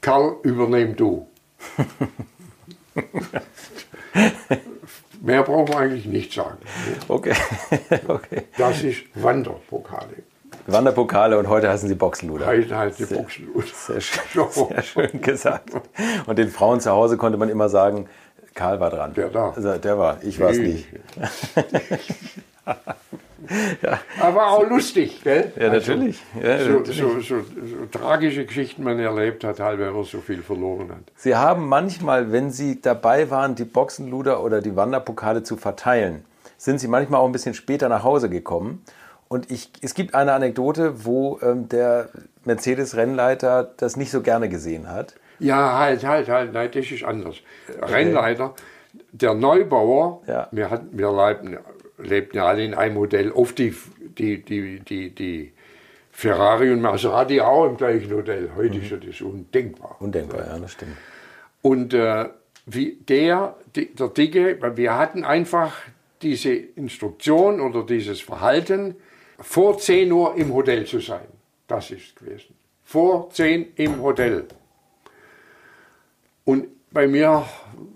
Karl, 0.00 0.36
übernehm 0.42 0.96
du. 0.96 1.28
Mehr 5.22 5.42
brauchen 5.42 5.68
wir 5.68 5.78
eigentlich 5.78 6.06
nicht 6.06 6.32
sagen. 6.32 6.58
Okay. 7.08 7.34
okay. 8.08 8.42
Das 8.56 8.82
ist 8.82 9.02
Wanderpokale. 9.14 10.22
Wanderpokale 10.66 11.38
und 11.38 11.48
heute 11.48 11.68
heißen 11.70 11.88
sie 11.88 11.94
Boxenluder. 11.94 12.46
Heute 12.46 12.76
heißen 12.76 13.06
sie 13.06 13.14
Boxenluder. 13.14 13.66
Sehr 13.66 14.00
schön, 14.00 14.46
sehr 14.50 14.82
schön 14.82 15.20
gesagt. 15.20 15.70
Und 16.26 16.38
den 16.38 16.48
Frauen 16.48 16.80
zu 16.80 16.90
Hause 16.90 17.16
konnte 17.16 17.38
man 17.38 17.48
immer 17.48 17.68
sagen, 17.68 18.08
Karl 18.54 18.80
war 18.80 18.90
dran. 18.90 19.14
Der 19.14 19.28
da. 19.28 19.50
Also, 19.50 19.76
der 19.76 19.98
war, 19.98 20.22
ich 20.22 20.40
war 20.40 20.50
es 20.50 20.58
nicht. 20.58 20.86
ja. 23.82 24.00
Aber 24.20 24.48
auch 24.48 24.68
lustig, 24.68 25.22
gell? 25.22 25.52
Ja, 25.56 25.70
natürlich. 25.70 26.22
Also, 26.34 26.48
ja, 26.48 26.58
so, 26.58 26.70
natürlich. 26.70 26.96
So, 26.96 27.20
so, 27.20 27.40
so, 27.40 27.86
tragische 27.90 28.44
Geschichten 28.44 28.82
man 28.82 28.98
erlebt 28.98 29.44
hat, 29.44 29.60
halb, 29.60 29.78
wenn 29.78 29.92
man 29.92 30.04
so 30.04 30.20
viel 30.20 30.42
verloren 30.42 30.90
hat. 30.90 31.12
Sie 31.16 31.34
haben 31.34 31.68
manchmal, 31.68 32.32
wenn 32.32 32.50
Sie 32.50 32.80
dabei 32.80 33.30
waren, 33.30 33.54
die 33.54 33.64
Boxenluder 33.64 34.42
oder 34.42 34.60
die 34.60 34.76
Wanderpokale 34.76 35.42
zu 35.42 35.56
verteilen, 35.56 36.24
sind 36.56 36.78
Sie 36.78 36.88
manchmal 36.88 37.20
auch 37.20 37.26
ein 37.26 37.32
bisschen 37.32 37.54
später 37.54 37.88
nach 37.88 38.02
Hause 38.04 38.28
gekommen. 38.28 38.82
Und 39.28 39.50
ich, 39.50 39.70
es 39.80 39.94
gibt 39.94 40.14
eine 40.14 40.32
Anekdote, 40.32 41.04
wo 41.04 41.38
ähm, 41.42 41.68
der 41.68 42.08
Mercedes-Rennleiter 42.44 43.72
das 43.76 43.96
nicht 43.96 44.10
so 44.10 44.20
gerne 44.20 44.48
gesehen 44.48 44.90
hat. 44.90 45.14
Ja, 45.38 45.78
halt, 45.78 46.04
halt, 46.04 46.28
halt, 46.28 46.52
nein, 46.52 46.70
das 46.72 46.90
ist 46.90 47.04
anders. 47.04 47.36
Okay. 47.68 47.92
Rennleiter, 47.92 48.54
der 49.12 49.34
Neubauer, 49.34 50.22
ja. 50.26 50.48
wir, 50.52 50.70
hatten, 50.70 50.96
wir 50.96 51.10
leibten 51.10 51.58
lebten 51.98 52.36
ja 52.36 52.46
alle 52.46 52.64
in 52.64 52.74
einem 52.74 52.94
Modell. 52.94 53.30
Oft 53.30 53.58
die, 53.58 53.74
die, 54.18 54.42
die, 54.42 54.80
die, 54.80 55.10
die 55.10 55.52
Ferrari 56.10 56.70
und 56.70 56.80
Maserati 56.80 57.40
auch 57.40 57.66
im 57.66 57.76
gleichen 57.76 58.12
Modell. 58.12 58.50
Heute 58.56 58.76
mhm. 58.76 58.82
ist 58.82 59.06
das 59.08 59.20
undenkbar. 59.20 59.96
Undenkbar, 60.00 60.46
ja, 60.46 60.58
das 60.58 60.72
stimmt. 60.72 60.96
Und 61.62 61.94
äh, 61.94 62.26
wie 62.66 62.98
der, 63.08 63.56
der 63.74 64.08
Dicke, 64.08 64.58
wir 64.76 64.96
hatten 64.96 65.24
einfach 65.24 65.74
diese 66.22 66.54
Instruktion 66.54 67.60
oder 67.60 67.84
dieses 67.84 68.20
Verhalten, 68.20 68.96
vor 69.38 69.78
10 69.78 70.10
Uhr 70.12 70.36
im 70.36 70.54
Hotel 70.54 70.86
zu 70.86 71.00
sein. 71.00 71.26
Das 71.66 71.90
ist 71.90 72.16
gewesen. 72.16 72.54
Vor 72.84 73.30
10 73.30 73.72
im 73.76 74.00
Hotel. 74.02 74.46
Und 76.44 76.68
bei 76.92 77.08
mir 77.08 77.44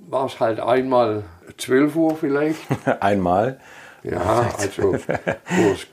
war 0.09 0.27
es 0.27 0.41
halt 0.41 0.61
einmal 0.61 1.25
12 1.57 1.97
Uhr 1.97 2.17
vielleicht. 2.17 2.61
einmal? 3.01 3.61
Ja, 4.11 4.55
also 4.57 4.93
wo 4.93 5.73
es, 5.73 5.87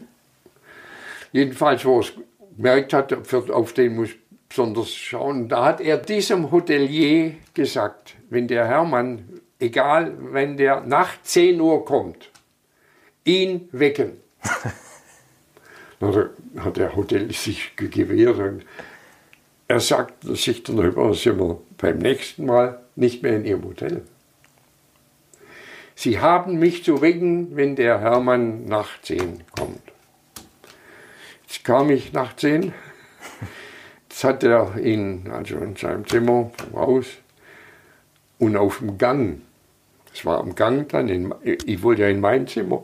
jedenfalls, 1.32 1.86
wo 1.86 2.00
es 2.00 2.14
gemerkt 2.56 2.94
hat, 2.94 3.14
auf 3.34 3.74
den 3.74 3.96
muss 3.96 4.10
besonders 4.48 4.94
schauen, 4.94 5.50
da 5.50 5.66
hat 5.66 5.82
er 5.82 5.98
diesem 5.98 6.52
Hotelier 6.52 7.34
gesagt, 7.54 8.16
wenn 8.30 8.48
der 8.48 8.68
Hermann, 8.68 9.28
egal, 9.60 10.14
wenn 10.32 10.56
der 10.56 10.82
nach 10.82 11.22
10 11.24 11.60
Uhr 11.60 11.84
kommt, 11.84 12.30
ihn 13.26 13.68
wecken. 13.72 14.14
dann 16.00 16.30
hat 16.58 16.78
der 16.78 16.96
Hotel 16.96 17.32
sich 17.34 17.76
gewehrt 17.76 18.38
und 18.38 18.66
er 19.68 19.80
sagt 19.80 20.24
sich 20.24 20.64
dann 20.64 20.78
darüber, 20.78 21.14
sind 21.14 21.40
wir 21.40 21.60
beim 21.78 21.98
nächsten 21.98 22.46
Mal 22.46 22.80
nicht 22.96 23.24
mehr 23.24 23.36
in 23.36 23.46
ihrem 23.46 23.64
Hotel. 23.64 24.04
Sie 25.96 26.20
haben 26.20 26.60
mich 26.60 26.84
zu 26.84 27.02
wecken, 27.02 27.56
wenn 27.56 27.76
der 27.76 28.00
Hermann 28.02 28.66
nach 28.66 29.02
zehn 29.02 29.44
kommt. 29.58 29.82
Jetzt 31.48 31.64
kam 31.64 31.90
ich 31.90 32.12
nach 32.12 32.36
zehn. 32.36 32.74
Jetzt 34.10 34.24
hat 34.24 34.44
er 34.44 34.78
ihn 34.78 35.30
also 35.32 35.58
in 35.58 35.76
seinem 35.76 36.06
Zimmer 36.06 36.52
raus 36.74 37.08
und 38.40 38.58
auf 38.58 38.80
dem 38.80 38.98
Gang. 38.98 39.42
Es 40.14 40.26
war 40.26 40.40
am 40.40 40.56
Gang 40.56 40.88
dann, 40.90 41.10
in, 41.10 41.34
ich 41.44 41.82
wollte 41.82 42.04
ja 42.04 42.10
in 42.10 42.20
mein 42.20 42.48
Zimmer. 42.48 42.84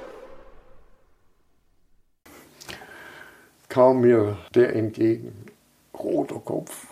kam 3.71 4.01
mir 4.01 4.37
der 4.53 4.75
entgegen. 4.75 5.45
Roter 5.97 6.39
Kopf, 6.39 6.87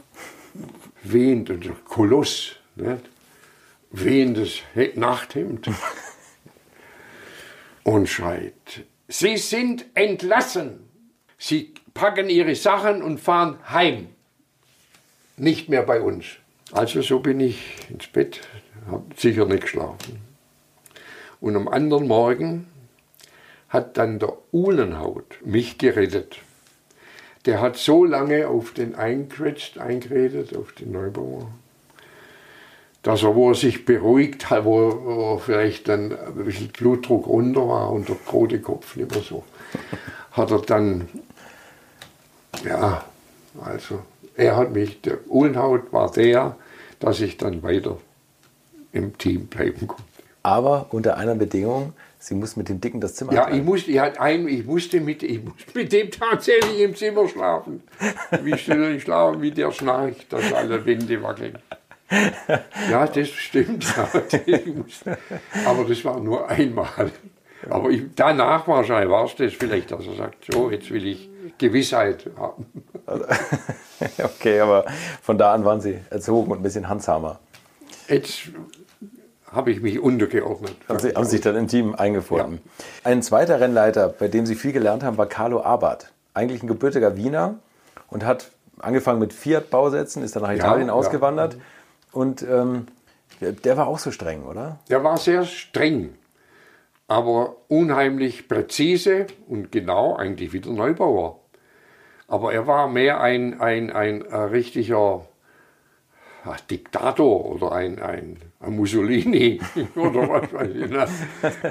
wehend, 1.04 1.52
Koloss, 1.86 2.56
nicht? 2.76 3.10
wehendes 3.92 4.60
Nachthemd 4.96 5.70
und 7.84 8.08
schreit, 8.08 8.86
Sie 9.08 9.38
sind 9.38 9.86
entlassen. 9.96 10.88
Sie 11.40 11.74
packen 11.96 12.30
Ihre 12.30 12.56
Sachen 12.56 13.02
und 13.02 13.20
fahren 13.20 13.58
heim. 13.70 14.10
Nicht 15.36 15.68
mehr 15.68 15.82
bei 15.82 16.00
uns. 16.00 16.26
Also 16.72 17.02
so 17.02 17.20
bin 17.20 17.40
ich 17.40 17.90
ins 17.90 18.08
Bett, 18.08 18.42
habe 18.90 19.06
sicher 19.18 19.46
nicht 19.46 19.64
geschlafen. 19.64 20.22
Und 21.42 21.56
am 21.56 21.68
anderen 21.68 22.08
Morgen 22.08 22.68
hat 23.70 23.98
dann 23.98 24.20
der 24.20 24.38
Uhlenhaut 24.54 25.40
mich 25.44 25.80
gerettet 25.80 26.40
der 27.50 27.62
hat 27.62 27.78
so 27.78 28.06
lange 28.06 28.48
auf 28.48 28.74
den 28.74 28.94
eingequetscht, 28.94 29.80
eingeredet, 29.80 30.56
auf 30.56 30.72
den 30.74 30.92
Neubauer, 30.92 31.48
dass 33.02 33.24
er, 33.24 33.34
wo 33.34 33.50
er 33.50 33.56
sich 33.56 33.86
beruhigt 33.86 34.52
hat, 34.52 34.66
wo, 34.66 35.02
wo 35.04 35.34
er 35.34 35.40
vielleicht 35.40 35.88
dann 35.88 36.12
ein 36.12 36.46
bisschen 36.46 36.68
Blutdruck 36.68 37.26
runter 37.26 37.68
war 37.68 37.92
und 37.92 38.08
der 38.08 38.18
rote 38.32 38.62
Kopf 38.62 38.96
nicht 38.96 39.10
mehr 39.10 39.24
so, 39.24 39.44
hat 40.32 40.52
er 40.52 40.62
dann, 40.62 41.10
ja, 42.64 43.04
also 43.60 44.02
er 44.36 44.56
hat 44.56 44.72
mich, 44.72 45.02
der 45.02 45.28
Uhlenhaut 45.28 45.92
war 45.92 46.12
der, 46.12 46.56
dass 47.00 47.20
ich 47.20 47.38
dann 47.38 47.64
weiter 47.64 47.98
im 48.94 49.18
Team 49.18 49.48
bleiben 49.48 49.88
konnte. 49.88 50.04
Aber 50.44 50.86
unter 50.92 51.18
einer 51.18 51.34
Bedingung, 51.34 51.94
Sie 52.22 52.36
muss 52.36 52.58
mit 52.58 52.68
dem 52.68 52.82
Dicken 52.82 53.00
das 53.00 53.16
Zimmer 53.16 53.32
Ja, 53.32 53.50
ich 53.50 53.64
musste, 53.64 53.92
ich, 53.92 54.02
ein, 54.02 54.48
ich, 54.50 54.66
musste 54.66 55.00
mit, 55.00 55.24
ich 55.24 55.42
musste 55.42 55.72
mit 55.74 55.92
dem 55.94 56.12
tatsächlich 56.12 56.82
im 56.82 56.94
Zimmer 56.94 57.28
schlafen. 57.30 57.82
Wie 58.44 58.58
still 58.58 58.96
ich 58.96 59.04
schlafen, 59.04 59.42
wie 59.42 59.52
der 59.52 59.72
schnarcht, 59.72 60.32
dass 60.32 60.52
alle 60.52 60.86
Wände 60.86 61.24
wackeln. 61.24 61.58
Ja, 62.92 63.08
das 63.08 63.30
stimmt. 63.30 63.86
aber 65.66 65.86
das 65.86 66.04
war 66.04 66.20
nur 66.20 66.50
einmal. 66.50 67.12
Aber 67.70 67.90
ich, 67.90 68.04
danach 68.16 68.68
wahrscheinlich 68.68 69.10
war 69.10 69.26
es 69.26 69.36
das 69.36 69.54
vielleicht, 69.54 69.92
dass 69.92 70.06
er 70.06 70.16
sagt, 70.16 70.46
so, 70.52 70.70
jetzt 70.72 70.92
will 70.92 71.06
ich 71.06 71.30
Gewissheit 71.58 72.30
haben. 72.38 72.66
okay, 74.24 74.60
aber 74.60 74.86
von 75.22 75.38
da 75.38 75.54
an 75.54 75.64
waren 75.64 75.80
Sie 75.80 76.00
erzogen 76.10 76.52
und 76.52 76.60
ein 76.60 76.64
bisschen 76.64 76.90
handsamer. 76.90 77.40
Jetzt 78.08 78.50
habe 79.52 79.72
ich 79.72 79.82
mich 79.82 80.00
untergeordnet. 80.00 80.76
Haben 80.88 81.00
Sie, 81.00 81.10
haben 81.10 81.26
sich 81.26 81.42
dann 81.42 81.56
im 81.56 81.68
Team 81.68 81.96
eingefunden. 81.96 82.62
Ja. 82.64 83.12
Ein 83.12 83.22
zweiter 83.22 83.60
Rennleiter, 83.60 84.10
bei 84.10 84.28
dem 84.28 84.46
Sie 84.46 84.56
viel 84.56 84.72
gelernt 84.72 85.04
haben, 85.04 85.18
war 85.18 85.26
Carlo 85.26 85.64
Abad. 85.64 86.12
Eigentlich 86.34 86.64
ein 86.64 86.68
gebürtiger 86.68 87.18
Wiener 87.18 87.56
und 88.08 88.26
hat 88.26 88.52
angefangen 88.80 89.20
mit 89.20 89.34
Fiat-Bausätzen, 89.34 90.24
ist 90.24 90.36
dann 90.36 90.44
nach 90.44 90.52
Italien 90.52 90.88
ja, 90.88 90.94
ausgewandert. 90.94 91.56
Ja. 91.56 91.60
Und 92.12 92.42
ähm, 92.44 92.88
der 93.42 93.78
war 93.78 93.88
auch 93.88 94.00
so 94.00 94.12
streng, 94.12 94.44
oder? 94.44 94.80
Der 94.90 95.04
war 95.04 95.18
sehr 95.18 95.46
streng, 95.46 96.16
aber 97.08 97.56
unheimlich 97.68 98.48
präzise 98.48 99.28
und 99.48 99.72
genau, 99.72 100.16
eigentlich 100.16 100.54
wie 100.54 100.60
der 100.60 100.74
Neubauer. 100.74 101.40
Aber 102.28 102.54
er 102.54 102.68
war 102.68 102.88
mehr 102.88 103.22
ein, 103.22 103.60
ein, 103.60 103.92
ein, 103.92 104.32
ein 104.32 104.50
richtiger 104.50 105.26
Diktator 106.70 107.46
oder 107.46 107.72
ein, 107.72 108.00
ein, 108.00 108.38
ein 108.60 108.76
Mussolini 108.76 109.60
oder 109.96 110.30
was 110.30 110.54
weiß 110.54 110.70
ich. 110.70 110.90
Ne? 110.90 111.08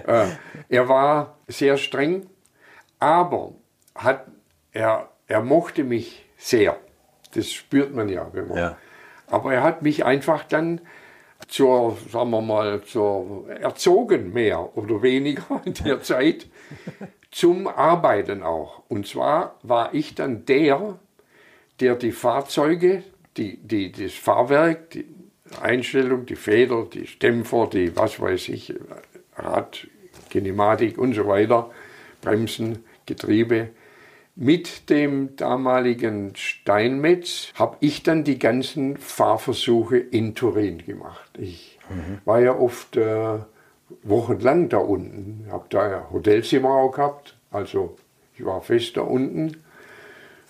Äh, 0.06 0.26
er 0.68 0.88
war 0.88 1.38
sehr 1.46 1.76
streng, 1.76 2.26
aber 2.98 3.54
hat, 3.94 4.26
er, 4.72 5.08
er 5.26 5.42
mochte 5.42 5.84
mich 5.84 6.26
sehr. 6.36 6.76
Das 7.34 7.52
spürt 7.52 7.94
man 7.94 8.08
ja, 8.08 8.28
wenn 8.32 8.48
man. 8.48 8.58
Ja. 8.58 8.76
Aber 9.26 9.52
er 9.52 9.62
hat 9.62 9.82
mich 9.82 10.04
einfach 10.04 10.44
dann 10.44 10.80
zur, 11.46 11.96
sagen 12.10 12.30
wir 12.30 12.40
mal, 12.40 12.82
zur 12.82 13.48
erzogen 13.48 14.32
mehr 14.32 14.76
oder 14.76 15.02
weniger 15.02 15.60
in 15.64 15.74
der 15.74 16.02
Zeit 16.02 16.46
zum 17.30 17.66
Arbeiten 17.66 18.42
auch. 18.42 18.82
Und 18.88 19.06
zwar 19.06 19.56
war 19.62 19.94
ich 19.94 20.14
dann 20.14 20.44
der, 20.46 20.98
der 21.80 21.94
die 21.94 22.12
Fahrzeuge 22.12 23.04
die, 23.38 23.56
die, 23.56 23.92
das 23.92 24.12
Fahrwerk, 24.12 24.90
die 24.90 25.06
Einstellung, 25.60 26.26
die 26.26 26.36
Feder, 26.36 26.86
die 26.92 27.06
Dämpfer, 27.18 27.68
die 27.68 27.96
was 27.96 28.20
weiß 28.20 28.48
ich, 28.50 28.74
Rad, 29.36 29.86
Kinematik 30.30 30.98
und 30.98 31.14
so 31.14 31.26
weiter, 31.26 31.70
Bremsen, 32.20 32.84
Getriebe. 33.06 33.70
Mit 34.34 34.88
dem 34.90 35.34
damaligen 35.36 36.36
Steinmetz 36.36 37.52
habe 37.54 37.76
ich 37.80 38.02
dann 38.02 38.22
die 38.22 38.38
ganzen 38.38 38.96
Fahrversuche 38.96 39.98
in 39.98 40.34
Turin 40.34 40.84
gemacht. 40.84 41.30
Ich 41.38 41.78
mhm. 41.88 42.18
war 42.24 42.40
ja 42.40 42.54
oft 42.54 42.96
äh, 42.96 43.38
wochenlang 44.02 44.68
da 44.68 44.78
unten, 44.78 45.46
habe 45.50 45.66
da 45.70 45.82
ein 45.82 46.10
Hotelzimmer 46.12 46.70
auch 46.70 46.92
gehabt, 46.92 47.36
also 47.50 47.96
ich 48.34 48.44
war 48.44 48.60
fest 48.60 48.96
da 48.96 49.00
unten 49.00 49.56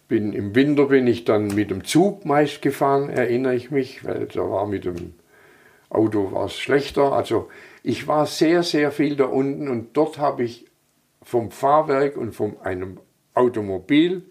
bin, 0.08 0.32
Im 0.32 0.54
Winter 0.54 0.86
bin 0.86 1.06
ich 1.06 1.24
dann 1.24 1.48
mit 1.48 1.70
dem 1.70 1.84
Zug 1.84 2.24
meist 2.24 2.62
gefahren, 2.62 3.10
erinnere 3.10 3.54
ich 3.54 3.70
mich, 3.70 4.04
weil 4.04 4.26
da 4.26 4.40
war 4.40 4.66
mit 4.66 4.86
dem 4.86 5.14
Auto 5.90 6.32
war 6.32 6.46
es 6.46 6.58
schlechter. 6.58 7.12
Also 7.12 7.48
ich 7.82 8.08
war 8.08 8.26
sehr, 8.26 8.62
sehr 8.62 8.90
viel 8.90 9.16
da 9.16 9.26
unten 9.26 9.68
und 9.68 9.96
dort 9.96 10.18
habe 10.18 10.44
ich 10.44 10.66
vom 11.22 11.50
Fahrwerk 11.50 12.16
und 12.16 12.34
von 12.34 12.58
einem 12.62 12.98
Automobil 13.34 14.22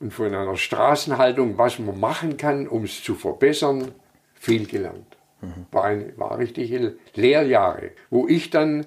und 0.00 0.12
von 0.12 0.34
einer 0.34 0.56
Straßenhaltung, 0.56 1.58
was 1.58 1.78
man 1.78 2.00
machen 2.00 2.36
kann, 2.36 2.66
um 2.66 2.84
es 2.84 3.04
zu 3.04 3.14
verbessern, 3.14 3.92
viel 4.34 4.66
gelernt. 4.66 5.16
Mhm. 5.42 5.66
War, 5.70 5.84
eine, 5.84 6.12
war 6.16 6.38
richtige 6.38 6.96
Lehrjahre, 7.14 7.90
wo 8.10 8.26
ich 8.26 8.50
dann 8.50 8.86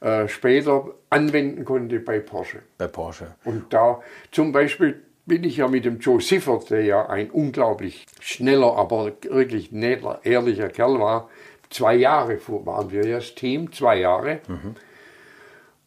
äh, 0.00 0.26
später 0.26 0.94
anwenden 1.10 1.64
konnte 1.64 2.00
bei 2.00 2.18
Porsche. 2.18 2.62
Bei 2.76 2.88
Porsche. 2.88 3.36
Und 3.44 3.72
da 3.72 4.02
zum 4.32 4.50
Beispiel 4.50 5.00
bin 5.24 5.44
ich 5.44 5.58
ja 5.58 5.68
mit 5.68 5.84
dem 5.84 5.98
Joe 5.98 6.20
Siffert, 6.20 6.70
der 6.70 6.82
ja 6.82 7.08
ein 7.08 7.30
unglaublich 7.30 8.06
schneller, 8.20 8.76
aber 8.76 9.12
wirklich 9.22 9.72
netter, 9.72 10.20
ehrlicher 10.24 10.68
Kerl 10.68 10.98
war, 10.98 11.28
zwei 11.70 11.94
Jahre 11.94 12.38
waren 12.46 12.90
wir 12.90 13.06
ja 13.06 13.16
das 13.16 13.34
Team, 13.34 13.72
zwei 13.72 14.00
Jahre. 14.00 14.40
Mhm. 14.48 14.74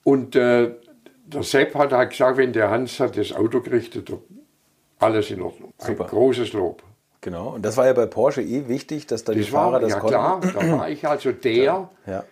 Und 0.03 0.35
äh, 0.35 0.71
der 1.25 1.43
Sepp 1.43 1.75
hat 1.75 1.91
halt 1.91 2.11
gesagt, 2.11 2.37
wenn 2.37 2.53
der 2.53 2.69
Hans 2.69 2.99
hat 2.99 3.17
das 3.17 3.33
Auto 3.33 3.61
gerichtet, 3.61 4.11
alles 4.99 5.31
in 5.31 5.41
Ordnung. 5.41 5.73
Super. 5.79 6.05
Ein 6.05 6.09
großes 6.09 6.53
Lob. 6.53 6.83
Genau, 7.21 7.55
und 7.55 7.65
das 7.65 7.75
war 7.75 7.87
ja 7.87 7.93
bei 7.93 8.05
Porsche 8.05 8.43
eh 8.43 8.67
wichtig, 8.67 9.07
dass 9.07 9.23
da 9.23 9.33
das 9.33 9.45
die 9.45 9.51
Fahrer 9.51 9.73
war, 9.73 9.79
das 9.79 9.93
ja, 9.93 9.99
konnten. 9.99 10.13
Ja 10.13 10.39
klar, 10.39 10.63
da 10.63 10.77
war 10.77 10.89
ich 10.89 11.07
also 11.07 11.31
der, 11.43 11.53
ja. 11.53 11.89
Ja. 12.05 12.23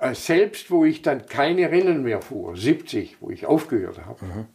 Äh, 0.00 0.14
selbst 0.14 0.70
wo 0.70 0.84
ich 0.84 1.02
dann 1.02 1.26
keine 1.26 1.70
Rennen 1.70 2.02
mehr 2.02 2.20
fuhr, 2.20 2.56
70, 2.56 3.18
wo 3.20 3.30
ich 3.30 3.46
aufgehört 3.46 4.04
habe, 4.04 4.24
mhm 4.24 4.46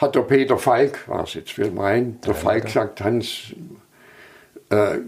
hat 0.00 0.14
der 0.14 0.22
Peter 0.22 0.56
Falk, 0.58 1.06
war 1.08 1.24
es 1.24 1.34
jetzt, 1.34 1.52
fällt 1.52 1.74
mir 1.74 1.84
ein, 1.84 2.20
der 2.22 2.32
ja, 2.32 2.38
Falk 2.38 2.64
ja. 2.64 2.70
sagt, 2.70 3.00
Hans, 3.02 3.54
äh, 4.70 4.98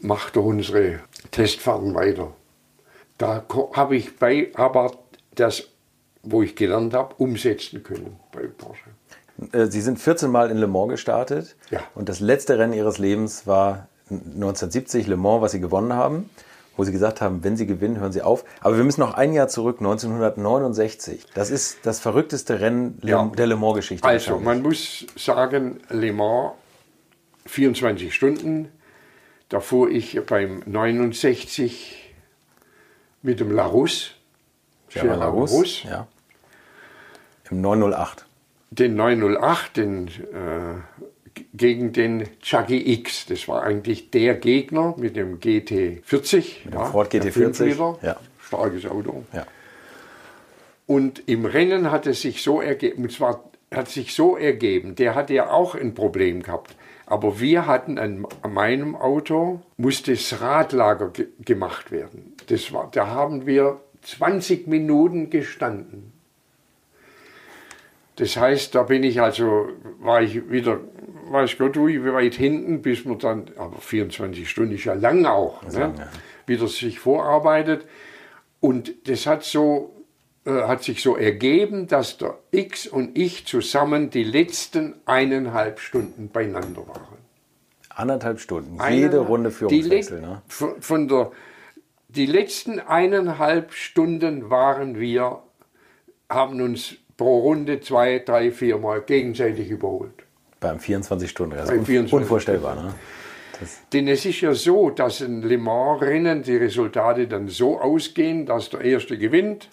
mach 0.00 0.30
doch 0.30 0.44
unsere 0.44 1.00
Testfahrten 1.30 1.94
weiter. 1.94 2.32
Da 3.18 3.44
habe 3.74 3.96
ich 3.96 4.16
bei, 4.16 4.50
aber 4.54 4.92
das, 5.34 5.64
wo 6.22 6.42
ich 6.42 6.54
gelernt 6.54 6.94
habe, 6.94 7.14
umsetzen 7.18 7.82
können 7.82 8.18
bei 8.30 8.42
Porsche. 8.46 8.90
Äh, 9.52 9.66
Sie 9.66 9.80
sind 9.80 9.98
14 9.98 10.30
Mal 10.30 10.50
in 10.50 10.58
Le 10.58 10.66
Mans 10.66 10.90
gestartet. 10.90 11.56
Ja. 11.70 11.80
Und 11.94 12.08
das 12.08 12.20
letzte 12.20 12.58
Rennen 12.58 12.74
Ihres 12.74 12.98
Lebens 12.98 13.46
war 13.46 13.88
1970 14.10 15.06
Le 15.06 15.16
Mans, 15.16 15.42
was 15.42 15.52
Sie 15.52 15.60
gewonnen 15.60 15.94
haben 15.94 16.30
wo 16.76 16.84
Sie 16.84 16.92
gesagt 16.92 17.20
haben, 17.20 17.44
wenn 17.44 17.56
Sie 17.56 17.66
gewinnen, 17.66 18.00
hören 18.00 18.12
Sie 18.12 18.22
auf. 18.22 18.44
Aber 18.60 18.76
wir 18.76 18.84
müssen 18.84 19.00
noch 19.00 19.14
ein 19.14 19.32
Jahr 19.32 19.48
zurück, 19.48 19.76
1969. 19.80 21.26
Das 21.34 21.50
ist 21.50 21.78
das 21.82 22.00
verrückteste 22.00 22.60
Rennen 22.60 22.98
ja. 23.02 23.30
der 23.36 23.46
Le 23.46 23.56
Mans-Geschichte. 23.56 24.06
Also, 24.06 24.38
man 24.38 24.62
muss 24.62 25.06
sagen, 25.16 25.80
Le 25.90 26.12
Mans 26.12 26.52
24 27.46 28.14
Stunden. 28.14 28.68
Da 29.48 29.60
fuhr 29.60 29.90
ich 29.90 30.18
beim 30.24 30.62
69 30.64 32.14
mit 33.20 33.40
dem 33.40 33.50
Larus. 33.50 34.12
Gerard 34.88 35.20
Larus, 35.20 35.82
ja. 35.84 36.06
Im 37.50 37.60
908. 37.60 38.24
Den 38.70 38.94
908, 38.94 39.76
den 39.76 40.08
äh, 40.08 40.10
gegen 41.54 41.92
den 41.92 42.28
Chucky 42.40 42.92
X. 42.94 43.26
Das 43.26 43.48
war 43.48 43.62
eigentlich 43.62 44.10
der 44.10 44.34
Gegner 44.34 44.94
mit 44.96 45.16
dem 45.16 45.40
GT40. 45.40 46.64
Mit 46.64 46.64
dem 46.64 46.72
ja, 46.72 46.84
Ford 46.86 47.12
GT40. 47.12 47.96
Ja. 48.02 48.16
Starkes 48.40 48.86
Auto. 48.86 49.24
Ja. 49.32 49.46
Und 50.86 51.22
im 51.26 51.44
Rennen 51.44 51.90
hat 51.90 52.06
es 52.06 52.22
sich 52.22 52.42
so 52.42 52.60
ergeben, 52.60 53.04
und 53.04 53.12
zwar 53.12 53.44
hat 53.72 53.88
sich 53.88 54.14
so 54.14 54.36
ergeben, 54.36 54.94
der 54.94 55.14
hatte 55.14 55.32
ja 55.34 55.50
auch 55.50 55.74
ein 55.74 55.94
Problem 55.94 56.42
gehabt. 56.42 56.76
Aber 57.06 57.40
wir 57.40 57.66
hatten 57.66 57.98
an, 57.98 58.26
an 58.42 58.52
meinem 58.52 58.94
Auto, 58.94 59.60
musste 59.76 60.12
das 60.12 60.40
Radlager 60.40 61.08
ge 61.08 61.28
gemacht 61.44 61.90
werden. 61.90 62.34
Das 62.48 62.72
war, 62.72 62.90
da 62.90 63.06
haben 63.08 63.46
wir 63.46 63.80
20 64.02 64.66
Minuten 64.66 65.30
gestanden. 65.30 66.12
Das 68.16 68.36
heißt, 68.36 68.74
da 68.74 68.82
bin 68.82 69.02
ich 69.04 69.20
also, 69.20 69.68
war 70.00 70.22
ich 70.22 70.50
wieder 70.50 70.80
weiß 71.32 71.58
Gott 71.58 71.76
wie 71.76 72.04
weit 72.04 72.34
hinten, 72.34 72.82
bis 72.82 73.04
man 73.04 73.18
dann, 73.18 73.44
aber 73.56 73.78
24 73.78 74.48
Stunden 74.48 74.74
ist 74.74 74.84
ja 74.84 74.94
lang 74.94 75.24
auch, 75.26 75.62
ne? 75.62 75.78
lang, 75.78 75.98
ja. 75.98 76.08
wieder 76.46 76.68
sich 76.68 76.98
vorarbeitet. 76.98 77.86
Und 78.60 79.08
das 79.08 79.26
hat 79.26 79.42
so 79.42 80.02
äh, 80.44 80.62
hat 80.62 80.82
sich 80.82 81.02
so 81.02 81.16
ergeben, 81.16 81.86
dass 81.86 82.18
der 82.18 82.36
X 82.50 82.88
und 82.88 83.16
ich 83.16 83.46
zusammen 83.46 84.10
die 84.10 84.24
letzten 84.24 84.94
eineinhalb 85.04 85.78
Stunden 85.78 86.30
beieinander 86.30 86.86
waren. 86.88 87.18
Anderthalb 87.90 88.40
Stunden, 88.40 88.78
jede 88.90 89.18
Runde 89.18 89.52
Führungswechsel. 89.52 90.20
Die, 90.20 90.26
ne? 90.26 90.42
von 90.80 91.06
der, 91.06 91.30
die 92.08 92.26
letzten 92.26 92.80
eineinhalb 92.80 93.72
Stunden 93.72 94.50
waren 94.50 94.98
wir, 94.98 95.42
haben 96.28 96.60
uns 96.60 96.96
pro 97.16 97.40
Runde 97.40 97.80
zwei, 97.80 98.18
drei, 98.18 98.50
vier 98.50 98.78
Mal 98.78 99.02
gegenseitig 99.02 99.68
überholt. 99.70 100.24
Beim 100.62 100.78
24-Stunden-Rennen. 100.78 102.06
Unvorstellbar, 102.10 102.76
ne? 102.76 102.94
Denn 103.92 104.08
es 104.08 104.24
ist 104.24 104.40
ja 104.40 104.54
so, 104.54 104.90
dass 104.90 105.20
in 105.20 105.42
Le 105.42 105.58
Mans-Rennen 105.58 106.42
die 106.42 106.56
Resultate 106.56 107.28
dann 107.28 107.48
so 107.48 107.80
ausgehen, 107.80 108.46
dass 108.46 108.70
der 108.70 108.80
Erste 108.80 109.18
gewinnt, 109.18 109.68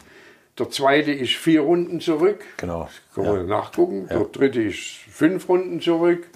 der 0.58 0.70
Zweite 0.70 1.12
ist 1.12 1.36
vier 1.36 1.62
Runden 1.62 2.02
zurück. 2.02 2.44
Genau. 2.58 2.90
Kann 3.16 3.26
man 3.26 3.36
ja. 3.38 3.44
nachgucken. 3.44 4.08
Ja. 4.10 4.18
Der 4.18 4.26
Dritte 4.28 4.62
ist 4.62 4.80
fünf 5.10 5.48
Runden 5.48 5.80
zurück. 5.80 6.28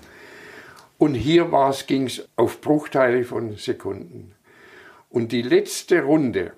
Und 0.98 1.16
hier 1.16 1.50
ging 1.88 2.06
es 2.06 2.28
auf 2.38 2.62
Bruchteile 2.62 3.26
von 3.26 3.58
Sekunden. 3.58 4.34
Und 5.10 5.34
die 5.34 5.42
letzte 5.42 6.04
Runde, 6.04 6.54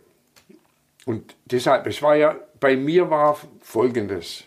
und 1.05 1.35
deshalb, 1.45 1.87
es 1.87 2.01
war 2.01 2.15
ja, 2.15 2.35
bei 2.59 2.75
mir 2.75 3.09
war 3.09 3.39
folgendes. 3.61 4.43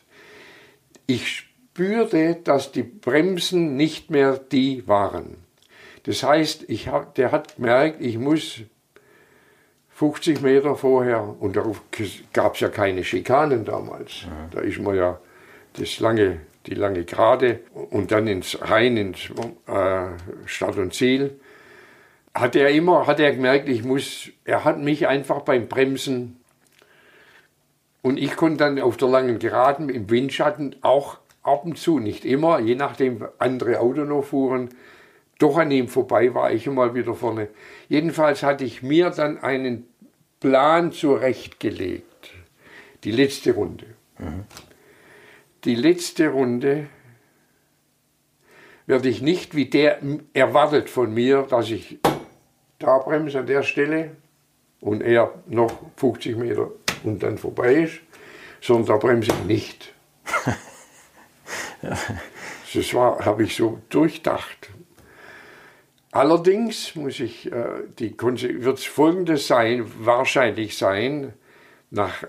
Ich 1.06 1.47
spürte, 1.78 2.34
dass 2.42 2.72
die 2.72 2.82
Bremsen 2.82 3.76
nicht 3.76 4.10
mehr 4.10 4.36
die 4.36 4.88
waren. 4.88 5.36
Das 6.06 6.24
heißt, 6.24 6.64
ich 6.66 6.88
hab, 6.88 7.14
der 7.14 7.30
hat 7.30 7.54
gemerkt, 7.54 8.00
ich 8.00 8.18
muss 8.18 8.62
50 9.90 10.40
Meter 10.40 10.74
vorher, 10.74 11.36
und 11.38 11.54
darauf 11.54 11.80
gab 12.32 12.54
es 12.54 12.60
ja 12.60 12.68
keine 12.68 13.04
Schikanen 13.04 13.64
damals, 13.64 14.22
ja. 14.22 14.48
da 14.50 14.60
ist 14.60 14.80
man 14.80 14.96
ja 14.96 15.20
das 15.74 16.00
lange, 16.00 16.40
die 16.66 16.74
lange 16.74 17.04
Gerade 17.04 17.60
und 17.72 18.10
dann 18.10 18.26
ins 18.26 18.60
rein 18.60 18.96
ins 18.96 19.30
äh, 19.68 20.06
Start 20.46 20.78
und 20.78 20.94
Ziel, 20.94 21.38
hat 22.34 22.56
er 22.56 22.70
immer, 22.70 23.06
hat 23.06 23.20
er 23.20 23.30
gemerkt, 23.32 23.68
ich 23.68 23.84
muss, 23.84 24.30
er 24.44 24.64
hat 24.64 24.80
mich 24.80 25.06
einfach 25.06 25.42
beim 25.42 25.68
Bremsen 25.68 26.40
und 28.02 28.18
ich 28.18 28.34
konnte 28.34 28.64
dann 28.64 28.80
auf 28.80 28.96
der 28.96 29.08
langen 29.08 29.38
Geraden 29.38 29.88
im 29.90 30.10
Windschatten 30.10 30.74
auch 30.82 31.18
ab 31.48 31.64
und 31.64 31.78
zu, 31.78 31.98
nicht 31.98 32.24
immer, 32.24 32.60
je 32.60 32.74
nachdem 32.74 33.26
andere 33.38 33.80
Auto 33.80 34.04
noch 34.04 34.24
fuhren, 34.24 34.70
doch 35.38 35.56
an 35.56 35.70
ihm 35.70 35.88
vorbei 35.88 36.34
war 36.34 36.52
ich 36.52 36.66
immer 36.66 36.94
wieder 36.94 37.14
vorne. 37.14 37.48
Jedenfalls 37.88 38.42
hatte 38.42 38.64
ich 38.64 38.82
mir 38.82 39.10
dann 39.10 39.38
einen 39.38 39.88
Plan 40.40 40.92
zurechtgelegt. 40.92 42.30
Die 43.04 43.12
letzte 43.12 43.54
Runde. 43.54 43.86
Mhm. 44.18 44.44
Die 45.64 45.74
letzte 45.74 46.28
Runde 46.28 46.86
werde 48.86 49.08
ich 49.08 49.22
nicht, 49.22 49.54
wie 49.54 49.66
der 49.66 50.00
erwartet 50.32 50.90
von 50.90 51.12
mir, 51.12 51.42
dass 51.42 51.70
ich 51.70 51.98
da 52.78 52.98
bremse 52.98 53.40
an 53.40 53.46
der 53.46 53.62
Stelle 53.62 54.16
und 54.80 55.02
er 55.02 55.34
noch 55.46 55.72
50 55.96 56.36
Meter 56.36 56.70
und 57.04 57.22
dann 57.22 57.38
vorbei 57.38 57.74
ist, 57.74 58.00
sondern 58.60 58.86
da 58.86 58.96
bremse 58.96 59.30
ich 59.30 59.44
nicht. 59.46 59.94
Das 61.82 62.94
war, 62.94 63.24
habe 63.24 63.44
ich 63.44 63.56
so 63.56 63.80
durchdacht. 63.88 64.68
Allerdings 66.10 66.94
muss 66.96 67.20
ich, 67.20 67.50
äh, 67.52 67.66
die 67.98 68.14
wird 68.18 68.78
es 68.78 68.84
folgendes 68.84 69.46
sein, 69.46 69.84
wahrscheinlich 70.00 70.76
sein, 70.76 71.34
nach, 71.90 72.24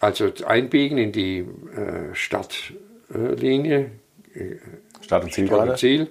also 0.00 0.30
einbiegen 0.46 0.98
in 0.98 1.12
die 1.12 1.38
äh, 1.38 2.14
Startlinie, 2.14 3.90
äh, 4.34 4.56
Start 5.02 5.24
und 5.24 5.32
Ziel, 5.32 5.46
Start 5.46 5.68
und 5.68 5.78
Ziel 5.78 6.08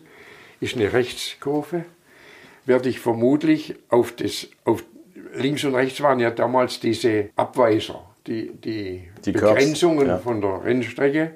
ist 0.60 0.76
eine 0.76 0.94
Rechtskurve, 0.94 1.86
werde 2.66 2.90
ich 2.90 3.00
vermutlich 3.00 3.76
auf 3.90 4.12
das, 4.12 4.48
auf 4.64 4.84
links 5.34 5.64
und 5.64 5.76
rechts 5.76 6.02
waren 6.02 6.20
ja 6.20 6.32
damals 6.32 6.80
diese 6.80 7.30
Abweiser, 7.36 8.04
die, 8.26 8.52
die, 8.54 9.10
die 9.26 9.32
Begrenzungen 9.32 10.08
ja. 10.08 10.18
von 10.18 10.42
der 10.42 10.64
Rennstrecke 10.64 11.34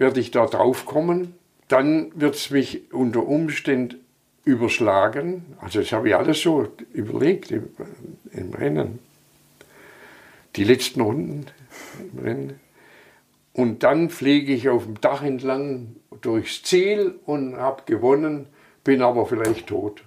werde 0.00 0.18
ich 0.18 0.30
da 0.30 0.46
drauf 0.46 0.86
kommen. 0.86 1.34
Dann 1.68 2.10
wird 2.18 2.34
es 2.34 2.50
mich 2.50 2.92
unter 2.92 3.26
Umständen 3.26 4.00
überschlagen. 4.44 5.44
Also 5.60 5.80
das 5.80 5.92
habe 5.92 6.08
ich 6.08 6.16
alles 6.16 6.40
so 6.40 6.66
überlegt 6.92 7.50
im, 7.50 7.68
im 8.32 8.52
Rennen. 8.54 8.98
Die 10.56 10.64
letzten 10.64 11.02
Runden 11.02 11.46
im 12.14 12.18
Rennen. 12.24 12.60
Und 13.52 13.82
dann 13.82 14.08
fliege 14.08 14.54
ich 14.54 14.68
auf 14.70 14.84
dem 14.84 15.00
Dach 15.02 15.22
entlang 15.22 15.96
durchs 16.22 16.62
Ziel 16.62 17.16
und 17.26 17.56
habe 17.56 17.82
gewonnen, 17.84 18.46
bin 18.82 19.02
aber 19.02 19.26
vielleicht 19.26 19.66
tot. 19.66 20.02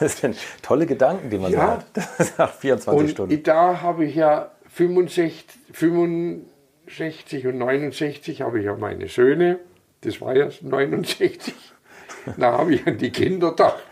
Das 0.00 0.18
sind 0.18 0.36
tolle 0.60 0.84
Gedanken, 0.84 1.30
die 1.30 1.38
man 1.38 1.50
Ja. 1.50 1.82
so 1.94 2.02
hat. 2.02 2.36
Nach 2.38 2.52
24 2.52 3.00
Und 3.02 3.10
Stunden. 3.10 3.42
da 3.42 3.80
habe 3.80 4.04
ich 4.04 4.14
ja 4.16 4.50
65, 4.68 5.46
65 5.72 6.42
und 7.46 7.58
69 7.58 8.42
habe 8.42 8.58
ich 8.60 8.64
ja 8.66 8.74
meine 8.76 9.08
Söhne. 9.08 9.58
Das 10.02 10.20
war 10.20 10.36
ja 10.36 10.48
69. 10.60 11.54
Da 12.38 12.58
habe 12.58 12.74
ich 12.74 12.84
an 12.86 12.98
die 12.98 13.10
Kinder 13.10 13.50
gedacht. 13.50 13.82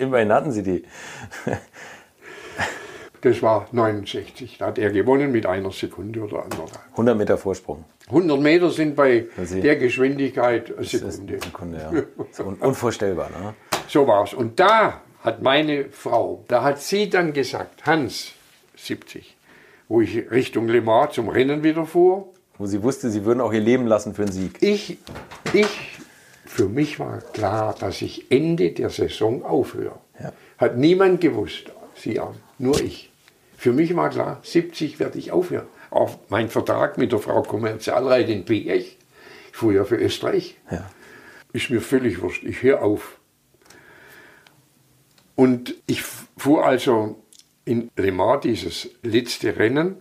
Immerhin 0.00 0.32
hatten 0.32 0.50
sie 0.50 0.64
die. 0.64 0.82
Das 3.20 3.42
war 3.42 3.68
69. 3.72 4.58
Da 4.58 4.66
hat 4.66 4.78
er 4.78 4.90
gewonnen 4.90 5.32
mit 5.32 5.46
einer 5.46 5.70
Sekunde 5.72 6.20
oder 6.22 6.42
anderthalb. 6.44 6.80
100 6.92 7.16
Meter 7.16 7.38
Vorsprung. 7.38 7.84
100 8.08 8.40
Meter 8.40 8.70
sind 8.70 8.94
bei 8.96 9.26
Sie- 9.44 9.60
der 9.60 9.76
Geschwindigkeit 9.76 10.76
eine 10.76 10.84
Sekunde. 10.86 11.32
eine 11.34 11.40
Sekunde, 11.42 12.06
ja. 12.38 12.44
Unvorstellbar, 12.66 13.30
ne? 13.30 13.54
So 13.88 14.06
war 14.06 14.24
es. 14.24 14.34
Und 14.34 14.58
da 14.60 15.00
hat 15.22 15.42
meine 15.42 15.86
Frau, 15.90 16.44
da 16.48 16.62
hat 16.62 16.80
sie 16.80 17.10
dann 17.10 17.32
gesagt, 17.32 17.86
Hans, 17.86 18.32
70, 18.76 19.36
wo 19.88 20.00
ich 20.00 20.30
Richtung 20.30 20.68
Le 20.68 20.80
Mans 20.82 21.14
zum 21.14 21.28
Rennen 21.28 21.62
wieder 21.62 21.86
fuhr, 21.86 22.28
Wo 22.58 22.66
sie 22.66 22.82
wusste, 22.82 23.10
sie 23.10 23.24
würden 23.24 23.40
auch 23.40 23.52
ihr 23.52 23.60
Leben 23.60 23.86
lassen 23.86 24.14
für 24.14 24.22
einen 24.22 24.32
Sieg. 24.32 24.60
ich, 24.62 24.98
ich, 25.52 25.98
für 26.44 26.68
mich 26.68 26.98
war 26.98 27.20
klar, 27.32 27.74
dass 27.78 28.02
ich 28.02 28.30
Ende 28.30 28.70
der 28.72 28.90
Saison 28.90 29.44
aufhöre. 29.44 29.98
Ja. 30.20 30.32
Hat 30.58 30.76
niemand 30.76 31.20
gewusst, 31.20 31.70
sie 31.94 32.18
auch, 32.20 32.34
nur 32.58 32.80
ich. 32.80 33.10
Für 33.56 33.72
mich 33.72 33.94
war 33.96 34.10
klar, 34.10 34.40
70 34.42 34.98
werde 35.00 35.18
ich 35.18 35.30
aufhören. 35.32 35.66
Auch 35.90 36.18
mein 36.28 36.48
Vertrag 36.48 36.98
mit 36.98 37.12
der 37.12 37.18
Frau 37.20 37.42
Kommerzialrätin 37.42 38.44
Piech, 38.44 38.66
ich 38.66 38.98
fuhr 39.52 39.72
ja 39.72 39.84
für 39.84 39.96
Österreich, 39.96 40.56
Ja. 40.70 40.88
ist 41.52 41.70
mir 41.70 41.80
völlig 41.80 42.20
wurscht, 42.20 42.44
ich 42.44 42.62
höre 42.62 42.82
auf. 42.82 43.18
Und 45.34 45.74
ich 45.86 46.02
fuhr 46.02 46.64
also 46.66 47.16
in 47.68 47.90
Le 47.96 48.12
Mans 48.12 48.40
dieses 48.42 48.88
letzte 49.02 49.58
Rennen. 49.58 49.96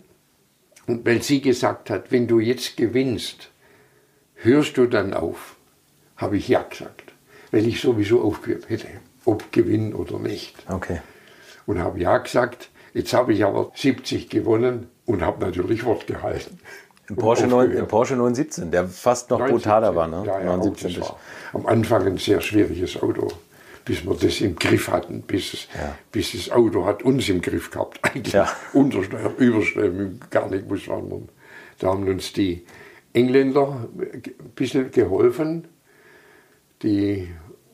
Und 0.88 1.06
weil 1.06 1.22
sie 1.22 1.42
gesagt 1.42 1.90
hat, 1.90 2.12
wenn 2.12 2.28
du 2.28 2.40
jetzt 2.40 2.78
gewinnst, 2.78 3.50
hörst 4.36 4.78
du 4.78 4.86
dann 4.86 5.14
auf, 5.14 5.58
habe 6.16 6.38
ich 6.38 6.48
ja 6.48 6.62
gesagt. 6.64 7.12
Weil 7.52 7.68
ich 7.68 7.82
sowieso 7.82 8.22
aufgehört 8.22 8.70
hätte, 8.70 8.88
ob 9.26 9.52
gewinnen 9.52 9.94
oder 9.94 10.18
nicht. 10.18 10.56
Okay. 10.70 11.02
Und 11.66 11.80
habe 11.80 12.00
ja 12.00 12.18
gesagt, 12.18 12.70
jetzt 12.94 13.14
habe 13.14 13.34
ich 13.34 13.44
aber 13.44 13.72
70 13.76 14.30
gewonnen 14.30 14.88
und 15.06 15.22
habe 15.22 15.46
natürlich 15.46 15.84
Wort 15.84 16.08
gehalten. 16.08 16.60
Im 17.10 17.18
Porsche, 17.18 17.48
9, 17.48 17.54
aufgehört. 17.54 17.80
im 17.80 17.88
Porsche 17.88 18.16
917, 18.16 18.72
der 18.72 18.88
fast 18.88 19.30
noch 19.30 19.40
79. 19.40 19.64
brutaler 19.64 19.96
war, 19.96 20.08
ne? 20.08 20.24
Ja, 20.26 20.40
ja, 20.40 20.58
917 20.58 20.90
auch, 20.90 21.00
das 21.00 21.10
war 21.10 21.20
am 21.54 21.66
Anfang 21.66 22.06
ein 22.08 22.18
sehr 22.18 22.40
schwieriges 22.42 23.02
Auto, 23.02 23.30
bis 23.88 24.06
wir 24.06 24.16
das 24.16 24.42
im 24.42 24.56
Griff 24.58 24.90
hatten, 24.90 25.22
bis, 25.22 25.54
es, 25.54 25.68
Ja. 25.74 25.98
bis 26.12 26.34
das 26.34 26.52
Auto 26.52 26.86
hat 26.86 27.04
uns 27.04 27.30
im 27.30 27.42
Griff 27.42 27.72
gehabt. 27.72 28.00
Eigentlich 28.04 28.34
Ja. 28.34 28.48
Untersteuern, 28.74 29.36
Übersteuern, 29.38 30.20
gar 30.30 30.50
nicht 30.50 30.68
muss 30.70 30.88
man. 30.88 31.30
Da 31.80 31.88
haben 31.88 32.08
uns 32.08 32.34
die 32.34 32.66
Engländer 33.14 33.88
ein 33.98 34.22
bisschen 34.56 34.92
geholfen. 34.92 35.68
Die 36.84 37.30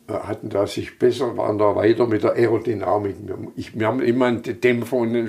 äh, 0.08 0.14
hatten 0.14 0.50
da 0.50 0.68
sich 0.68 1.00
besser, 1.00 1.36
waren 1.36 1.58
da 1.58 1.76
weiter 1.76 2.06
mit 2.08 2.24
der 2.24 2.34
Aerodynamik. 2.34 3.16
Wir, 3.26 3.38
ich, 3.56 3.78
wir 3.78 3.88
haben 3.88 4.02
immer 4.02 4.28
einen 4.28 4.44
Dämpfer 4.44 4.98
und 4.98 5.16
eine 5.16 5.28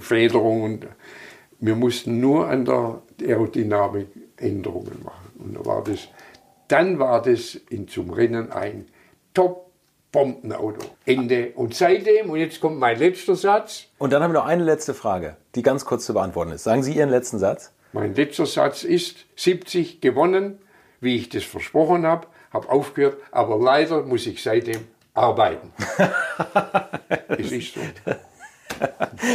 Federung 0.00 0.62
und 0.62 0.86
wir 1.60 1.76
mussten 1.76 2.20
nur 2.20 2.48
an 2.48 2.64
der 2.64 3.02
Aerodynamik 3.20 4.08
Änderungen 4.36 5.02
machen. 5.04 5.30
Und 5.38 5.54
da 5.56 5.64
war 5.66 5.84
das, 5.84 6.08
dann 6.68 6.98
war 6.98 7.20
das 7.22 7.54
in, 7.68 7.86
zum 7.86 8.10
Rennen 8.10 8.50
ein 8.50 8.86
Top-Bombenauto. 10.12 10.86
Ende. 11.06 11.52
Und 11.54 11.74
seitdem, 11.74 12.30
und 12.30 12.38
jetzt 12.38 12.60
kommt 12.60 12.78
mein 12.78 12.98
letzter 12.98 13.34
Satz, 13.34 13.84
Und 13.98 14.12
dann 14.12 14.22
haben 14.22 14.32
wir 14.32 14.40
noch 14.40 14.46
eine 14.46 14.62
letzte 14.62 14.94
Frage, 14.94 15.36
die 15.54 15.62
ganz 15.62 15.84
kurz 15.84 16.04
zu 16.06 16.12
beantworten 16.14 16.52
ist. 16.52 16.64
Sagen 16.64 16.82
Sie 16.82 16.92
Ihren 16.92 17.10
letzten 17.10 17.38
Satz? 17.38 17.72
mein 17.94 18.14
letzter 18.14 18.46
Satz 18.46 18.84
ist 18.84 19.16
70 19.36 20.00
gewonnen, 20.00 20.58
wie 21.00 21.16
ich 21.16 21.28
das 21.28 21.44
versprochen 21.44 22.06
habe, 22.06 22.26
habe 22.50 22.70
aufgehört, 22.70 23.18
aber 23.32 23.58
leider 23.58 24.02
muss 24.02 24.26
ich 24.26 24.42
seitdem 24.42 24.80
arbeiten. 25.12 25.72
es 27.28 27.52
ist 27.52 27.74
so. 27.74 27.80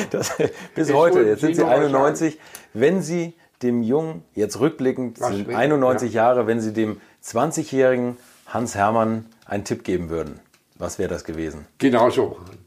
Das, 0.09 0.35
bis 0.75 0.89
Jetzt 0.89 0.93
heute, 0.93 1.21
jetzt 1.21 1.39
sind 1.41 1.49
Sie 1.55 1.55
Sie 1.55 1.61
noch 1.61 1.69
was 1.69 1.77
91. 1.77 2.37
Wenn 2.73 3.01
Sie 3.01 3.33
dem 3.61 3.81
Jungen, 3.81 4.23
jetzt 4.33 4.59
rückblickend, 4.59 5.17
sind 5.19 5.47
will- 5.47 5.55
91 5.55 6.13
ja. 6.13 6.23
Jahre, 6.23 6.47
wenn 6.47 6.59
Sie 6.59 6.73
dem 6.73 6.99
20-jährigen 7.23 8.17
Hans 8.47 8.75
Hermann 8.75 9.25
einen 9.45 9.63
Tipp 9.63 9.85
geben 9.85 10.09
würden, 10.09 10.39
was 10.79 10.99
wäre 10.99 11.09
das 11.09 11.23
gewesen? 11.23 11.65
Genau 11.77 12.09
so 12.09 12.27
machen. 12.29 12.57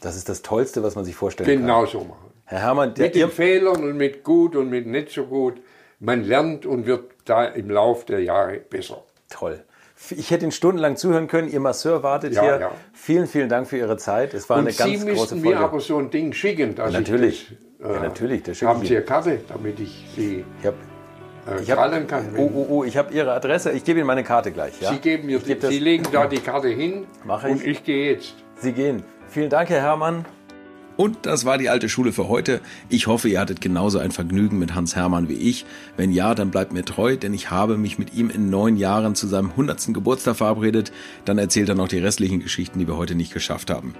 Das 0.00 0.16
ist 0.16 0.28
das 0.28 0.42
Tollste, 0.42 0.82
was 0.82 0.94
man 0.94 1.04
sich 1.04 1.14
vorstellen 1.16 1.48
kann. 1.48 1.60
Genau 1.60 1.86
so 1.86 2.00
machen. 2.04 2.30
Herr 2.44 2.60
Hermann, 2.60 2.94
der, 2.94 3.06
Mit 3.06 3.14
den 3.14 3.30
Fehlern 3.30 3.82
und 3.82 3.96
mit 3.96 4.24
gut 4.24 4.56
und 4.56 4.70
mit 4.70 4.86
nicht 4.86 5.10
so 5.10 5.24
gut. 5.26 5.60
Man 6.00 6.22
lernt 6.24 6.64
und 6.66 6.86
wird 6.86 7.10
da 7.24 7.44
im 7.44 7.68
Lauf 7.70 8.04
der 8.04 8.22
Jahre 8.22 8.58
besser. 8.58 9.02
toll. 9.30 9.64
Ich 10.10 10.30
hätte 10.30 10.44
Ihnen 10.44 10.52
stundenlang 10.52 10.96
zuhören 10.96 11.26
können. 11.26 11.48
Ihr 11.48 11.58
Masseur 11.58 12.04
wartet 12.04 12.32
Ja, 12.32 12.42
hier. 12.42 12.60
ja. 12.60 12.70
Vielen, 12.92 13.26
vielen 13.26 13.48
Dank 13.48 13.66
für 13.66 13.78
Ihre 13.78 13.96
Zeit. 13.96 14.32
Es 14.32 14.48
war 14.48 14.58
Und 14.58 14.68
eine 14.68 14.72
ganz 14.76 14.90
Sie 14.92 14.96
große 14.98 15.04
müssten 15.10 15.40
Folge. 15.42 15.58
mir 15.58 15.64
aber 15.64 15.80
so 15.80 15.98
ein 15.98 16.10
Ding 16.10 16.32
schicken, 16.32 16.76
dass 16.76 16.92
natürlich. 16.92 17.50
ich 17.50 17.58
das, 17.80 17.90
äh, 17.90 17.94
Ja, 17.94 18.00
natürlich, 18.02 18.42
das 18.44 18.58
schicke 18.58 18.70
haben 18.70 18.84
Sie 18.86 18.96
eine 18.96 19.04
Karte, 19.04 19.40
damit 19.48 19.80
ich 19.80 20.06
Sie 20.14 20.44
ich 20.60 20.66
habe 20.66 20.76
äh, 21.50 21.62
ich 21.62 21.70
hab, 21.70 21.92
oh, 22.36 22.50
oh, 22.54 22.66
oh, 22.68 22.84
ich 22.84 22.96
habe 22.96 23.12
Ihre 23.12 23.32
Adresse. 23.32 23.72
Ich 23.72 23.84
gebe 23.84 23.98
Ihnen 23.98 24.06
meine 24.06 24.24
Karte 24.24 24.52
gleich. 24.52 24.80
Ja? 24.80 24.92
Sie 24.92 24.98
geben 24.98 25.26
mir, 25.26 25.38
gebe 25.38 25.60
das, 25.60 25.70
Sie 25.70 25.78
legen 25.78 26.04
da 26.12 26.26
die 26.26 26.38
Karte 26.38 26.68
hin 26.68 27.06
Mach 27.24 27.44
ich. 27.44 27.50
und 27.50 27.66
ich 27.66 27.84
gehe 27.84 28.12
jetzt. 28.12 28.34
Sie 28.60 28.72
gehen. 28.72 29.02
Vielen 29.28 29.50
Dank, 29.50 29.68
Herr 29.68 29.82
Hermann. 29.82 30.24
Und 30.98 31.26
das 31.26 31.44
war 31.44 31.58
die 31.58 31.68
alte 31.68 31.88
Schule 31.88 32.12
für 32.12 32.26
heute. 32.28 32.60
Ich 32.88 33.06
hoffe, 33.06 33.28
ihr 33.28 33.38
hattet 33.38 33.60
genauso 33.60 34.00
ein 34.00 34.10
Vergnügen 34.10 34.58
mit 34.58 34.74
Hans 34.74 34.96
Hermann 34.96 35.28
wie 35.28 35.34
ich. 35.34 35.64
Wenn 35.96 36.10
ja, 36.10 36.34
dann 36.34 36.50
bleibt 36.50 36.72
mir 36.72 36.84
treu, 36.84 37.16
denn 37.16 37.32
ich 37.34 37.52
habe 37.52 37.76
mich 37.76 38.00
mit 38.00 38.14
ihm 38.14 38.30
in 38.30 38.50
neun 38.50 38.76
Jahren 38.76 39.14
zu 39.14 39.28
seinem 39.28 39.50
100. 39.50 39.94
Geburtstag 39.94 40.34
verabredet. 40.34 40.90
Dann 41.24 41.38
erzählt 41.38 41.68
er 41.68 41.76
noch 41.76 41.86
die 41.86 42.00
restlichen 42.00 42.40
Geschichten, 42.40 42.80
die 42.80 42.88
wir 42.88 42.96
heute 42.96 43.14
nicht 43.14 43.32
geschafft 43.32 43.70
haben. 43.70 43.94